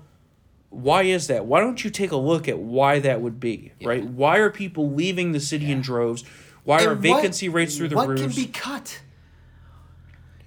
why 0.74 1.04
is 1.04 1.28
that? 1.28 1.46
Why 1.46 1.60
don't 1.62 1.84
you 1.84 1.90
take 1.90 2.12
a 2.12 2.16
look 2.18 2.48
at 2.48 2.58
why 2.60 3.00
that 3.00 3.22
would 3.22 3.40
be, 3.40 3.72
right? 3.84 4.04
Why 4.04 4.38
are 4.38 4.50
people 4.50 4.92
leaving 4.92 5.32
the 5.32 5.40
city 5.40 5.72
in 5.72 5.82
droves? 5.82 6.24
Why 6.64 6.84
are 6.84 6.92
And 6.94 7.04
what- 7.04 7.18
vacancy 7.18 7.50
rates 7.50 7.78
through 7.78 7.90
the 7.90 7.96
what 7.96 8.08
roof? 8.08 8.20
can 8.22 8.32
be 8.32 8.48
cut? 8.48 9.02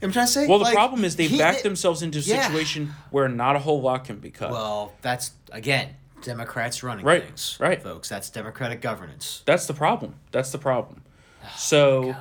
I'm 0.03 0.13
trying 0.13 0.27
to 0.27 0.33
say. 0.33 0.47
well, 0.47 0.59
the 0.59 0.65
like, 0.65 0.75
problem 0.75 1.05
is 1.05 1.17
they've 1.17 1.31
he- 1.31 1.39
backed 1.39 1.63
themselves 1.63 2.03
into 2.03 2.19
a 2.19 2.23
yeah. 2.23 2.47
situation 2.47 2.93
where 3.11 3.29
not 3.29 3.57
a 3.57 3.59
whole 3.59 3.81
lot 3.81 4.05
can 4.05 4.19
be 4.19 4.31
cut. 4.31 4.51
Well, 4.51 4.93
that's 5.01 5.33
again 5.53 5.91
Democrats 6.23 6.83
running 6.83 7.05
Right, 7.05 7.25
things, 7.25 7.57
right. 7.61 7.83
folks. 7.83 8.09
That's 8.09 8.29
democratic 8.31 8.81
governance. 8.81 9.43
That's 9.47 9.67
the 9.67 9.75
problem. 9.75 10.17
That's 10.33 10.53
the 10.53 10.59
problem. 10.59 11.03
Oh, 11.43 11.49
so, 11.57 12.17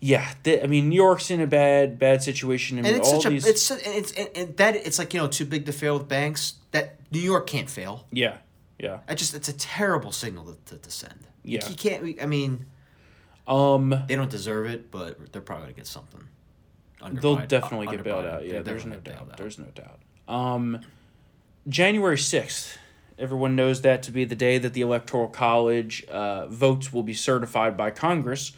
yeah, 0.00 0.32
th- 0.44 0.64
I 0.64 0.66
mean, 0.66 0.88
New 0.88 0.96
York's 0.96 1.30
in 1.30 1.40
a 1.40 1.46
bad, 1.46 1.98
bad 1.98 2.22
situation. 2.22 2.78
I 2.78 2.82
mean, 2.82 2.92
And 2.94 3.00
it's 3.00 3.12
all 3.12 3.20
such 3.20 3.30
these, 3.32 3.46
a 3.46 3.50
it's 3.50 3.70
it's 3.70 4.12
and, 4.12 4.28
and 4.34 4.56
that 4.56 4.74
it's 4.76 4.98
like 4.98 5.12
you 5.14 5.20
know 5.20 5.28
too 5.28 5.44
big 5.44 5.66
to 5.66 5.72
fail 5.72 5.98
with 5.98 6.08
banks. 6.08 6.54
That 6.72 6.96
New 7.12 7.20
York 7.20 7.46
can't 7.46 7.68
fail. 7.68 8.06
yeah, 8.12 8.38
yeah. 8.78 9.00
I 9.08 9.14
just 9.14 9.34
it's 9.34 9.48
a 9.48 9.52
terrible 9.52 10.12
signal 10.12 10.44
to, 10.46 10.56
to, 10.74 10.78
to 10.82 10.90
send. 10.90 11.26
Yeah. 11.42 11.68
you 11.68 11.74
can't. 11.74 12.20
I 12.22 12.26
mean, 12.26 12.66
Um, 13.48 13.94
they 14.08 14.14
don't 14.16 14.30
deserve 14.30 14.66
it, 14.66 14.90
but 14.90 15.32
they're 15.32 15.42
probably 15.42 15.64
gonna 15.64 15.74
get 15.76 15.86
something. 15.86 16.22
They'll 17.12 17.36
Underbite- 17.38 17.48
definitely 17.48 17.86
uh, 17.88 17.90
get 17.92 18.04
bailed 18.04 18.26
out. 18.26 18.46
Yeah, 18.46 18.60
there's 18.60 18.84
no 18.86 18.96
doubt. 19.00 19.36
There's 19.38 19.58
no 19.58 19.66
doubt. 19.74 20.00
Um, 20.28 20.80
January 21.68 22.18
sixth. 22.18 22.78
Everyone 23.18 23.54
knows 23.54 23.82
that 23.82 24.02
to 24.04 24.12
be 24.12 24.24
the 24.24 24.34
day 24.34 24.56
that 24.58 24.72
the 24.72 24.80
Electoral 24.80 25.28
College 25.28 26.04
uh, 26.04 26.46
votes 26.46 26.90
will 26.92 27.02
be 27.02 27.12
certified 27.12 27.76
by 27.76 27.90
Congress. 27.90 28.52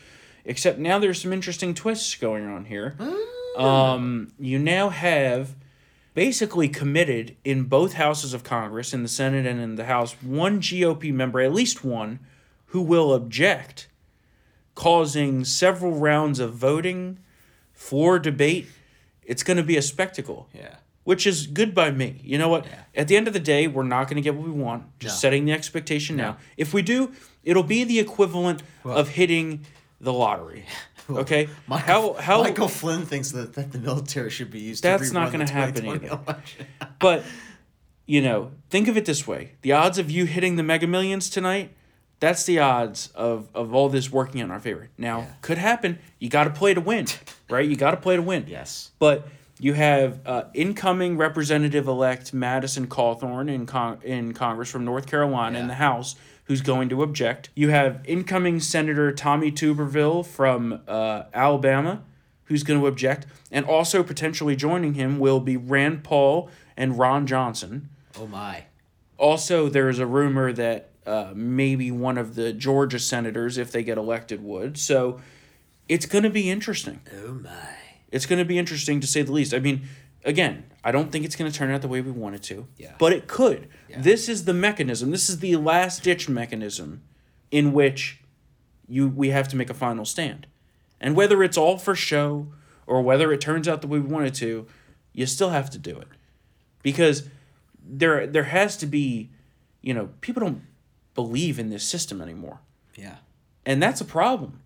Except 0.45 0.79
now 0.79 0.99
there's 0.99 1.21
some 1.21 1.33
interesting 1.33 1.75
twists 1.75 2.15
going 2.17 2.47
on 2.47 2.65
here. 2.65 2.97
Um, 3.57 4.33
you 4.39 4.59
now 4.59 4.89
have 4.89 5.55
basically 6.15 6.69
committed 6.69 7.37
in 7.45 7.65
both 7.65 7.95
houses 7.95 8.35
of 8.35 8.43
Congress, 8.45 8.93
in 8.93 9.03
the 9.03 9.09
Senate 9.09 9.47
and 9.47 9.61
in 9.61 9.77
the 9.77 9.85
House, 9.85 10.15
one 10.23 10.61
GOP 10.61 11.13
member, 11.13 11.41
at 11.41 11.53
least 11.53 11.85
one, 11.85 12.19
who 12.67 12.81
will 12.83 13.15
object, 13.15 13.89
causing 14.75 15.45
several 15.45 15.93
rounds 15.93 16.39
of 16.41 16.55
voting, 16.55 17.19
floor 17.73 18.19
debate. 18.19 18.67
It's 19.25 19.43
going 19.43 19.57
to 19.59 19.63
be 19.63 19.77
a 19.77 19.83
spectacle 19.83 20.49
Yeah. 20.53 20.77
which 21.05 21.27
is 21.27 21.47
good 21.47 21.75
by 21.75 21.91
me. 21.91 22.21
You 22.25 22.39
know 22.39 22.49
what? 22.49 22.65
Yeah. 22.67 22.83
At 22.95 23.09
the 23.09 23.17
end 23.17 23.27
of 23.29 23.33
the 23.35 23.41
day, 23.41 23.67
we're 23.69 23.83
not 23.85 24.05
going 24.09 24.17
to 24.17 24.23
get 24.23 24.35
what 24.35 24.45
we 24.47 24.51
want. 24.53 24.85
Just 24.99 25.17
No. 25.17 25.29
setting 25.29 25.45
the 25.45 25.53
expectation 25.53 26.17
No. 26.17 26.23
now. 26.33 26.37
If 26.57 26.75
we 26.75 26.83
do, 26.83 27.13
it'll 27.45 27.63
be 27.63 27.85
the 27.85 27.99
equivalent 27.99 28.63
Well- 28.85 28.97
of 28.97 29.11
hitting 29.11 29.65
the 30.03 30.13
lottery. 30.13 30.67
Okay? 31.11 31.49
Michael, 31.67 32.13
how 32.13 32.13
how 32.15 32.43
Michael 32.43 32.69
Flynn 32.69 33.05
thinks 33.07 33.31
that, 33.33 33.55
that 33.55 33.73
the 33.73 33.79
military 33.79 34.31
should 34.31 34.51
be 34.51 34.61
used. 34.61 34.83
That's 34.85 35.09
to 35.09 35.15
not 35.15 35.33
gonna 35.33 35.51
happen 35.51 35.83
2020 35.85 36.07
either. 36.07 36.43
but 37.01 37.25
you 38.07 38.21
know, 38.21 38.51
think 38.71 38.89
of 38.89 38.97
it 38.97 39.05
this 39.05 39.27
way. 39.27 39.53
The 39.63 39.73
odds 39.73 39.99
of 39.99 40.11
you 40.11 40.27
hitting 40.27 40.57
the 40.57 40.63
mega 40.63 40.87
millions 40.87 41.29
tonight, 41.31 41.75
that's 42.21 42.45
the 42.45 42.59
odds 42.61 43.09
of 43.15 43.49
of 43.55 43.75
all 43.75 43.89
this 43.89 44.11
working 44.13 44.41
in 44.41 44.51
our 44.51 44.61
favor. 44.61 44.91
Now, 44.99 45.19
Yeah. 45.21 45.27
could 45.41 45.59
happen. 45.59 45.99
You 46.21 46.29
got 46.29 46.45
to 46.45 46.51
play 46.51 46.73
to 46.75 46.81
win, 46.81 47.07
right? 47.51 47.69
You 47.69 47.77
got 47.77 47.93
to 47.93 47.97
play 47.97 48.17
to 48.17 48.23
win. 48.23 48.45
yes. 48.49 48.91
But 48.99 49.27
you 49.63 49.75
have 49.75 50.19
uh, 50.27 50.47
incoming 50.55 51.17
Representative 51.17 51.87
elect 51.87 52.35
Madison 52.35 52.89
Cawthorn 52.89 53.49
in 53.49 53.65
con- 53.65 54.01
in 54.03 54.35
Congress 54.35 54.69
from 54.73 54.85
North 54.85 55.07
Carolina 55.07 55.61
in 55.61 55.69
the 55.69 55.75
House, 55.75 56.17
who's 56.47 56.61
going 56.61 56.89
to 56.89 57.05
object. 57.05 57.49
You 57.55 57.69
have 57.69 58.01
incoming 58.05 58.59
Senator 58.59 59.13
Tommy 59.13 59.53
Tuberville 59.53 60.27
from 60.27 60.81
uh, 60.89 61.23
Alabama, 61.33 62.03
who's 62.47 62.65
going 62.65 62.81
to 62.81 62.89
object, 62.89 63.27
and 63.53 63.65
also 63.65 64.03
potentially 64.03 64.57
joining 64.57 64.95
him 64.95 65.21
will 65.21 65.39
be 65.39 65.57
Rand 65.57 66.03
Paul 66.03 66.51
and 66.77 66.99
Ron 66.99 67.25
Johnson. 67.25 67.89
Oh 68.19 68.27
my. 68.27 68.65
Also, 69.17 69.69
there 69.69 69.89
is 69.89 70.01
a 70.01 70.07
rumor 70.07 70.53
that 70.53 70.91
uh, 71.07 71.31
maybe 71.37 71.93
one 71.93 72.19
of 72.19 72.35
the 72.35 72.53
Georgia 72.53 72.99
senators, 72.99 73.59
if 73.59 73.71
they 73.71 73.85
get 73.85 73.97
elected, 73.97 74.43
would. 74.43 74.77
So 74.77 75.21
it's 75.89 76.07
going 76.07 76.25
to 76.25 76.31
be 76.31 76.51
interesting. 76.51 77.01
Oh 77.25 77.35
my. 77.35 77.77
It's 78.13 78.27
going 78.27 78.39
to 78.39 78.45
be 78.45 78.59
interesting 78.59 79.01
to 79.01 79.07
say 79.07 79.23
the 79.23 79.33
least. 79.33 79.53
I 79.53 79.59
mean, 79.59 79.89
again, 80.25 80.65
I 80.85 80.93
don't 80.93 81.11
think 81.11 81.25
it's 81.25 81.35
going 81.35 81.51
to 81.51 81.57
turn 81.57 81.71
out 81.73 81.83
the 81.83 81.89
way 81.89 82.01
we 82.01 82.13
want 82.13 82.37
it 82.37 82.43
to. 82.45 82.69
Yeah. 82.77 82.95
But 82.99 83.13
it 83.13 83.27
could. 83.27 83.69
Yeah. 83.89 84.01
This 84.01 84.29
is 84.29 84.45
the 84.45 84.55
mechanism. 84.55 85.11
This 85.11 85.29
is 85.29 85.41
the 85.41 85.57
last 85.57 86.05
ditch 86.05 86.29
mechanism 86.29 87.03
in 87.51 87.73
which 87.73 88.21
you 88.87 89.09
we 89.09 89.31
have 89.31 89.49
to 89.49 89.57
make 89.57 89.71
a 89.71 89.75
final 89.75 90.05
stand. 90.05 90.47
And 91.01 91.17
whether 91.17 91.43
it's 91.43 91.57
all 91.57 91.79
for 91.79 91.95
show 91.95 92.49
or 92.87 93.03
whether 93.03 93.33
it 93.33 93.41
turns 93.41 93.67
out 93.67 93.81
the 93.81 93.89
way 93.89 93.99
we 93.99 94.09
want 94.09 94.27
it 94.27 94.35
to, 94.35 94.67
you 95.13 95.27
still 95.27 95.51
have 95.51 95.71
to 95.71 95.79
do 95.79 95.99
it. 95.99 96.09
Because 96.83 97.29
there 97.85 98.27
there 98.27 98.45
has 98.45 98.77
to 98.79 98.87
be, 98.87 99.31
you 99.81 99.95
know, 99.95 100.11
people 100.21 100.41
don't 100.41 100.63
believe 101.15 101.59
in 101.59 101.71
this 101.71 101.85
system 101.85 102.21
anymore. 102.21 102.61
Yeah. 102.95 103.17
And 103.65 103.83
that's 103.83 104.01
a 104.01 104.05
problem. 104.05 104.61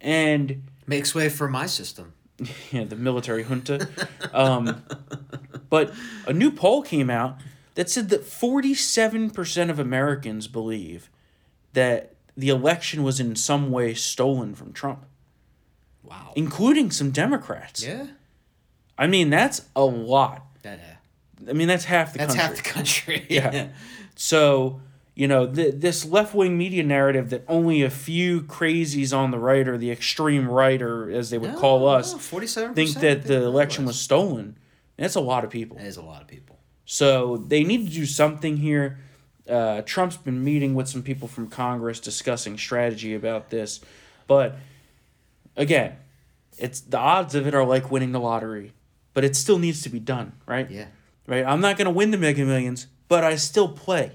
And 0.00 0.62
Makes 0.86 1.14
way 1.14 1.28
for 1.28 1.48
my 1.48 1.66
system. 1.66 2.13
yeah, 2.72 2.84
the 2.84 2.96
military 2.96 3.44
junta. 3.44 3.88
Um, 4.32 4.82
but 5.70 5.92
a 6.26 6.32
new 6.32 6.50
poll 6.50 6.82
came 6.82 7.10
out 7.10 7.38
that 7.74 7.90
said 7.90 8.08
that 8.10 8.22
47% 8.24 9.70
of 9.70 9.78
Americans 9.78 10.46
believe 10.48 11.10
that 11.72 12.14
the 12.36 12.48
election 12.48 13.02
was 13.02 13.20
in 13.20 13.36
some 13.36 13.70
way 13.70 13.94
stolen 13.94 14.54
from 14.54 14.72
Trump, 14.72 15.06
Wow. 16.02 16.32
including 16.36 16.90
some 16.90 17.10
Democrats. 17.10 17.84
Yeah. 17.84 18.06
I 18.98 19.06
mean, 19.06 19.30
that's 19.30 19.62
a 19.74 19.84
lot. 19.84 20.44
That, 20.62 20.78
uh, 20.78 21.50
I 21.50 21.52
mean, 21.52 21.66
that's 21.68 21.84
half 21.84 22.12
the 22.12 22.20
country. 22.20 22.36
that's 22.36 22.60
country. 22.60 23.14
half 23.18 23.18
the 23.18 23.22
country. 23.22 23.26
Yeah. 23.30 23.68
So, 24.16 24.80
you 25.14 25.28
know, 25.28 25.46
th- 25.46 25.74
this 25.76 26.04
left 26.04 26.34
wing 26.34 26.58
media 26.58 26.82
narrative 26.82 27.30
that 27.30 27.44
only 27.48 27.82
a 27.82 27.90
few 27.90 28.42
crazies 28.42 29.16
on 29.16 29.30
the 29.30 29.38
right 29.38 29.66
or 29.68 29.78
the 29.78 29.90
extreme 29.90 30.48
right, 30.48 30.80
or 30.82 31.10
as 31.10 31.30
they 31.30 31.38
would 31.38 31.54
call 31.56 31.86
us, 31.88 32.14
Forty-seven. 32.14 32.74
think 32.74 32.94
that 32.94 33.24
the 33.24 33.42
election 33.44 33.84
was 33.84 33.98
stolen. 33.98 34.56
That's 34.96 35.14
a 35.14 35.20
lot 35.20 35.44
of 35.44 35.50
people. 35.50 35.76
That 35.76 35.86
is 35.86 35.96
a 35.96 36.02
lot 36.02 36.22
of 36.22 36.28
people. 36.28 36.58
So 36.84 37.36
they 37.36 37.64
need 37.64 37.86
to 37.88 37.92
do 37.92 38.06
something 38.06 38.56
here. 38.56 38.98
Uh, 39.48 39.82
Trump's 39.82 40.16
been 40.16 40.42
meeting 40.42 40.74
with 40.74 40.88
some 40.88 41.02
people 41.02 41.28
from 41.28 41.48
Congress 41.48 42.00
discussing 42.00 42.56
strategy 42.58 43.14
about 43.14 43.50
this, 43.50 43.80
but 44.26 44.56
again, 45.56 45.96
it's 46.58 46.80
the 46.80 46.98
odds 46.98 47.34
of 47.34 47.46
it 47.46 47.54
are 47.54 47.64
like 47.64 47.90
winning 47.90 48.12
the 48.12 48.20
lottery, 48.20 48.72
but 49.12 49.24
it 49.24 49.36
still 49.36 49.58
needs 49.58 49.82
to 49.82 49.88
be 49.88 50.00
done, 50.00 50.32
right? 50.46 50.70
Yeah. 50.70 50.86
Right. 51.26 51.44
I'm 51.44 51.60
not 51.60 51.76
gonna 51.78 51.90
win 51.90 52.10
the 52.10 52.16
Mega 52.18 52.44
Millions, 52.44 52.86
but 53.08 53.22
I 53.24 53.36
still 53.36 53.68
play. 53.68 54.12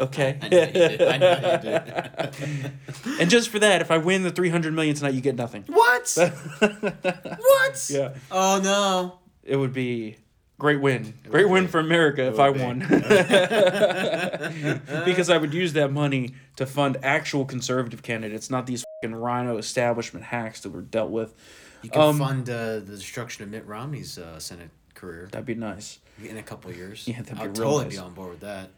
Okay. 0.00 0.38
I 0.42 0.48
know 0.48 0.60
you 0.60 0.66
did. 0.72 1.02
I 1.02 1.16
know 1.18 1.52
you 1.52 1.58
did. 1.58 2.72
and 3.20 3.30
just 3.30 3.48
for 3.50 3.58
that, 3.60 3.80
if 3.80 3.90
I 3.90 3.98
win 3.98 4.22
the 4.24 4.30
300 4.30 4.74
million 4.74 4.94
tonight, 4.96 5.14
you 5.14 5.20
get 5.20 5.36
nothing. 5.36 5.64
what? 5.68 6.12
what? 6.58 7.86
Yeah. 7.90 8.14
Oh 8.30 8.60
no. 8.62 9.18
It 9.44 9.56
would 9.56 9.72
be 9.72 10.16
great 10.58 10.80
win. 10.80 11.14
Great 11.28 11.48
win 11.48 11.68
for 11.68 11.78
America 11.78 12.24
if 12.26 12.38
I 12.40 12.50
be. 12.52 12.60
won. 12.60 12.78
because 15.04 15.30
I 15.30 15.38
would 15.38 15.54
use 15.54 15.74
that 15.74 15.92
money 15.92 16.34
to 16.56 16.66
fund 16.66 16.96
actual 17.02 17.44
conservative 17.44 18.02
candidates, 18.02 18.50
not 18.50 18.66
these 18.66 18.84
fucking 19.02 19.14
RINO 19.14 19.58
establishment 19.58 20.26
hacks 20.26 20.60
that 20.62 20.70
were 20.70 20.82
dealt 20.82 21.10
with. 21.10 21.34
You 21.82 21.90
can 21.90 22.00
Um, 22.00 22.18
fund 22.18 22.48
uh, 22.50 22.80
the 22.80 22.96
destruction 22.96 23.44
of 23.44 23.50
Mitt 23.50 23.64
Romney's 23.66 24.18
uh, 24.18 24.38
Senate 24.40 24.70
career 24.94 25.28
That'd 25.30 25.46
be 25.46 25.54
nice. 25.54 26.00
in 26.22 26.36
a 26.38 26.42
couple 26.42 26.72
years. 26.72 27.06
Yeah, 27.06 27.18
that'd 27.22 27.36
be 27.36 27.42
I'd 27.42 27.58
real 27.58 27.68
totally 27.70 27.84
nice. 27.84 27.92
be 27.94 27.98
on 27.98 28.14
board 28.14 28.30
with 28.30 28.40
that. 28.40 28.70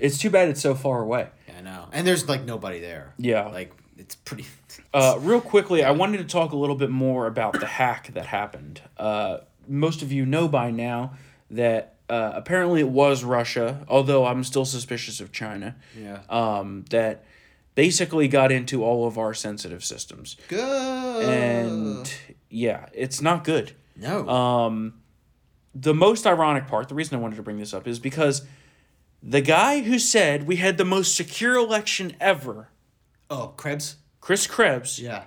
It's 0.00 0.18
too 0.18 0.30
bad 0.30 0.48
it's 0.48 0.60
so 0.60 0.74
far 0.74 1.00
away. 1.00 1.28
I 1.56 1.60
know. 1.60 1.88
And 1.92 2.06
there's 2.06 2.28
like 2.28 2.44
nobody 2.44 2.80
there. 2.80 3.14
Yeah. 3.18 3.46
Like 3.48 3.72
it's 3.96 4.14
pretty. 4.14 4.46
Uh, 4.94 5.18
real 5.20 5.40
quickly, 5.40 5.84
I 5.84 5.90
wanted 5.90 6.16
to 6.18 6.24
talk 6.24 6.52
a 6.52 6.56
little 6.56 6.74
bit 6.74 6.88
more 6.88 7.26
about 7.26 7.60
the 7.60 7.66
hack 7.66 8.10
that 8.14 8.24
happened. 8.24 8.80
Uh, 8.96 9.38
most 9.66 10.00
of 10.00 10.10
you 10.10 10.24
know 10.24 10.48
by 10.48 10.70
now 10.70 11.12
that 11.50 11.96
uh, 12.08 12.32
apparently 12.34 12.80
it 12.80 12.88
was 12.88 13.22
Russia, 13.22 13.84
although 13.86 14.24
I'm 14.24 14.44
still 14.44 14.64
suspicious 14.64 15.20
of 15.20 15.30
China. 15.30 15.76
Yeah. 15.94 16.20
Um, 16.30 16.86
that 16.88 17.26
basically 17.74 18.28
got 18.28 18.50
into 18.50 18.82
all 18.82 19.06
of 19.06 19.18
our 19.18 19.34
sensitive 19.34 19.84
systems. 19.84 20.36
Good. 20.48 21.24
And 21.28 22.10
yeah, 22.48 22.86
it's 22.94 23.20
not 23.20 23.44
good. 23.44 23.72
no. 23.94 24.26
Um, 24.26 24.94
the 25.74 25.94
most 25.94 26.26
ironic 26.26 26.66
part, 26.66 26.88
the 26.88 26.94
reason 26.94 27.16
I 27.18 27.20
wanted 27.20 27.36
to 27.36 27.42
bring 27.42 27.58
this 27.58 27.74
up 27.74 27.86
is 27.86 27.98
because 27.98 28.42
the 29.22 29.40
guy 29.40 29.80
who 29.82 29.98
said 29.98 30.46
we 30.46 30.56
had 30.56 30.76
the 30.78 30.84
most 30.84 31.14
secure 31.16 31.56
election 31.56 32.14
ever, 32.20 32.68
oh, 33.30 33.52
Krebs. 33.56 33.96
Chris 34.20 34.46
Krebs, 34.46 34.98
Yeah. 34.98 35.24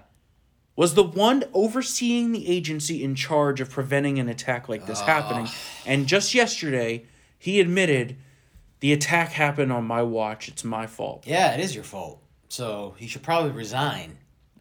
was 0.75 0.93
the 0.93 1.03
one 1.03 1.43
overseeing 1.53 2.31
the 2.31 2.47
agency 2.47 3.03
in 3.03 3.15
charge 3.15 3.59
of 3.61 3.69
preventing 3.69 4.19
an 4.19 4.29
attack 4.29 4.69
like 4.69 4.85
this 4.85 5.01
happening. 5.01 5.45
Ah. 5.47 5.55
And 5.85 6.07
just 6.07 6.33
yesterday, 6.33 7.05
he 7.37 7.59
admitted 7.59 8.17
the 8.79 8.93
attack 8.93 9.29
happened 9.31 9.71
on 9.71 9.85
my 9.85 10.01
watch. 10.01 10.47
It's 10.47 10.63
my 10.63 10.87
fault. 10.87 11.25
Yeah, 11.27 11.53
it 11.53 11.59
is 11.59 11.73
your 11.75 11.83
fault. 11.83 12.21
So 12.49 12.95
he 12.97 13.07
should 13.07 13.23
probably 13.23 13.51
resign. 13.51 14.17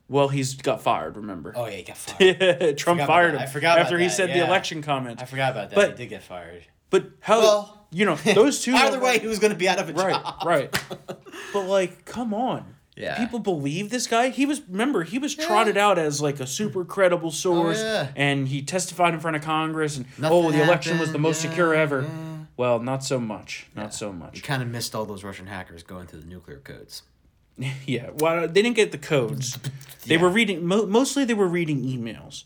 Well, 0.09 0.29
he's 0.29 0.55
got 0.55 0.83
fired, 0.83 1.17
remember? 1.17 1.53
Oh 1.57 1.67
yeah, 1.67 1.77
he 1.77 1.83
got 1.85 1.97
fired. 1.99 2.79
Trump 2.79 3.01
about 3.01 3.07
fired 3.07 3.35
that. 3.35 3.39
him 3.43 3.43
I 3.43 3.47
forgot 3.47 3.77
about 3.79 3.85
after 3.87 3.99
he 3.99 4.07
that, 4.07 4.13
said 4.13 4.31
the 4.31 4.39
yeah. 4.39 4.47
election 4.47 4.83
comment. 4.83 5.23
I 5.23 5.25
forgot 5.25 5.53
about 5.53 5.71
that. 5.71 5.77
But- 5.77 5.91
he 5.93 5.97
did 6.05 6.09
get 6.11 6.23
fired. 6.23 6.65
But 6.91 7.11
how, 7.21 7.39
Well- 7.41 7.80
you 7.93 8.05
know, 8.07 8.15
those 8.17 8.61
two. 8.61 8.75
Either 8.75 9.01
way, 9.01 9.19
he 9.19 9.27
was 9.27 9.39
going 9.39 9.53
to 9.53 9.59
be 9.59 9.69
out 9.69 9.79
of 9.79 9.89
a 9.89 9.93
right, 9.93 10.13
job. 10.23 10.43
right. 10.45 10.83
But 11.53 11.67
like, 11.67 12.05
come 12.05 12.33
on. 12.33 12.75
Yeah. 12.97 13.17
People 13.19 13.39
believe 13.39 13.91
this 13.91 14.07
guy. 14.07 14.29
He 14.29 14.45
was 14.47 14.61
remember 14.69 15.03
he 15.05 15.19
was 15.19 15.35
trotted 15.35 15.77
out 15.77 15.99
as 15.99 16.21
like 16.21 16.39
a 16.39 16.47
super 16.47 16.85
credible 16.85 17.29
oh, 17.29 17.31
source, 17.31 17.81
Oh, 17.81 17.85
yeah. 17.85 18.09
and 18.15 18.47
he 18.47 18.63
testified 18.63 19.15
in 19.15 19.21
front 19.21 19.37
of 19.37 19.43
Congress. 19.43 19.97
And 19.97 20.07
Nothing 20.19 20.37
oh, 20.47 20.51
the 20.53 20.63
election 20.63 20.99
was 20.99 21.11
the 21.11 21.19
most 21.19 21.43
yeah, 21.43 21.51
secure 21.51 21.75
ever. 21.75 22.03
yeah. 22.03 22.09
Well, 22.57 22.79
not 22.79 23.03
so 23.03 23.19
much. 23.19 23.69
Not 23.75 23.95
so 23.95 24.13
much. 24.13 24.37
You 24.37 24.43
kind 24.43 24.63
of 24.63 24.69
missed 24.69 24.95
all 24.95 25.07
those 25.07 25.25
Russian 25.25 25.47
hackers 25.47 25.83
going 25.83 26.07
through 26.09 26.21
the 26.21 26.27
nuclear 26.27 26.59
codes. 26.59 27.03
yeah. 27.87 28.11
Well, 28.19 28.47
they 28.47 28.61
didn't 28.63 28.77
get 28.77 28.93
the 28.93 28.99
codes. 28.99 29.59
They 30.07 30.15
Yeah. 30.17 30.23
were 30.23 30.29
reading. 30.31 30.65
Mo- 30.67 30.87
mostly, 30.87 31.25
they 31.25 31.35
were 31.35 31.49
reading 31.49 31.83
emails, 31.85 32.45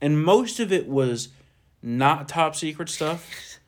and 0.00 0.22
most 0.22 0.58
of 0.60 0.72
it 0.72 0.86
was 0.88 1.28
not 1.82 2.28
top 2.28 2.56
secret 2.56 2.88
stuff, 2.88 3.58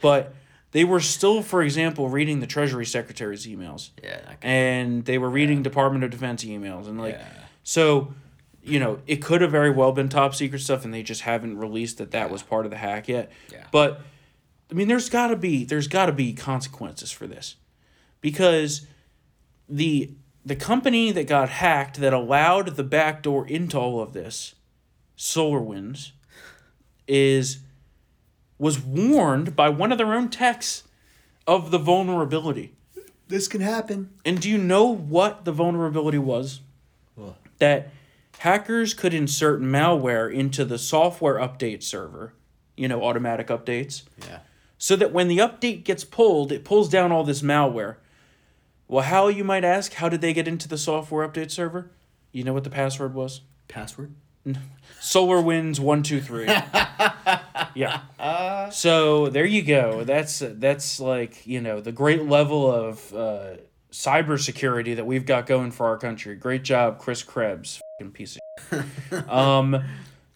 but 0.00 0.32
they 0.74 0.84
were 0.84 0.98
still, 1.00 1.40
for 1.40 1.62
example, 1.62 2.08
reading 2.08 2.40
the 2.40 2.46
Treasury 2.48 2.84
Secretary's 2.84 3.46
emails. 3.46 3.90
Yeah. 4.02 4.20
And 4.42 5.04
they 5.04 5.18
were 5.18 5.30
reading 5.30 5.62
Department 5.62 6.02
of 6.02 6.10
Defense 6.10 6.44
emails 6.44 6.88
and 6.88 7.00
like 7.00 7.14
Yeah. 7.14 7.26
so 7.62 8.12
you 8.66 8.80
know 8.80 8.98
it 9.06 9.16
could 9.22 9.40
have 9.40 9.50
very 9.50 9.70
well 9.70 9.92
been 9.92 10.08
top 10.08 10.34
secret 10.34 10.58
stuff 10.60 10.84
and 10.84 10.92
they 10.92 11.02
just 11.02 11.20
haven't 11.20 11.58
released 11.58 11.98
that 11.98 12.10
that 12.12 12.30
was 12.30 12.42
part 12.42 12.64
of 12.64 12.70
the 12.70 12.78
hack 12.78 13.08
yet 13.08 13.30
Yeah. 13.52 13.66
but 13.70 14.00
i 14.70 14.74
mean 14.74 14.88
there's 14.88 15.10
got 15.10 15.26
to 15.28 15.36
be 15.36 15.64
there's 15.66 15.86
got 15.86 16.06
to 16.06 16.12
be 16.12 16.32
consequences 16.32 17.12
for 17.12 17.26
this 17.26 17.56
because 18.22 18.86
the 19.68 20.12
the 20.46 20.56
company 20.56 21.12
that 21.12 21.26
got 21.26 21.50
hacked 21.50 22.00
that 22.00 22.14
allowed 22.14 22.76
the 22.76 22.82
backdoor 22.84 23.46
into 23.46 23.78
all 23.78 24.00
of 24.00 24.14
this 24.14 24.54
SolarWinds 25.18 26.12
is 27.06 27.58
was 28.58 28.78
warned 28.80 29.56
by 29.56 29.68
one 29.68 29.92
of 29.92 29.98
their 29.98 30.14
own 30.14 30.28
techs 30.28 30.84
of 31.46 31.70
the 31.70 31.78
vulnerability 31.78 32.72
this 33.28 33.48
can 33.48 33.60
happen. 33.60 34.10
and 34.24 34.40
do 34.40 34.48
you 34.50 34.58
know 34.58 34.84
what 34.84 35.44
the 35.44 35.52
vulnerability 35.52 36.18
was? 36.18 36.60
What? 37.14 37.36
That 37.58 37.90
hackers 38.38 38.92
could 38.94 39.14
insert 39.14 39.60
malware 39.62 40.32
into 40.32 40.64
the 40.64 40.78
software 40.78 41.36
update 41.36 41.82
server, 41.82 42.34
you 42.76 42.86
know, 42.88 43.02
automatic 43.02 43.48
updates, 43.48 44.02
Yeah. 44.28 44.40
so 44.78 44.96
that 44.96 45.12
when 45.12 45.28
the 45.28 45.38
update 45.38 45.84
gets 45.84 46.04
pulled, 46.04 46.52
it 46.52 46.64
pulls 46.64 46.88
down 46.88 47.12
all 47.12 47.24
this 47.24 47.40
malware. 47.42 47.96
Well, 48.88 49.04
how, 49.04 49.28
you 49.28 49.44
might 49.44 49.64
ask, 49.64 49.94
how 49.94 50.08
did 50.10 50.20
they 50.20 50.34
get 50.34 50.46
into 50.46 50.68
the 50.68 50.76
software 50.78 51.26
update 51.26 51.50
server? 51.50 51.90
You 52.32 52.44
know 52.44 52.52
what 52.52 52.64
the 52.64 52.70
password 52.70 53.14
was? 53.14 53.40
Password. 53.68 54.14
SolarWinds 55.00 55.78
one 55.80 56.02
two 56.02 56.20
three. 56.20 56.46
yeah. 57.74 58.00
So 58.70 59.28
there 59.28 59.44
you 59.44 59.62
go. 59.62 60.04
That's 60.04 60.42
that's 60.44 61.00
like 61.00 61.46
you 61.46 61.60
know 61.60 61.80
the 61.80 61.92
great 61.92 62.24
level 62.24 62.70
of 62.70 63.14
uh, 63.14 63.56
cybersecurity 63.92 64.96
that 64.96 65.06
we've 65.06 65.26
got 65.26 65.46
going 65.46 65.70
for 65.70 65.86
our 65.86 65.96
country. 65.96 66.34
Great 66.34 66.64
job, 66.64 66.98
Chris 66.98 67.22
Krebs. 67.22 67.80
Fucking 67.98 68.12
piece 68.12 68.36
of. 68.36 68.40
Um, 69.30 69.84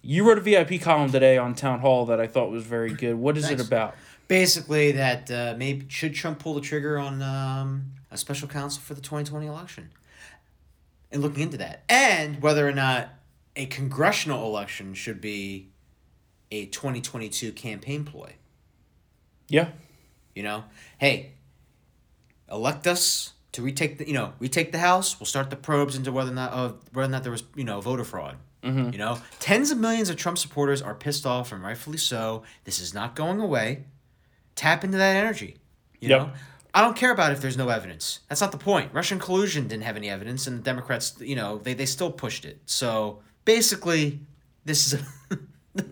you 0.03 0.27
wrote 0.27 0.39
a 0.39 0.41
VIP 0.41 0.81
column 0.81 1.11
today 1.11 1.39
on 1.39 1.55
Town 1.55 1.81
Hall 1.81 2.07
that 2.07 2.21
I 2.21 2.27
thought 2.27 2.51
was 2.51 2.65
very 2.65 2.93
good. 2.93 3.17
What 3.17 3.37
is 3.37 3.47
Thanks. 3.47 3.63
it 3.63 3.67
about? 3.67 3.95
Basically, 4.29 4.93
that 4.93 5.31
uh, 5.31 5.55
maybe 5.59 5.87
should 5.89 6.15
Trump 6.15 6.39
pull 6.39 6.55
the 6.55 6.61
trigger 6.61 6.99
on 6.99 7.21
um, 7.23 7.93
a 8.11 8.17
special 8.17 8.49
counsel 8.49 8.81
for 8.83 8.95
the 8.95 9.01
twenty 9.01 9.29
twenty 9.29 9.47
election, 9.47 9.91
and 11.11 11.23
looking 11.23 11.43
into 11.43 11.57
that, 11.59 11.83
and 11.89 12.41
whether 12.43 12.67
or 12.69 12.73
not 12.73 13.09
a 13.59 13.67
congressional 13.67 14.47
election 14.47 14.95
should 14.95 15.21
be 15.21 15.69
a 16.51 16.65
2022 16.67 17.53
campaign 17.53 18.05
ploy. 18.05 18.33
Yeah. 19.49 19.71
You 20.35 20.45
know, 20.45 20.65
hey, 20.99 21.33
elect 22.51 22.87
us 22.87 23.33
to 23.53 23.63
retake 23.63 23.99
the 23.99 24.07
you 24.07 24.15
know 24.15 24.33
retake 24.39 24.71
the 24.73 24.79
House. 24.79 25.19
We'll 25.19 25.27
start 25.27 25.51
the 25.51 25.57
probes 25.57 25.97
into 25.97 26.13
whether 26.13 26.31
or 26.31 26.35
not 26.35 26.53
uh, 26.53 26.73
whether 26.93 27.09
or 27.09 27.11
not 27.11 27.25
there 27.25 27.33
was 27.33 27.43
you 27.57 27.65
know 27.65 27.81
voter 27.81 28.05
fraud. 28.05 28.37
Mm-hmm. 28.63 28.93
You 28.93 28.99
know, 28.99 29.19
tens 29.41 29.71
of 29.71 29.79
millions 29.79 30.11
of 30.11 30.17
Trump 30.17 30.39
supporters 30.39 30.81
are 30.83 30.95
pissed 30.95 31.27
off 31.27 31.53
and 31.53 31.63
rightfully 31.63 31.99
so. 31.99 32.43
This 32.65 32.81
is 32.81 32.95
not 32.95 33.15
going 33.17 33.41
away. 33.41 33.85
Tap 34.55 34.85
into 34.85 34.97
that 34.99 35.17
energy. 35.17 35.57
You 36.01 36.09
Yep. 36.11 36.21
know, 36.21 36.33
I 36.75 36.83
don't 36.83 36.97
care 36.97 37.13
about 37.13 37.33
if 37.33 37.41
there's 37.41 37.57
no 37.57 37.69
evidence. 37.69 38.21
That's 38.29 38.41
not 38.41 38.53
the 38.53 38.59
point. 38.59 38.93
Russian 38.93 39.19
collusion 39.19 39.67
didn't 39.69 39.85
have 39.85 39.97
any 39.97 40.09
evidence, 40.09 40.47
and 40.47 40.59
the 40.59 40.63
Democrats, 40.63 41.15
you 41.21 41.35
know, 41.37 41.59
they 41.59 41.75
they 41.75 41.87
still 41.87 42.11
pushed 42.13 42.45
it. 42.45 42.61
So 42.67 43.21
basically, 43.49 44.21
this 44.65 44.93
is. 44.93 45.03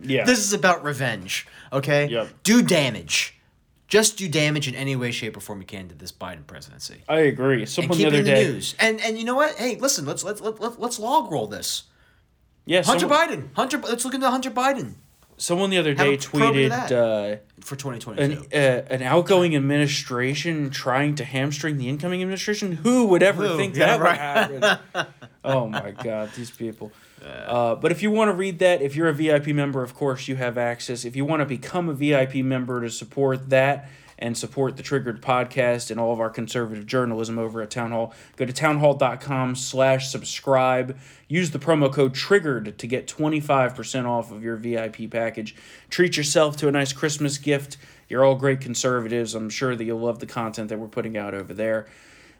Yeah. 0.02 0.24
This 0.24 0.40
is 0.40 0.52
about 0.52 0.82
revenge, 0.82 1.46
okay? 1.72 2.08
Yep. 2.08 2.42
Do 2.42 2.60
damage. 2.60 3.38
Just 3.86 4.16
do 4.16 4.28
damage 4.28 4.66
in 4.66 4.74
any 4.74 4.96
way, 4.96 5.12
shape, 5.12 5.36
or 5.36 5.40
form 5.40 5.60
you 5.60 5.66
can 5.66 5.86
to 5.88 5.94
this 5.94 6.10
Biden 6.10 6.44
presidency. 6.44 7.04
I 7.08 7.20
agree. 7.20 7.60
And 7.60 7.68
Someone 7.68 7.96
the 7.96 8.02
it 8.02 8.08
other 8.08 8.22
day. 8.24 8.48
news. 8.48 8.74
And 8.80 9.00
and 9.00 9.16
you 9.16 9.24
know 9.24 9.36
what? 9.36 9.54
Hey, 9.54 9.76
listen, 9.76 10.04
let's 10.04 10.24
let's 10.24 10.40
let, 10.40 10.58
let, 10.58 10.80
let's 10.80 10.98
log 10.98 11.30
roll 11.30 11.46
this. 11.46 11.84
Yeah. 12.64 12.82
Hunter 12.82 13.08
someone, 13.08 13.28
Biden. 13.28 13.48
Hunter 13.54 13.78
let's 13.78 14.04
look 14.04 14.14
into 14.14 14.28
Hunter 14.28 14.50
Biden 14.50 14.94
someone 15.36 15.70
the 15.70 15.78
other 15.78 15.94
day 15.94 16.14
a 16.14 16.18
tweeted 16.18 16.70
uh, 16.70 17.36
for 17.60 17.76
2022. 17.76 18.22
an 18.22 18.46
uh, 18.52 18.86
an 18.90 19.02
outgoing 19.02 19.54
administration 19.54 20.70
trying 20.70 21.14
to 21.16 21.24
hamstring 21.24 21.76
the 21.76 21.88
incoming 21.88 22.22
administration. 22.22 22.72
Who 22.72 23.06
would 23.08 23.22
ever 23.22 23.46
Who? 23.46 23.56
think 23.56 23.76
Yeah, 23.76 23.98
that 23.98 24.52
would 24.52 24.62
happen? 24.62 25.06
oh 25.46 25.68
my 25.68 25.90
god, 25.92 26.30
these 26.36 26.50
people. 26.50 26.92
Uh, 27.24 27.74
but 27.74 27.90
if 27.90 28.02
you 28.02 28.10
want 28.10 28.28
to 28.28 28.34
read 28.34 28.58
that, 28.58 28.82
if 28.82 28.94
you're 28.94 29.08
a 29.08 29.14
VIP 29.14 29.48
member, 29.48 29.82
of 29.82 29.94
course 29.94 30.28
you 30.28 30.36
have 30.36 30.58
access. 30.58 31.04
If 31.04 31.16
you 31.16 31.24
want 31.24 31.40
to 31.40 31.46
become 31.46 31.88
a 31.88 31.94
VIP 31.94 32.36
member 32.36 32.80
to 32.82 32.90
support 32.90 33.50
that 33.50 33.88
and 34.18 34.36
support 34.36 34.76
the 34.76 34.82
Triggered 34.82 35.20
podcast 35.20 35.90
and 35.90 36.00
all 36.00 36.12
of 36.12 36.20
our 36.20 36.30
conservative 36.30 36.86
journalism 36.86 37.38
over 37.38 37.60
at 37.62 37.70
Town 37.70 37.90
Hall, 37.90 38.14
go 38.36 38.44
to 38.44 38.52
townhall.com 38.52 39.56
slash 39.56 40.08
subscribe. 40.08 40.96
Use 41.28 41.50
the 41.50 41.58
promo 41.58 41.92
code 41.92 42.14
TRIGGERED 42.14 42.76
to 42.78 42.86
get 42.86 43.06
25% 43.06 44.06
off 44.06 44.30
of 44.30 44.42
your 44.42 44.56
VIP 44.56 45.10
package. 45.10 45.54
Treat 45.90 46.16
yourself 46.16 46.56
to 46.58 46.68
a 46.68 46.72
nice 46.72 46.92
Christmas 46.92 47.38
gift. 47.38 47.76
You're 48.08 48.24
all 48.24 48.36
great 48.36 48.60
conservatives. 48.60 49.34
I'm 49.34 49.50
sure 49.50 49.74
that 49.74 49.84
you'll 49.84 50.00
love 50.00 50.20
the 50.20 50.26
content 50.26 50.68
that 50.68 50.78
we're 50.78 50.86
putting 50.86 51.16
out 51.16 51.34
over 51.34 51.52
there. 51.52 51.86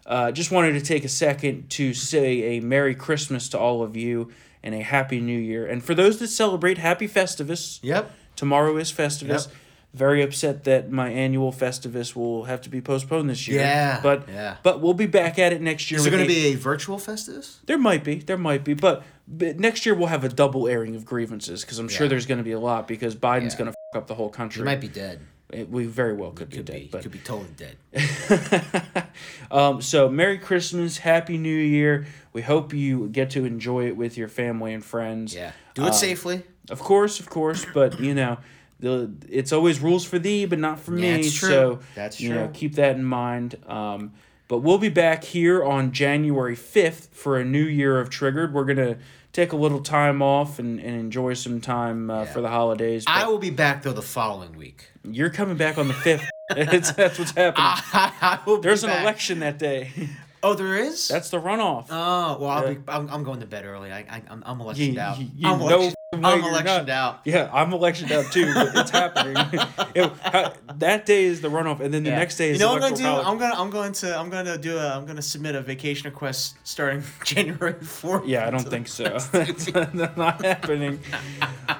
Uh, 0.07 0.31
just 0.33 0.51
wanted 0.53 0.73
to 0.73 0.81
take 0.81 1.05
a 1.05 1.09
second 1.09 1.69
to 1.71 1.93
say 1.93 2.57
a 2.57 2.61
Merry 2.61 2.95
Christmas 2.95 3.49
to 3.51 3.59
all 3.59 3.83
of 3.83 3.97
you 3.97 4.31
and 4.63 4.75
a 4.75 4.81
Happy 4.81 5.21
New 5.21 5.39
Year. 5.39 5.67
And 5.67 5.83
for 5.85 5.95
those 5.95 6.19
that 6.21 6.29
celebrate, 6.29 6.79
Happy 6.79 7.09
Festivus. 7.09 7.81
Yep. 7.83 8.11
Tomorrow 8.37 8.77
is 8.77 8.93
Festivus. 8.93 9.47
Yep. 9.49 9.55
Very 9.95 10.23
upset 10.23 10.65
that 10.65 10.91
my 10.91 11.09
annual 11.09 11.53
Festivus 11.53 12.15
will 12.15 12.45
have 12.45 12.61
to 12.63 12.69
be 12.69 12.83
postponed 12.83 13.31
this 13.31 13.49
year. 13.49 13.61
Yeah, 13.63 13.99
But 14.03 14.29
yeah. 14.29 14.57
but 14.63 14.83
we'll 14.83 14.93
be 14.93 15.07
back 15.07 15.39
at 15.39 15.55
it 15.55 15.63
next 15.63 15.91
year. 15.91 15.97
Is 15.99 16.05
there 16.05 16.11
going 16.13 16.23
to 16.25 16.29
be 16.29 16.49
a 16.49 16.55
virtual 16.55 16.99
Festivus? 16.99 17.59
There 17.65 17.79
might 17.79 18.05
be. 18.05 18.17
There 18.17 18.37
might 18.37 18.63
be. 18.63 18.75
But, 18.75 19.05
but 19.27 19.59
next 19.59 19.87
year 19.87 19.95
we'll 19.95 20.09
have 20.09 20.23
a 20.23 20.29
double 20.29 20.69
airing 20.69 20.97
of 20.97 21.07
grievances 21.07 21.63
because 21.63 21.79
I'm 21.79 21.89
sure 21.89 22.09
there's 22.09 22.27
going 22.27 22.39
to 22.39 22.45
be 22.45 22.53
a 22.53 22.61
lot 22.61 22.87
because 22.87 23.17
Biden's 23.17 23.55
Yeah. 23.55 23.59
going 23.59 23.73
to 23.73 23.77
f 23.95 24.03
up 24.03 24.07
the 24.07 24.15
whole 24.15 24.29
country. 24.29 24.61
He 24.61 24.65
might 24.67 24.81
be 24.83 24.89
dead. 24.89 25.21
It- 25.53 25.71
we 25.71 25.87
very 25.87 26.13
well 26.15 26.33
could, 26.33 26.51
Could 26.51 26.67
be 26.67 26.73
dead. 26.73 26.81
be. 26.83 26.89
but 26.91 27.03
Could 27.03 27.13
be 27.13 27.19
totally 27.21 27.51
dead. 27.57 27.77
um, 29.51 29.81
so 29.81 30.09
Merry 30.09 30.39
Christmas, 30.39 30.99
Happy 30.99 31.39
New 31.39 31.57
Year. 31.57 32.07
We 32.33 32.43
hope 32.43 32.73
you 32.75 33.09
get 33.09 33.31
to 33.31 33.45
enjoy 33.45 33.87
it 33.87 33.97
with 33.97 34.17
your 34.17 34.29
family 34.29 34.75
and 34.75 34.85
friends. 34.85 35.35
Yeah. 35.35 35.53
Do 35.75 35.85
it 35.85 35.89
Uh, 35.91 35.93
safely. 35.93 36.43
Of 36.69 36.81
course, 36.81 37.21
of 37.21 37.31
course, 37.31 37.65
but 37.73 38.01
you 38.01 38.13
know, 38.15 38.39
the 38.81 39.11
it's 39.29 39.53
always 39.53 39.81
rules 39.81 40.05
for 40.05 40.19
thee, 40.19 40.47
but 40.47 40.59
not 40.59 40.81
for 40.81 40.91
me. 40.91 41.13
That's 41.23 41.33
true. 41.33 41.49
So 41.49 41.79
That's 41.95 42.21
you 42.21 42.31
know, 42.31 42.47
true. 42.47 42.53
keep 42.55 42.75
that 42.75 42.97
in 42.97 43.05
mind. 43.05 43.55
Um, 43.69 44.13
but 44.49 44.59
we'll 44.59 44.79
be 44.79 44.89
back 44.89 45.25
here 45.25 45.65
on 45.65 45.93
January 45.93 46.55
fifth 46.57 47.09
for 47.13 47.39
a 47.39 47.45
new 47.45 47.65
year 47.65 47.99
of 48.01 48.11
Triggered. 48.11 48.53
We're 48.55 48.65
gonna 48.65 48.99
take 49.33 49.53
a 49.53 49.57
little 49.57 49.81
time 49.81 50.23
off 50.23 50.59
and, 50.59 50.79
and 50.81 50.99
enjoy 50.99 51.35
some 51.35 51.61
time 51.61 52.11
uh, 52.11 52.21
Yeah. 52.21 52.25
for 52.33 52.41
the 52.41 52.49
holidays. 52.49 53.05
I 53.07 53.27
will 53.27 53.39
be 53.39 53.51
back 53.51 53.83
though 53.83 53.93
the 53.93 54.03
following 54.03 54.57
week. 54.57 54.91
you're 55.05 55.31
coming 55.31 55.57
back 55.57 55.79
on 55.79 55.89
the 55.89 55.95
fifth. 55.95 56.29
that's, 56.55 56.93
that's 56.93 57.19
what's 57.19 57.33
happening. 57.33 57.67
I 57.93 58.39
be 58.47 58.61
There's 58.63 58.85
an 58.85 58.91
back. 58.91 59.03
election 59.03 59.41
that 59.41 59.59
day. 59.59 59.91
Oh, 60.47 60.55
there 60.55 60.77
is. 60.77 61.09
That's 61.09 61.31
the 61.31 61.41
runoff. 61.41 61.87
Oh 61.91 62.39
well, 62.41 62.51
I'll 62.51 62.67
Yeah. 62.69 62.75
be. 62.75 62.81
I'm, 62.89 63.09
I'm 63.11 63.23
going 63.25 63.41
to 63.41 63.47
bed 63.47 63.65
early. 63.65 63.91
I, 63.93 63.99
I 64.01 64.23
I'm, 64.31 64.43
I'm 64.47 64.59
You- 64.59 64.65
electioned 64.65 64.99
out. 64.99 65.19
you- 65.19 65.29
you 65.37 65.49
I'm 65.49 65.59
know 65.59 65.67
election, 65.69 65.95
I'm 66.13 66.41
you're 66.41 66.51
electioned 66.51 66.87
not. 66.87 66.91
out. 66.91 67.21
Yeah, 67.25 67.51
I'm 67.53 67.73
electioned 67.73 68.13
out 68.13 68.31
too, 68.33 68.55
but 68.55 68.69
it's 68.77 68.91
happening. 68.91 69.37
It- 69.97 70.13
ha- 70.23 70.53
that 70.77 71.07
day 71.07 71.25
is 71.25 71.41
the 71.41 71.49
runoff, 71.49 71.81
and 71.81 71.93
then 71.93 72.03
the 72.05 72.11
Yeah. 72.11 72.19
next 72.19 72.37
day 72.37 72.51
is 72.51 72.59
you 72.61 72.65
know 72.67 72.75
what 72.75 72.83
I'm 72.85 72.91
gonna 72.91 72.97
do? 72.97 73.03
college. 73.05 73.27
I'm 73.27 73.39
gonna 73.39 73.55
I'm 73.61 73.71
going 73.71 73.93
to 73.95 74.19
I'm 74.19 74.31
gonna 74.31 74.59
do 74.59 74.77
a 74.79 74.89
I'm 74.97 75.07
gonna 75.07 75.23
submit 75.23 75.55
a 75.57 75.63
vacation 75.63 76.05
request 76.11 76.55
starting 76.65 77.03
January 77.25 77.73
4th. 77.75 78.25
Yeah, 78.27 78.47
I 78.47 78.51
don't 78.51 78.69
think 78.69 78.87
so. 78.89 79.05
That's 79.33 79.73
not 79.73 80.45
happening. 80.45 81.01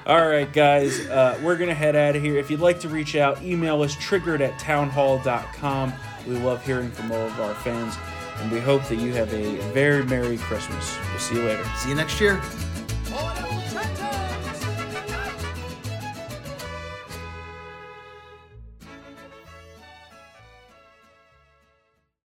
All 0.05 0.27
right, 0.27 0.51
guys, 0.51 0.99
uh, 1.07 1.39
we're 1.43 1.55
going 1.57 1.69
to 1.69 1.75
head 1.75 1.95
out 1.95 2.15
of 2.15 2.21
here. 2.23 2.37
If 2.37 2.49
you'd 2.49 2.59
like 2.59 2.79
to 2.81 2.89
reach 2.89 3.15
out, 3.15 3.41
email 3.43 3.81
us 3.83 3.95
triggered 3.95 4.41
at 4.41 4.57
townhall.com. 4.59 5.93
We 6.27 6.35
love 6.39 6.65
hearing 6.65 6.91
from 6.91 7.11
all 7.11 7.19
of 7.19 7.39
our 7.39 7.53
fans, 7.55 7.95
and 8.39 8.51
we 8.51 8.59
hope 8.59 8.83
that 8.87 8.97
you 8.97 9.13
have 9.13 9.33
a 9.33 9.57
very 9.71 10.05
Merry 10.05 10.37
Christmas. 10.37 10.97
We'll 11.11 11.19
see 11.19 11.35
you 11.35 11.43
later. 11.43 11.65
See 11.77 11.89
you 11.89 11.95
next 11.95 12.21
year. 12.21 12.39
Oh, 13.09 13.33
no, 13.41 13.46